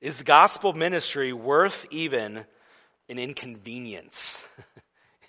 Is 0.02 0.22
gospel 0.22 0.74
ministry 0.74 1.34
worth 1.34 1.86
even 1.92 2.46
an 3.10 3.20
inconvenience? 3.20 4.42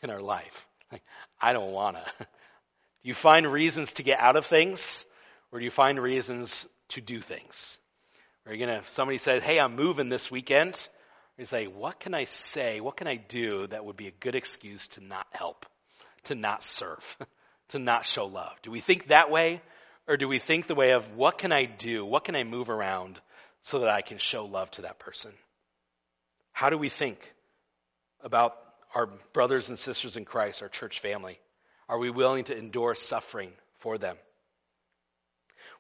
in 0.02 0.10
our 0.10 0.20
life. 0.20 0.66
Like, 0.90 1.02
I 1.40 1.52
don't 1.52 1.72
want 1.72 1.96
to. 1.96 2.04
Do 2.18 3.08
you 3.08 3.14
find 3.14 3.50
reasons 3.50 3.94
to 3.94 4.02
get 4.02 4.20
out 4.20 4.36
of 4.36 4.46
things, 4.46 5.04
or 5.52 5.58
do 5.58 5.64
you 5.64 5.70
find 5.70 6.00
reasons 6.00 6.66
to 6.90 7.00
do 7.00 7.20
things? 7.20 7.78
Are 8.46 8.54
you 8.54 8.64
gonna? 8.64 8.78
If 8.78 8.88
Somebody 8.88 9.18
says, 9.18 9.42
"Hey, 9.42 9.58
I'm 9.58 9.76
moving 9.76 10.08
this 10.08 10.30
weekend." 10.30 10.88
You 11.36 11.44
say, 11.44 11.66
"What 11.66 12.00
can 12.00 12.14
I 12.14 12.24
say? 12.24 12.80
What 12.80 12.96
can 12.96 13.06
I 13.06 13.16
do 13.16 13.66
that 13.68 13.84
would 13.84 13.96
be 13.96 14.08
a 14.08 14.12
good 14.12 14.34
excuse 14.34 14.88
to 14.88 15.00
not 15.00 15.26
help, 15.30 15.66
to 16.24 16.34
not 16.34 16.62
serve, 16.62 17.16
to 17.68 17.78
not 17.78 18.04
show 18.04 18.26
love?" 18.26 18.60
Do 18.62 18.70
we 18.70 18.80
think 18.80 19.08
that 19.08 19.30
way, 19.30 19.62
or 20.06 20.16
do 20.16 20.28
we 20.28 20.38
think 20.38 20.66
the 20.66 20.74
way 20.74 20.92
of 20.92 21.14
what 21.14 21.38
can 21.38 21.52
I 21.52 21.64
do? 21.64 22.04
What 22.04 22.24
can 22.24 22.34
I 22.34 22.44
move 22.44 22.70
around 22.70 23.20
so 23.62 23.80
that 23.80 23.88
I 23.88 24.00
can 24.00 24.18
show 24.18 24.44
love 24.44 24.70
to 24.72 24.82
that 24.82 24.98
person? 24.98 25.32
How 26.52 26.70
do 26.70 26.78
we 26.78 26.88
think 26.88 27.18
about 28.22 28.56
our 28.94 29.06
brothers 29.32 29.68
and 29.68 29.78
sisters 29.78 30.16
in 30.16 30.24
Christ, 30.24 30.62
our 30.62 30.68
church 30.68 31.00
family? 31.00 31.38
Are 31.88 31.98
we 31.98 32.10
willing 32.10 32.44
to 32.44 32.56
endure 32.56 32.94
suffering 32.94 33.52
for 33.78 33.98
them? 33.98 34.16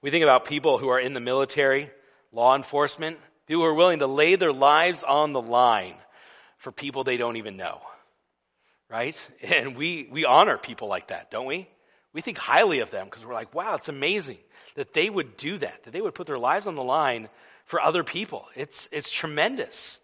We 0.00 0.10
think 0.10 0.22
about 0.22 0.44
people 0.44 0.78
who 0.78 0.88
are 0.88 1.00
in 1.00 1.12
the 1.12 1.20
military, 1.20 1.90
law 2.32 2.54
enforcement, 2.54 3.18
people 3.46 3.62
who 3.62 3.68
are 3.68 3.74
willing 3.74 3.98
to 3.98 4.06
lay 4.06 4.36
their 4.36 4.52
lives 4.52 5.02
on 5.02 5.32
the 5.32 5.42
line 5.42 5.96
for 6.58 6.70
people 6.70 7.04
they 7.04 7.16
don't 7.16 7.36
even 7.36 7.56
know. 7.56 7.80
Right? 8.88 9.16
And 9.42 9.76
we, 9.76 10.08
we 10.10 10.24
honor 10.24 10.56
people 10.56 10.88
like 10.88 11.08
that, 11.08 11.30
don't 11.30 11.46
we? 11.46 11.68
We 12.18 12.22
think 12.22 12.38
highly 12.38 12.80
of 12.80 12.90
them 12.90 13.04
because 13.04 13.24
we're 13.24 13.32
like, 13.32 13.54
wow, 13.54 13.76
it's 13.76 13.88
amazing 13.88 14.38
that 14.74 14.92
they 14.92 15.08
would 15.08 15.36
do 15.36 15.56
that, 15.58 15.84
that 15.84 15.92
they 15.92 16.00
would 16.00 16.16
put 16.16 16.26
their 16.26 16.36
lives 16.36 16.66
on 16.66 16.74
the 16.74 16.82
line 16.82 17.28
for 17.66 17.80
other 17.80 18.02
people. 18.02 18.44
It's, 18.56 18.88
it's 18.90 19.08
tremendous. 19.08 20.00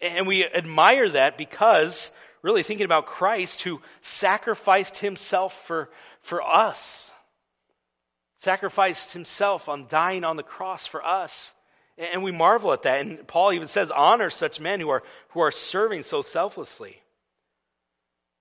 And 0.00 0.28
we 0.28 0.46
admire 0.46 1.08
that 1.08 1.36
because 1.36 2.12
really 2.42 2.62
thinking 2.62 2.84
about 2.84 3.06
Christ 3.06 3.62
who 3.62 3.80
sacrificed 4.02 4.98
himself 4.98 5.52
for, 5.66 5.90
for 6.22 6.42
us. 6.42 7.10
Sacrificed 8.36 9.12
himself 9.12 9.68
on 9.68 9.88
dying 9.88 10.22
on 10.22 10.36
the 10.36 10.44
cross 10.44 10.86
for 10.86 11.04
us. 11.04 11.52
And 11.96 12.22
we 12.22 12.30
marvel 12.30 12.72
at 12.72 12.82
that. 12.82 13.00
And 13.00 13.26
Paul 13.26 13.52
even 13.52 13.66
says, 13.66 13.90
honor 13.90 14.30
such 14.30 14.60
men 14.60 14.78
who 14.78 14.90
are, 14.90 15.02
who 15.30 15.40
are 15.40 15.50
serving 15.50 16.04
so 16.04 16.22
selflessly. 16.22 17.02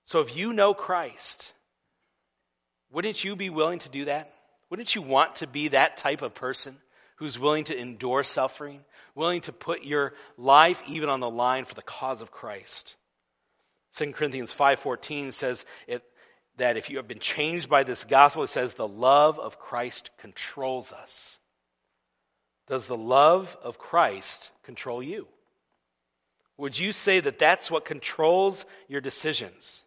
So 0.05 0.19
if 0.19 0.37
you 0.37 0.53
know 0.53 0.75
Christ, 0.75 1.51
wouldn't 2.91 3.23
you 3.23 3.35
be 3.35 3.49
willing 3.49 3.79
to 3.79 3.89
do 3.89 4.05
that? 4.05 4.33
Wouldn't 4.69 4.95
you 4.95 5.01
want 5.01 5.37
to 5.37 5.47
be 5.47 5.69
that 5.69 5.97
type 5.97 6.21
of 6.21 6.35
person 6.35 6.77
who's 7.17 7.39
willing 7.39 7.65
to 7.65 7.77
endure 7.77 8.23
suffering, 8.23 8.81
willing 9.15 9.41
to 9.41 9.51
put 9.51 9.83
your 9.83 10.13
life 10.37 10.81
even 10.87 11.09
on 11.09 11.19
the 11.19 11.29
line 11.29 11.65
for 11.65 11.75
the 11.75 11.81
cause 11.81 12.21
of 12.21 12.31
Christ? 12.31 12.95
2 13.97 14.11
Corinthians 14.11 14.53
5.14 14.53 15.33
says 15.33 15.65
it, 15.87 16.03
that 16.57 16.77
if 16.77 16.89
you 16.89 16.97
have 16.97 17.07
been 17.07 17.19
changed 17.19 17.69
by 17.69 17.83
this 17.83 18.03
gospel, 18.03 18.43
it 18.43 18.49
says 18.49 18.73
the 18.73 18.87
love 18.87 19.39
of 19.39 19.59
Christ 19.59 20.09
controls 20.19 20.91
us. 20.91 21.39
Does 22.67 22.87
the 22.87 22.97
love 22.97 23.55
of 23.63 23.77
Christ 23.77 24.49
control 24.63 25.01
you? 25.01 25.27
Would 26.57 26.77
you 26.77 26.91
say 26.91 27.19
that 27.19 27.39
that's 27.39 27.71
what 27.71 27.85
controls 27.85 28.65
your 28.87 29.01
decisions? 29.01 29.83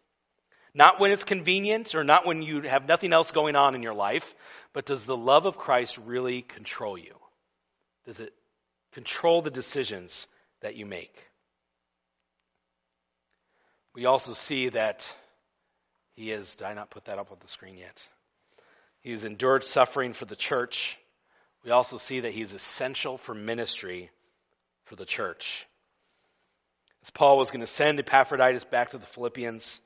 Not 0.73 0.99
when 0.99 1.11
it's 1.11 1.23
convenient 1.23 1.95
or 1.95 2.03
not 2.03 2.25
when 2.25 2.41
you 2.41 2.61
have 2.61 2.87
nothing 2.87 3.11
else 3.11 3.31
going 3.31 3.55
on 3.55 3.75
in 3.75 3.83
your 3.83 3.93
life, 3.93 4.33
but 4.73 4.85
does 4.85 5.05
the 5.05 5.17
love 5.17 5.45
of 5.45 5.57
Christ 5.57 5.97
really 5.97 6.41
control 6.41 6.97
you? 6.97 7.15
Does 8.05 8.19
it 8.19 8.33
control 8.93 9.41
the 9.41 9.49
decisions 9.49 10.27
that 10.61 10.75
you 10.75 10.85
make? 10.85 11.13
We 13.93 14.05
also 14.05 14.33
see 14.33 14.69
that 14.69 15.13
he 16.15 16.31
is, 16.31 16.53
did 16.55 16.65
I 16.65 16.73
not 16.73 16.89
put 16.89 17.05
that 17.05 17.19
up 17.19 17.31
on 17.31 17.37
the 17.41 17.47
screen 17.49 17.77
yet? 17.77 18.01
He 19.01 19.11
has 19.11 19.23
endured 19.23 19.65
suffering 19.65 20.13
for 20.13 20.25
the 20.25 20.35
church. 20.35 20.97
We 21.65 21.71
also 21.71 21.97
see 21.97 22.21
that 22.21 22.33
he's 22.33 22.53
essential 22.53 23.17
for 23.17 23.33
ministry 23.33 24.09
for 24.85 24.95
the 24.95 25.05
church. 25.05 25.65
As 27.03 27.09
Paul 27.09 27.37
was 27.37 27.49
going 27.49 27.61
to 27.61 27.67
send 27.67 27.99
Epaphroditus 27.99 28.63
back 28.63 28.91
to 28.91 28.97
the 28.97 29.05
Philippians, 29.07 29.81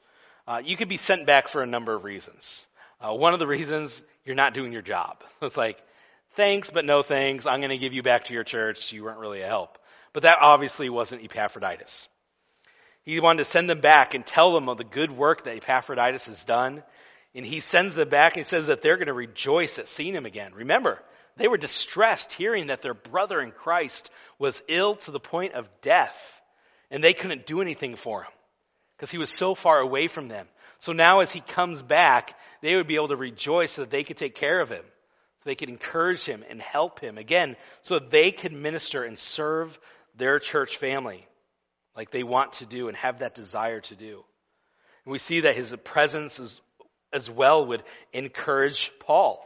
uh, 0.48 0.62
you 0.64 0.78
could 0.78 0.90
be 0.90 0.98
sent 0.98 1.26
back 1.26 1.48
for 1.48 1.64
a 1.64 1.68
number 1.68 1.94
of 1.94 2.04
reasons. 2.04 2.66
Uh, 3.02 3.14
one 3.14 3.34
of 3.34 3.40
the 3.40 3.48
reasons, 3.48 4.02
you're 4.24 4.36
not 4.36 4.54
doing 4.54 4.72
your 4.72 4.82
job. 4.82 5.24
It's 5.42 5.58
like, 5.58 5.78
thanks, 6.36 6.70
but 6.72 6.86
no 6.86 7.04
thanks. 7.04 7.46
I'm 7.46 7.60
going 7.60 7.72
to 7.72 7.78
give 7.78 7.94
you 7.94 8.04
back 8.04 8.26
to 8.26 8.34
your 8.34 8.44
church. 8.44 8.92
You 8.94 9.04
weren't 9.04 9.20
really 9.20 9.42
a 9.42 9.48
help. 9.48 9.78
But 10.14 10.24
that 10.24 10.38
obviously 10.42 10.90
wasn't 10.90 11.24
Epaphroditus. 11.24 12.08
He 13.04 13.20
wanted 13.20 13.40
to 13.40 13.46
send 13.46 13.70
them 13.70 13.82
back 13.82 14.14
and 14.14 14.26
tell 14.26 14.54
them 14.54 14.70
of 14.70 14.78
the 14.78 14.84
good 14.84 15.12
work 15.12 15.44
that 15.44 15.58
Epaphroditus 15.58 16.24
has 16.26 16.46
done. 16.46 16.84
And 17.36 17.46
he 17.46 17.60
sends 17.60 17.96
them 17.96 18.10
back 18.10 18.34
and 18.34 18.46
he 18.46 18.50
says 18.50 18.68
that 18.68 18.82
they're 18.82 18.98
going 18.98 19.08
to 19.08 19.14
rejoice 19.14 19.78
at 19.78 19.88
seeing 19.88 20.16
him 20.16 20.26
again. 20.26 20.54
Remember, 20.54 21.00
they 21.38 21.48
were 21.48 21.58
distressed 21.58 22.34
hearing 22.34 22.68
that 22.68 22.82
their 22.82 22.94
brother 22.94 23.42
in 23.42 23.52
Christ 23.52 24.10
was 24.40 24.64
ill 24.68 24.96
to 24.96 25.12
the 25.12 25.20
point 25.20 25.54
of 25.54 25.70
death. 25.82 26.18
And 26.90 27.04
they 27.04 27.14
couldn't 27.14 27.46
do 27.46 27.62
anything 27.62 27.96
for 27.96 28.24
him 28.24 28.32
because 28.96 29.12
he 29.12 29.18
was 29.18 29.30
so 29.30 29.56
far 29.56 29.80
away 29.80 30.08
from 30.08 30.28
them. 30.28 30.48
So 30.80 30.94
now 30.94 31.20
as 31.20 31.32
he 31.32 31.42
comes 31.42 31.82
back, 31.82 32.36
they 32.62 32.76
would 32.76 32.88
be 32.88 32.96
able 32.96 33.10
to 33.10 33.16
rejoice 33.16 33.74
so 33.74 33.82
that 33.82 33.92
they 33.92 34.04
could 34.04 34.18
take 34.18 34.36
care 34.36 34.60
of 34.62 34.70
him. 34.70 34.84
So 34.84 35.50
they 35.50 35.56
could 35.56 35.70
encourage 35.70 36.24
him 36.24 36.44
and 36.50 36.62
help 36.62 37.00
him 37.00 37.18
again 37.18 37.56
so 37.84 38.00
they 38.00 38.32
could 38.32 38.54
minister 38.54 39.04
and 39.04 39.18
serve 39.18 39.78
their 40.18 40.40
church 40.40 40.78
family 40.78 41.28
like 41.96 42.12
they 42.12 42.24
want 42.24 42.54
to 42.54 42.66
do 42.66 42.88
and 42.88 42.98
have 42.98 43.20
that 43.20 43.36
desire 43.36 43.82
to 43.82 43.96
do. 43.96 44.24
And 45.06 45.12
we 45.12 45.20
see 45.20 45.42
that 45.42 45.56
his 45.56 45.74
presence 45.84 46.40
is, 46.40 46.62
as 47.14 47.30
well 47.30 47.66
would 47.68 47.84
encourage 48.12 48.92
Paul. 49.00 49.46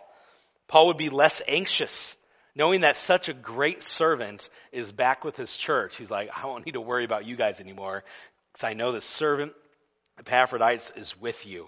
Paul 0.68 0.88
would 0.88 0.98
be 0.98 1.10
less 1.10 1.42
anxious 1.48 2.16
knowing 2.56 2.82
that 2.82 2.96
such 2.96 3.30
a 3.30 3.34
great 3.34 3.84
servant 3.84 4.50
is 4.72 4.92
back 4.92 5.24
with 5.24 5.38
his 5.38 5.56
church. 5.56 5.96
He's 5.96 6.12
like, 6.12 6.30
I 6.36 6.42
don't 6.42 6.66
need 6.66 6.74
to 6.74 6.82
worry 6.82 7.06
about 7.06 7.26
you 7.26 7.38
guys 7.38 7.62
anymore 7.62 8.04
because 8.60 8.72
I 8.72 8.74
know 8.74 8.92
the 8.92 9.02
servant 9.02 9.54
Epaphroditus 10.20 10.92
is 10.96 11.20
with 11.20 11.46
you. 11.46 11.68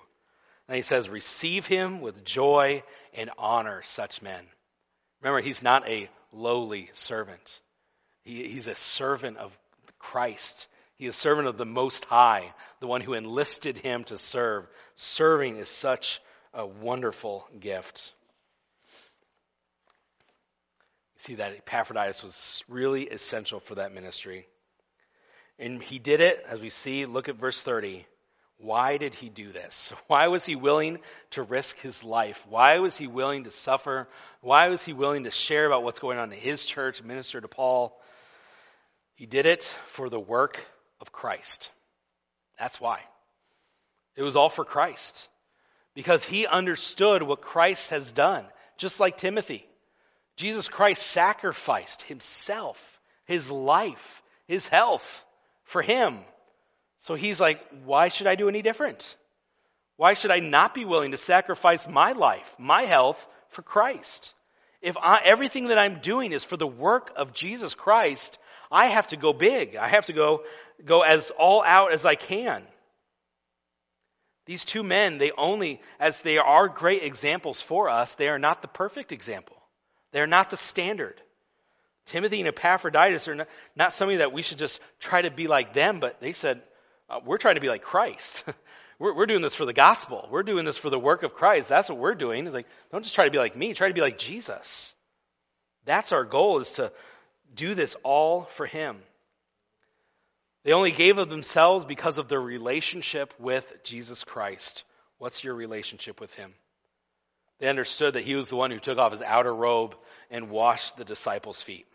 And 0.68 0.76
he 0.76 0.82
says, 0.82 1.08
receive 1.08 1.66
him 1.66 2.02
with 2.02 2.26
joy 2.26 2.84
and 3.14 3.30
honor 3.38 3.82
such 3.84 4.22
men. 4.22 4.44
Remember, 5.22 5.42
he's 5.42 5.64
not 5.64 5.88
a 5.88 6.10
lowly 6.34 6.90
servant. 6.94 7.62
He, 8.24 8.48
he's 8.48 8.68
a 8.68 8.76
servant 8.76 9.38
of 9.38 9.58
Christ. 10.00 10.68
He 10.96 11.08
is 11.08 11.16
servant 11.16 11.48
of 11.48 11.58
the 11.58 11.66
Most 11.66 12.06
High, 12.06 12.54
the 12.80 12.88
one 12.88 13.02
who 13.02 13.14
enlisted 13.14 13.78
him 13.78 14.04
to 14.06 14.18
serve. 14.18 14.68
Serving 14.96 15.58
is 15.58 15.70
such 15.70 16.22
a 16.54 16.66
wonderful 16.66 17.48
gift. 17.60 18.12
You 21.16 21.20
see 21.20 21.36
that 21.36 21.54
Epaphroditus 21.58 22.24
was 22.24 22.64
really 22.68 23.04
essential 23.04 23.60
for 23.60 23.76
that 23.76 23.94
ministry. 23.94 24.48
And 25.62 25.82
he 25.82 26.00
did 26.00 26.22
it, 26.22 26.44
as 26.50 26.60
we 26.60 26.72
see, 26.72 27.06
look 27.06 27.30
at 27.30 27.36
verse 27.36 27.62
30. 27.62 28.08
Why 28.58 28.98
did 28.98 29.14
he 29.14 29.30
do 29.30 29.52
this? 29.52 29.94
Why 30.08 30.28
was 30.28 30.44
he 30.44 30.56
willing 30.56 30.98
to 31.32 31.44
risk 31.44 31.80
his 31.80 32.04
life? 32.04 32.44
Why 32.50 32.80
was 32.80 32.98
he 32.98 33.06
willing 33.06 33.44
to 33.44 33.52
suffer? 33.52 34.08
Why 34.42 34.70
was 34.70 34.84
he 34.84 34.94
willing 34.94 35.26
to 35.26 35.32
share 35.32 35.68
about 35.68 35.84
what's 35.84 36.00
going 36.00 36.18
on 36.18 36.34
in 36.34 36.40
his 36.40 36.66
church, 36.66 37.04
minister 37.04 37.40
to 37.40 37.48
Paul? 37.48 37.96
He 39.14 39.28
did 39.28 39.46
it 39.46 39.64
for 39.92 40.10
the 40.10 40.20
work 40.20 40.60
of 41.00 41.12
Christ. 41.12 41.70
That's 42.58 42.82
why. 42.82 43.02
It 44.16 44.24
was 44.24 44.36
all 44.36 44.50
for 44.50 44.66
Christ. 44.66 45.28
Because 45.94 46.24
he 46.24 46.48
understood 46.48 47.22
what 47.22 47.42
Christ 47.42 47.92
has 47.92 48.12
done, 48.12 48.46
just 48.78 49.00
like 49.00 49.18
Timothy. 49.18 49.68
Jesus 50.38 50.68
Christ 50.68 51.06
sacrificed 51.06 52.02
himself, 52.04 52.80
his 53.26 53.52
life, 53.52 54.24
his 54.48 54.68
health 54.68 55.26
for 55.72 55.82
him 55.82 56.20
so 57.02 57.16
he's 57.16 57.40
like, 57.40 57.60
why 57.84 58.10
should 58.10 58.28
I 58.28 58.36
do 58.36 58.48
any 58.48 58.62
different? 58.62 59.16
Why 59.98 60.14
should 60.14 60.32
I 60.32 60.40
not 60.40 60.74
be 60.74 60.86
willing 60.86 61.12
to 61.12 61.18
sacrifice 61.18 61.88
my 61.88 62.14
life, 62.14 62.56
my 62.58 62.84
health 62.84 63.28
for 63.50 63.64
Christ? 63.64 64.34
If 64.82 64.98
I, 64.98 65.20
everything 65.24 65.68
that 65.68 65.80
I'm 65.80 66.00
doing 66.00 66.32
is 66.32 66.44
for 66.44 66.58
the 66.58 66.68
work 66.68 67.12
of 67.16 67.34
Jesus 67.34 67.74
Christ, 67.74 68.38
I 68.72 68.86
have 68.88 69.08
to 69.08 69.18
go 69.18 69.34
big. 69.34 69.76
I 69.76 69.90
have 69.90 70.06
to 70.08 70.14
go, 70.14 70.44
go 70.86 71.02
as 71.02 71.32
all 71.32 71.64
out 71.64 71.92
as 71.92 72.06
I 72.06 72.16
can. 72.16 72.64
These 74.46 74.66
two 74.66 74.84
men, 74.84 75.18
they 75.18 75.32
only, 75.38 75.82
as 76.00 76.20
they 76.22 76.38
are 76.38 76.68
great 76.68 77.04
examples 77.04 77.62
for 77.62 77.90
us, 77.90 78.14
they 78.14 78.28
are 78.28 78.40
not 78.40 78.62
the 78.62 78.68
perfect 78.68 79.12
example. 79.12 79.58
They 80.12 80.20
are 80.20 80.28
not 80.28 80.50
the 80.50 80.58
standard. 80.58 81.22
Timothy 82.08 82.40
and 82.40 82.48
Epaphroditus 82.48 83.28
are 83.28 83.36
not, 83.36 83.48
not 83.76 83.94
somebody 83.94 84.18
that 84.18 84.34
we 84.34 84.42
should 84.42 84.58
just 84.58 84.80
try 85.00 85.22
to 85.22 85.32
be 85.32 85.48
like 85.48 85.74
them, 85.74 86.00
but 86.00 86.20
they 86.20 86.32
said, 86.32 86.62
uh, 87.10 87.20
we're 87.26 87.38
trying 87.38 87.56
to 87.56 87.62
be 87.62 87.70
like 87.70 87.82
Christ. 87.82 88.44
we're, 89.00 89.16
we're 89.16 89.26
doing 89.26 89.42
this 89.42 89.56
for 89.56 89.66
the 89.66 89.74
gospel. 89.74 90.28
We're 90.32 90.44
doing 90.44 90.66
this 90.66 90.78
for 90.78 90.90
the 90.90 91.00
work 91.00 91.24
of 91.24 91.34
Christ. 91.34 91.68
That's 91.68 91.90
what 91.90 91.98
we're 91.98 92.16
doing. 92.16 92.52
Like, 92.52 92.68
don't 92.92 93.04
just 93.04 93.16
try 93.16 93.26
to 93.26 93.32
be 93.32 93.38
like 93.38 93.56
me. 93.56 93.74
Try 93.74 93.88
to 93.88 93.94
be 93.94 94.02
like 94.02 94.18
Jesus. 94.18 94.96
That's 95.86 96.12
our 96.12 96.24
goal 96.24 96.60
is 96.60 96.72
to 96.74 96.92
do 97.54 97.76
this 97.76 97.96
all 98.04 98.46
for 98.56 98.66
Him. 98.66 98.98
They 100.64 100.74
only 100.74 100.92
gave 100.92 101.18
of 101.18 101.30
themselves 101.30 101.86
because 101.86 102.18
of 102.18 102.30
their 102.30 102.42
relationship 102.42 103.34
with 103.40 103.66
Jesus 103.84 104.24
Christ. 104.24 104.84
What's 105.18 105.44
your 105.44 105.56
relationship 105.56 106.22
with 106.22 106.32
Him? 106.34 106.54
They 107.60 107.68
understood 107.68 108.14
that 108.14 108.24
He 108.24 108.36
was 108.36 108.48
the 108.48 108.56
one 108.56 108.72
who 108.72 108.80
took 108.80 108.98
off 108.98 109.12
His 109.12 109.22
outer 109.22 109.54
robe 109.54 109.96
and 110.30 110.50
washed 110.50 110.98
the 110.98 111.06
disciples' 111.06 111.62
feet, 111.62 111.88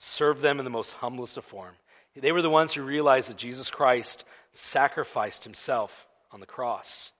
served 0.00 0.42
them 0.42 0.58
in 0.58 0.64
the 0.64 0.70
most 0.70 0.92
humblest 0.94 1.36
of 1.36 1.44
form. 1.44 1.74
They 2.16 2.32
were 2.32 2.42
the 2.42 2.50
ones 2.50 2.72
who 2.72 2.82
realized 2.82 3.30
that 3.30 3.36
Jesus 3.36 3.70
Christ 3.70 4.24
sacrificed 4.52 5.44
himself 5.44 5.94
on 6.32 6.40
the 6.40 6.46
cross. 6.46 7.12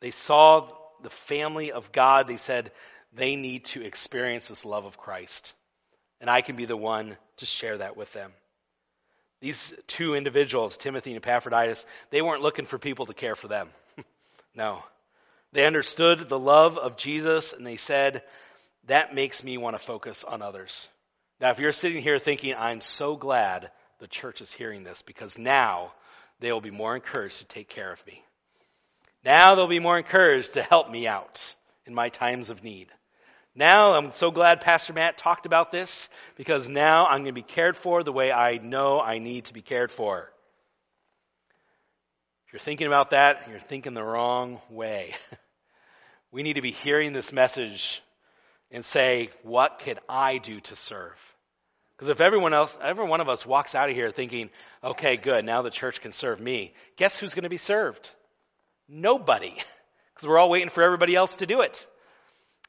They 0.00 0.12
saw 0.12 0.68
the 1.02 1.10
family 1.10 1.72
of 1.72 1.90
God. 1.90 2.28
They 2.28 2.36
said 2.36 2.70
they 3.12 3.34
need 3.34 3.64
to 3.66 3.84
experience 3.84 4.46
this 4.46 4.64
love 4.64 4.84
of 4.84 4.98
Christ. 4.98 5.54
And 6.20 6.30
I 6.30 6.42
can 6.42 6.56
be 6.56 6.66
the 6.66 6.76
one 6.76 7.16
to 7.38 7.46
share 7.46 7.78
that 7.78 7.96
with 7.96 8.12
them. 8.12 8.32
These 9.40 9.74
two 9.86 10.14
individuals, 10.14 10.76
Timothy 10.76 11.10
and 11.10 11.18
Epaphroditus, 11.18 11.84
they 12.10 12.22
weren't 12.22 12.42
looking 12.42 12.66
for 12.66 12.78
people 12.78 13.06
to 13.06 13.14
care 13.14 13.36
for 13.36 13.48
them. 13.48 13.68
no. 14.54 14.82
They 15.52 15.66
understood 15.66 16.28
the 16.28 16.38
love 16.38 16.78
of 16.78 16.96
Jesus 16.96 17.52
and 17.52 17.66
they 17.66 17.76
said, 17.76 18.22
that 18.86 19.14
makes 19.14 19.42
me 19.42 19.58
want 19.58 19.76
to 19.76 19.82
focus 19.82 20.24
on 20.24 20.42
others. 20.42 20.88
Now, 21.40 21.50
if 21.50 21.58
you're 21.58 21.72
sitting 21.72 22.02
here 22.02 22.18
thinking, 22.18 22.54
I'm 22.56 22.80
so 22.80 23.16
glad 23.16 23.70
the 23.98 24.06
church 24.06 24.40
is 24.40 24.52
hearing 24.52 24.84
this 24.84 25.02
because 25.02 25.36
now 25.36 25.92
they 26.40 26.52
will 26.52 26.60
be 26.60 26.70
more 26.70 26.94
encouraged 26.94 27.38
to 27.38 27.44
take 27.44 27.68
care 27.68 27.92
of 27.92 28.06
me. 28.06 28.22
Now 29.24 29.54
they'll 29.54 29.66
be 29.66 29.80
more 29.80 29.98
encouraged 29.98 30.54
to 30.54 30.62
help 30.62 30.90
me 30.90 31.06
out 31.06 31.54
in 31.84 31.94
my 31.94 32.08
times 32.08 32.48
of 32.48 32.62
need. 32.62 32.88
Now 33.54 33.94
I'm 33.94 34.12
so 34.12 34.30
glad 34.30 34.60
Pastor 34.60 34.92
Matt 34.92 35.18
talked 35.18 35.46
about 35.46 35.72
this 35.72 36.08
because 36.36 36.68
now 36.68 37.06
I'm 37.06 37.22
going 37.22 37.26
to 37.26 37.32
be 37.32 37.42
cared 37.42 37.76
for 37.76 38.02
the 38.02 38.12
way 38.12 38.30
I 38.30 38.58
know 38.58 39.00
I 39.00 39.18
need 39.18 39.46
to 39.46 39.54
be 39.54 39.62
cared 39.62 39.90
for. 39.90 40.30
If 42.46 42.52
you're 42.52 42.60
thinking 42.60 42.86
about 42.86 43.10
that, 43.10 43.48
you're 43.50 43.58
thinking 43.58 43.94
the 43.94 44.04
wrong 44.04 44.60
way. 44.70 45.14
we 46.30 46.42
need 46.42 46.54
to 46.54 46.62
be 46.62 46.70
hearing 46.70 47.12
this 47.12 47.32
message 47.32 48.02
and 48.70 48.84
say, 48.84 49.30
what 49.42 49.80
could 49.80 49.98
I 50.08 50.38
do 50.38 50.60
to 50.60 50.76
serve? 50.76 51.16
Because 51.96 52.10
if 52.10 52.20
everyone 52.20 52.52
else, 52.52 52.76
every 52.82 53.06
one 53.06 53.20
of 53.20 53.28
us 53.28 53.46
walks 53.46 53.74
out 53.74 53.88
of 53.88 53.94
here 53.94 54.10
thinking, 54.10 54.50
okay, 54.84 55.16
good, 55.16 55.44
now 55.44 55.62
the 55.62 55.70
church 55.70 56.00
can 56.00 56.12
serve 56.12 56.40
me, 56.40 56.74
guess 56.96 57.16
who's 57.16 57.32
going 57.34 57.44
to 57.44 57.48
be 57.48 57.56
served? 57.56 58.10
Nobody. 58.88 59.54
Because 60.14 60.28
we're 60.28 60.38
all 60.38 60.48
waiting 60.48 60.70
for 60.70 60.82
everybody 60.82 61.14
else 61.14 61.34
to 61.36 61.46
do 61.46 61.60
it. 61.60 61.86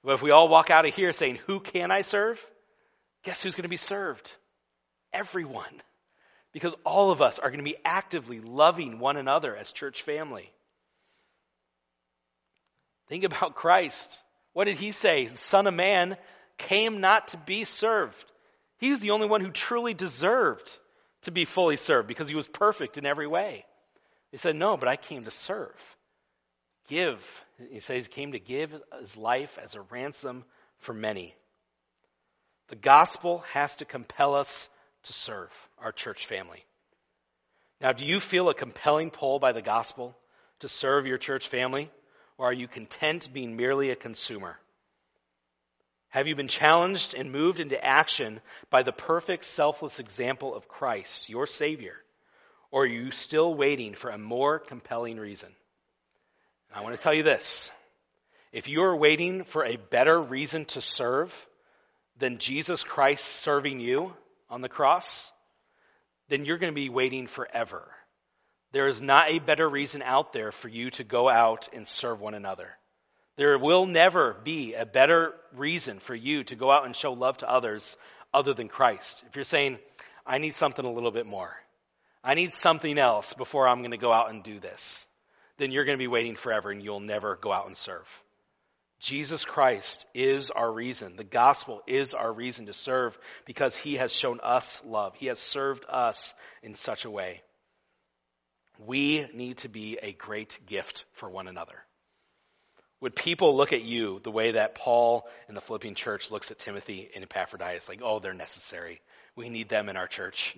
But 0.04 0.16
if 0.16 0.22
we 0.22 0.32
all 0.32 0.50
walk 0.50 0.70
out 0.70 0.86
of 0.86 0.94
here 0.94 1.14
saying, 1.14 1.40
who 1.48 1.62
can 1.62 1.92
I 1.92 2.02
serve? 2.02 2.38
Guess 3.24 3.42
who's 3.42 3.56
going 3.56 3.64
to 3.64 3.70
be 3.70 3.78
served? 3.78 4.34
Everyone. 5.14 5.82
Because 6.52 6.76
all 6.84 7.12
of 7.12 7.22
us 7.22 7.40
are 7.40 7.50
going 7.50 7.60
to 7.60 7.64
be 7.64 7.78
actively 7.86 8.42
loving 8.42 9.00
one 9.00 9.16
another 9.16 9.56
as 9.56 9.72
church 9.72 10.04
family. 10.04 10.52
Think 13.08 13.24
about 13.24 13.56
Christ. 13.56 14.18
What 14.58 14.66
did 14.66 14.78
he 14.78 14.92
say? 14.92 15.28
The 15.28 15.38
Son 15.38 15.68
of 15.68 15.76
Man 15.76 16.18
came 16.58 17.00
not 17.00 17.28
to 17.28 17.38
be 17.38 17.64
served. 17.64 18.26
He 18.80 18.90
was 18.90 19.00
the 19.00 19.12
only 19.12 19.28
one 19.28 19.42
who 19.42 19.52
truly 19.52 19.94
deserved 19.94 20.76
to 21.26 21.32
be 21.32 21.46
fully 21.46 21.78
served 21.78 22.08
because 22.08 22.28
he 22.28 22.34
was 22.34 22.48
perfect 22.48 22.98
in 22.98 23.06
every 23.06 23.28
way. 23.28 23.66
He 24.32 24.38
said, 24.38 24.56
No, 24.56 24.76
but 24.76 24.88
I 24.88 24.96
came 24.96 25.26
to 25.26 25.30
serve. 25.30 25.76
Give. 26.88 27.24
He 27.70 27.82
says 27.82 28.08
he 28.08 28.12
came 28.12 28.32
to 28.32 28.40
give 28.40 28.74
his 29.00 29.16
life 29.16 29.60
as 29.64 29.76
a 29.76 29.82
ransom 29.82 30.44
for 30.80 30.92
many. 30.92 31.36
The 32.70 32.78
gospel 32.78 33.44
has 33.54 33.76
to 33.76 33.86
compel 33.86 34.34
us 34.34 34.72
to 35.04 35.14
serve 35.14 35.52
our 35.78 35.92
church 35.92 36.26
family. 36.26 36.66
Now, 37.80 37.92
do 37.92 38.04
you 38.04 38.20
feel 38.20 38.50
a 38.50 38.56
compelling 38.56 39.12
pull 39.12 39.38
by 39.38 39.52
the 39.52 39.62
gospel 39.62 40.18
to 40.62 40.68
serve 40.68 41.06
your 41.06 41.20
church 41.20 41.48
family? 41.48 41.92
Or 42.38 42.48
are 42.48 42.54
you 42.54 42.68
content 42.68 43.30
being 43.34 43.56
merely 43.56 43.90
a 43.90 43.96
consumer? 43.96 44.58
Have 46.10 46.28
you 46.28 46.36
been 46.36 46.48
challenged 46.48 47.14
and 47.14 47.32
moved 47.32 47.60
into 47.60 47.84
action 47.84 48.40
by 48.70 48.84
the 48.84 48.92
perfect, 48.92 49.46
selfless 49.46 50.00
example 50.00 50.56
of 50.56 50.68
Christ, 50.68 51.30
your 51.30 51.48
Savior? 51.48 51.96
Or 52.72 52.84
are 52.84 52.88
you 52.88 53.12
still 53.12 53.54
waiting 53.54 53.94
for 53.94 54.10
a 54.10 54.18
more 54.18 54.60
compelling 54.60 55.18
reason? 55.18 55.50
And 56.70 56.80
I 56.80 56.84
want 56.84 56.96
to 56.96 57.02
tell 57.02 57.14
you 57.14 57.24
this. 57.24 57.72
If 58.52 58.68
you 58.68 58.84
are 58.84 58.96
waiting 58.96 59.44
for 59.44 59.66
a 59.66 59.76
better 59.76 60.20
reason 60.20 60.66
to 60.66 60.82
serve 60.82 61.34
than 62.20 62.40
Jesus 62.40 62.84
Christ 62.84 63.26
serving 63.26 63.80
you 63.80 64.14
on 64.50 64.62
the 64.62 64.70
cross, 64.70 65.32
then 66.30 66.46
you're 66.46 66.58
going 66.58 66.72
to 66.72 66.76
be 66.76 66.90
waiting 66.90 67.28
forever. 67.28 67.88
There 68.72 68.88
is 68.88 69.02
not 69.02 69.30
a 69.30 69.40
better 69.40 69.68
reason 69.68 70.02
out 70.02 70.34
there 70.34 70.52
for 70.52 70.68
you 70.68 70.92
to 70.92 71.04
go 71.04 71.30
out 71.30 71.70
and 71.74 71.88
serve 71.88 72.20
one 72.20 72.34
another. 72.34 72.70
There 73.38 73.58
will 73.58 73.86
never 73.86 74.36
be 74.44 74.74
a 74.74 74.86
better 74.86 75.34
reason 75.56 76.00
for 76.00 76.16
you 76.16 76.44
to 76.46 76.56
go 76.56 76.72
out 76.72 76.86
and 76.86 76.96
show 76.96 77.14
love 77.14 77.38
to 77.38 77.50
others 77.50 77.96
other 78.34 78.54
than 78.54 78.68
Christ. 78.68 79.24
If 79.28 79.36
you're 79.36 79.46
saying, 79.46 79.78
I 80.26 80.40
need 80.40 80.56
something 80.56 80.84
a 80.84 80.92
little 80.92 81.12
bit 81.12 81.26
more, 81.26 81.56
I 82.24 82.34
need 82.34 82.56
something 82.56 82.98
else 82.98 83.34
before 83.34 83.68
I'm 83.68 83.80
going 83.80 83.92
to 83.92 83.98
go 83.98 84.12
out 84.12 84.32
and 84.32 84.44
do 84.44 84.60
this, 84.60 85.08
then 85.58 85.72
you're 85.72 85.86
going 85.86 85.98
to 85.98 86.04
be 86.04 86.08
waiting 86.08 86.36
forever 86.36 86.72
and 86.72 86.84
you'll 86.84 87.00
never 87.00 87.38
go 87.38 87.52
out 87.52 87.68
and 87.68 87.78
serve. 87.78 88.08
Jesus 89.00 89.46
Christ 89.46 90.06
is 90.16 90.50
our 90.50 90.72
reason. 90.72 91.16
The 91.16 91.24
gospel 91.24 91.84
is 91.86 92.16
our 92.16 92.34
reason 92.34 92.66
to 92.66 92.74
serve 92.74 93.18
because 93.46 93.78
he 93.78 93.96
has 93.96 94.12
shown 94.12 94.40
us 94.42 94.82
love. 94.84 95.14
He 95.16 95.28
has 95.28 95.40
served 95.40 95.86
us 95.88 96.34
in 96.64 96.74
such 96.74 97.06
a 97.06 97.12
way. 97.12 97.42
We 98.86 99.28
need 99.34 99.60
to 99.60 99.70
be 99.70 99.98
a 100.02 100.14
great 100.14 100.60
gift 100.68 101.06
for 101.14 101.30
one 101.30 101.48
another. 101.48 101.76
Would 103.02 103.16
people 103.16 103.56
look 103.56 103.74
at 103.74 103.84
you 103.84 104.20
the 104.24 104.32
way 104.32 104.54
that 104.54 104.76
Paul 104.76 105.28
in 105.48 105.56
the 105.56 105.62
Philippian 105.62 105.96
church 105.96 106.32
looks 106.32 106.50
at 106.50 106.60
Timothy 106.60 107.10
and 107.14 107.24
Epaphroditus? 107.24 107.88
Like, 107.88 108.02
oh, 108.04 108.20
they're 108.20 108.34
necessary. 108.34 109.02
We 109.36 109.50
need 109.50 109.70
them 109.70 109.88
in 109.88 109.98
our 109.98 110.08
church. 110.08 110.56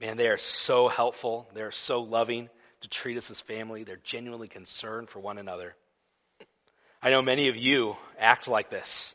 Man, 0.00 0.16
they 0.16 0.28
are 0.28 0.38
so 0.38 0.88
helpful. 0.88 1.48
They're 1.54 1.72
so 1.72 2.00
loving 2.00 2.48
to 2.82 2.88
treat 2.88 3.16
us 3.16 3.30
as 3.30 3.40
family. 3.40 3.84
They're 3.84 3.98
genuinely 4.04 4.48
concerned 4.48 5.10
for 5.10 5.18
one 5.18 5.38
another. 5.38 5.74
I 7.02 7.10
know 7.10 7.22
many 7.22 7.48
of 7.48 7.56
you 7.56 7.96
act 8.18 8.46
like 8.46 8.70
this. 8.70 9.14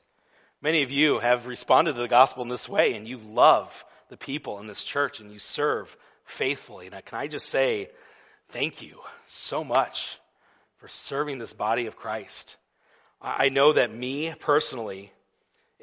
Many 0.62 0.84
of 0.84 0.92
you 0.92 1.20
have 1.20 1.46
responded 1.46 1.94
to 1.94 2.02
the 2.02 2.08
gospel 2.08 2.44
in 2.44 2.50
this 2.50 2.68
way, 2.68 2.94
and 2.94 3.08
you 3.08 3.18
love 3.18 3.86
the 4.10 4.18
people 4.18 4.60
in 4.60 4.68
this 4.68 4.84
church 4.84 5.20
and 5.20 5.32
you 5.32 5.40
serve 5.40 5.96
faithfully. 6.26 6.88
And 6.88 7.06
can 7.06 7.18
I 7.18 7.28
just 7.28 7.48
say, 7.48 7.90
Thank 8.52 8.82
you 8.82 9.00
so 9.28 9.64
much 9.64 10.18
for 10.78 10.88
serving 10.88 11.38
this 11.38 11.54
body 11.54 11.88
of 11.88 11.98
Christ. 11.98 12.56
I 13.22 13.50
know 13.50 13.74
that 13.74 13.94
me 13.94 14.34
personally 14.40 15.12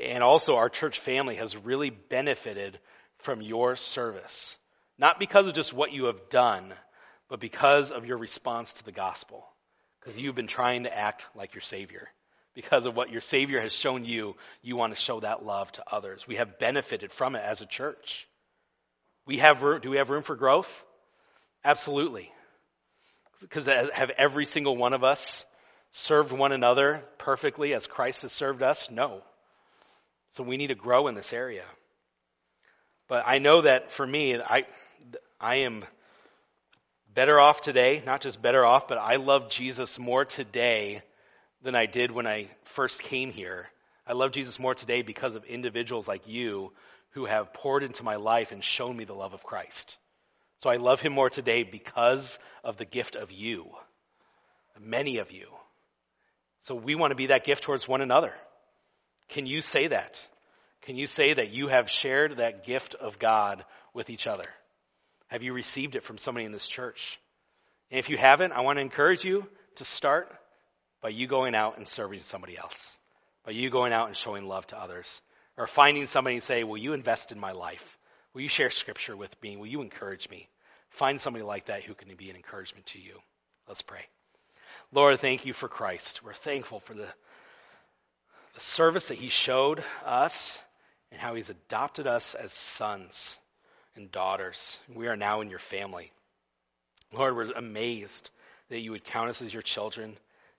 and 0.01 0.23
also 0.23 0.55
our 0.55 0.71
church 0.71 0.99
family 1.01 1.37
has 1.37 1.57
really 1.57 1.91
benefited 1.91 2.79
from 3.19 3.43
your 3.43 3.77
service. 3.77 4.57
Not 4.99 5.19
because 5.19 5.47
of 5.47 5.55
just 5.55 5.73
what 5.73 5.93
you 5.93 6.07
have 6.07 6.31
done, 6.31 6.73
but 7.29 7.39
because 7.39 7.91
of 7.91 8.07
your 8.07 8.17
response 8.17 8.73
to 8.75 8.85
the 8.85 8.93
gospel. 8.93 9.45
Because 10.01 10.19
you've 10.19 10.35
been 10.35 10.47
trying 10.47 10.85
to 10.85 10.97
act 10.97 11.25
like 11.35 11.55
your 11.55 11.63
Savior. 11.63 12.09
Because 12.55 12.87
of 12.87 12.97
what 12.97 13.11
your 13.11 13.21
Savior 13.21 13.61
has 13.61 13.73
shown 13.73 14.05
you, 14.05 14.37
you 14.63 14.77
want 14.77 14.95
to 14.95 15.01
show 15.01 15.21
that 15.21 15.45
love 15.45 15.71
to 15.73 15.85
others. 15.91 16.27
We 16.27 16.37
have 16.37 16.59
benefited 16.59 17.13
from 17.13 17.35
it 17.35 17.43
as 17.45 17.61
a 17.61 17.67
church. 17.67 18.27
We 19.27 19.39
have 19.39 19.61
do 19.83 19.91
we 19.91 19.97
have 19.97 20.11
room 20.11 20.23
for 20.23 20.37
growth? 20.37 20.85
Absolutely. 21.65 22.31
Because 23.41 23.67
have 23.67 24.11
every 24.11 24.47
single 24.47 24.77
one 24.77 24.93
of 24.93 25.05
us 25.05 25.45
served 25.91 26.33
one 26.33 26.53
another 26.53 27.03
perfectly 27.19 27.75
as 27.75 27.87
Christ 27.87 28.23
has 28.23 28.33
served 28.33 28.63
us? 28.63 28.91
No. 28.91 29.23
So 30.29 30.43
we 30.43 30.57
need 30.57 30.69
to 30.69 30.75
grow 30.75 31.09
in 31.09 31.15
this 31.15 31.33
area. 31.33 31.65
But 33.09 33.25
I 33.27 33.39
know 33.39 33.63
that 33.63 33.93
for 33.93 34.07
me, 34.07 34.41
I, 34.41 34.65
I 35.41 35.57
am 35.57 35.85
better 37.15 37.39
off 37.39 37.61
today, 37.61 38.03
not 38.05 38.21
just 38.21 38.43
better 38.43 38.65
off, 38.65 38.89
but 38.89 38.99
I 38.99 39.17
love 39.17 39.51
Jesus 39.51 39.99
more 39.99 40.25
today 40.25 41.03
than 41.63 41.75
I 41.75 41.87
did 41.87 42.11
when 42.11 42.27
I 42.27 42.49
first 42.65 43.03
came 43.03 43.31
here. 43.31 43.69
I 44.07 44.13
love 44.13 44.33
Jesus 44.33 44.59
more 44.59 44.75
today 44.75 45.03
because 45.03 45.35
of 45.35 45.45
individuals 45.45 46.09
like 46.09 46.27
you 46.27 46.73
who 47.11 47.27
have 47.27 47.55
poured 47.55 47.83
into 47.83 48.03
my 48.03 48.17
life 48.17 48.53
and 48.53 48.63
shown 48.63 48.97
me 48.97 49.05
the 49.05 49.15
love 49.15 49.35
of 49.35 49.45
Christ. 49.45 49.97
So 50.59 50.71
I 50.71 50.77
love 50.77 51.01
him 51.01 51.13
more 51.13 51.31
today 51.31 51.63
because 51.63 52.39
of 52.63 52.77
the 52.77 52.85
gift 52.85 53.17
of 53.17 53.31
you, 53.31 53.67
many 54.81 55.19
of 55.19 55.31
you. 55.31 55.47
So 56.63 56.75
we 56.75 56.95
want 56.95 57.11
to 57.11 57.17
be 57.17 57.27
that 57.27 57.45
gift 57.45 57.65
towards 57.65 57.87
one 57.87 58.01
another. 58.01 58.33
Can 59.29 59.47
you 59.47 59.61
say 59.61 59.89
that? 59.89 60.19
Can 60.83 60.97
you 60.97 61.07
say 61.07 61.35
that 61.35 61.51
you 61.51 61.69
have 61.69 61.91
shared 61.91 62.39
that 62.39 62.65
gift 62.65 62.95
of 62.95 63.19
God 63.19 63.65
with 63.93 64.11
each 64.11 64.27
other? 64.27 64.45
Have 65.29 65.43
you 65.43 65.53
received 65.53 65.97
it 65.97 66.05
from 66.05 66.19
somebody 66.19 66.47
in 66.47 66.53
this 66.53 66.67
church? 66.67 67.19
And 67.91 67.99
if 67.99 68.09
you 68.09 68.17
haven't, 68.17 68.53
I 68.53 68.61
want 68.61 68.79
to 68.79 68.83
encourage 68.83 69.25
you 69.25 69.47
to 69.77 69.85
start 69.85 70.29
by 71.03 71.11
you 71.11 71.27
going 71.27 71.55
out 71.55 71.77
and 71.77 71.87
serving 71.87 72.23
somebody 72.23 72.57
else, 72.57 72.97
by 73.45 73.53
you 73.53 73.71
going 73.71 73.93
out 73.93 74.09
and 74.09 74.17
showing 74.17 74.45
love 74.45 74.67
to 74.69 74.79
others, 74.81 75.21
or 75.57 75.67
finding 75.67 76.07
somebody 76.07 76.37
and 76.37 76.45
say, 76.45 76.65
Will 76.65 76.79
you 76.79 76.93
invest 76.93 77.33
in 77.33 77.39
my 77.39 77.53
life? 77.53 77.94
Will 78.35 78.43
you 78.43 78.49
share 78.49 78.71
scripture 78.71 79.17
with 79.17 79.35
me? 79.43 79.57
Will 79.57 79.67
you 79.67 79.81
encourage 79.81 80.29
me? 80.29 80.49
Find 80.91 81.21
somebody 81.21 81.45
like 81.45 81.67
that 81.67 81.85
who 81.85 81.95
can 81.95 82.15
be 82.17 82.31
an 82.31 82.37
encouragement 82.37 82.87
to 82.87 83.01
you. 83.01 83.19
Let's 83.69 83.83
pray. 83.83 84.05
Lord, 84.93 85.21
thank 85.21 85.47
you 85.47 85.53
for 85.53 85.69
Christ. 85.69 86.23
We're 86.23 86.35
thankful 86.35 86.81
for 86.81 86.95
the, 86.95 87.07
the 88.55 88.61
service 88.61 89.09
that 89.09 89.19
he 89.19 89.29
showed 89.29 89.83
us 90.05 90.61
and 91.11 91.21
how 91.21 91.35
he's 91.35 91.51
adopted 91.51 92.07
us 92.07 92.35
as 92.35 92.53
sons 92.53 93.39
and 93.97 94.11
daughters. 94.11 94.79
We 94.93 95.07
are 95.09 95.17
now 95.17 95.41
in 95.41 95.49
your 95.49 95.59
family. 95.59 96.13
Lord, 97.13 97.37
we're 97.37 97.53
amazed 97.53 98.31
that 98.69 98.81
you 98.81 98.91
would 98.91 99.05
count 99.05 99.31
us 99.31 99.43
as 99.43 99.53
your 99.53 99.63
children. 99.63 100.17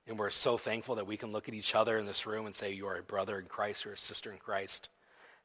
And 0.08 0.20
we're 0.20 0.30
so 0.30 0.58
thankful 0.58 0.96
that 0.96 1.08
we 1.08 1.18
can 1.18 1.32
look 1.32 1.48
at 1.48 1.56
each 1.56 1.76
other 1.76 1.98
in 1.98 2.06
this 2.06 2.26
room 2.26 2.46
and 2.46 2.56
say, 2.56 2.74
You 2.74 2.88
are 2.88 2.98
a 2.98 3.04
brother 3.04 3.40
in 3.40 3.48
Christ 3.48 3.86
or 3.86 3.94
a 3.94 3.98
sister 3.98 4.32
in 4.32 4.38
Christ. 4.38 4.90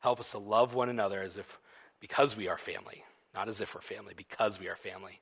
Help 0.00 0.20
us 0.20 0.30
to 0.32 0.38
love 0.38 0.74
one 0.74 0.88
another 0.88 1.22
as 1.22 1.36
if, 1.36 1.58
because 2.00 2.36
we 2.36 2.48
are 2.48 2.58
family, 2.58 3.04
not 3.34 3.48
as 3.48 3.60
if 3.60 3.74
we're 3.74 3.80
family, 3.80 4.14
because 4.16 4.58
we 4.58 4.68
are 4.68 4.76
family. 4.76 5.20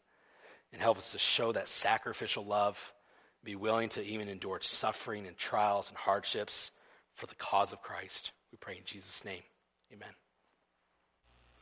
And 0.72 0.82
help 0.82 0.98
us 0.98 1.12
to 1.12 1.18
show 1.18 1.52
that 1.52 1.68
sacrificial 1.68 2.44
love, 2.44 2.78
be 3.44 3.56
willing 3.56 3.88
to 3.90 4.02
even 4.02 4.28
endure 4.28 4.58
suffering 4.60 5.26
and 5.26 5.36
trials 5.36 5.88
and 5.88 5.96
hardships 5.96 6.70
for 7.14 7.26
the 7.26 7.34
cause 7.36 7.72
of 7.72 7.82
Christ. 7.82 8.32
We 8.52 8.58
pray 8.58 8.76
in 8.76 8.84
Jesus' 8.84 9.24
name. 9.24 9.42
Amen. 9.92 10.27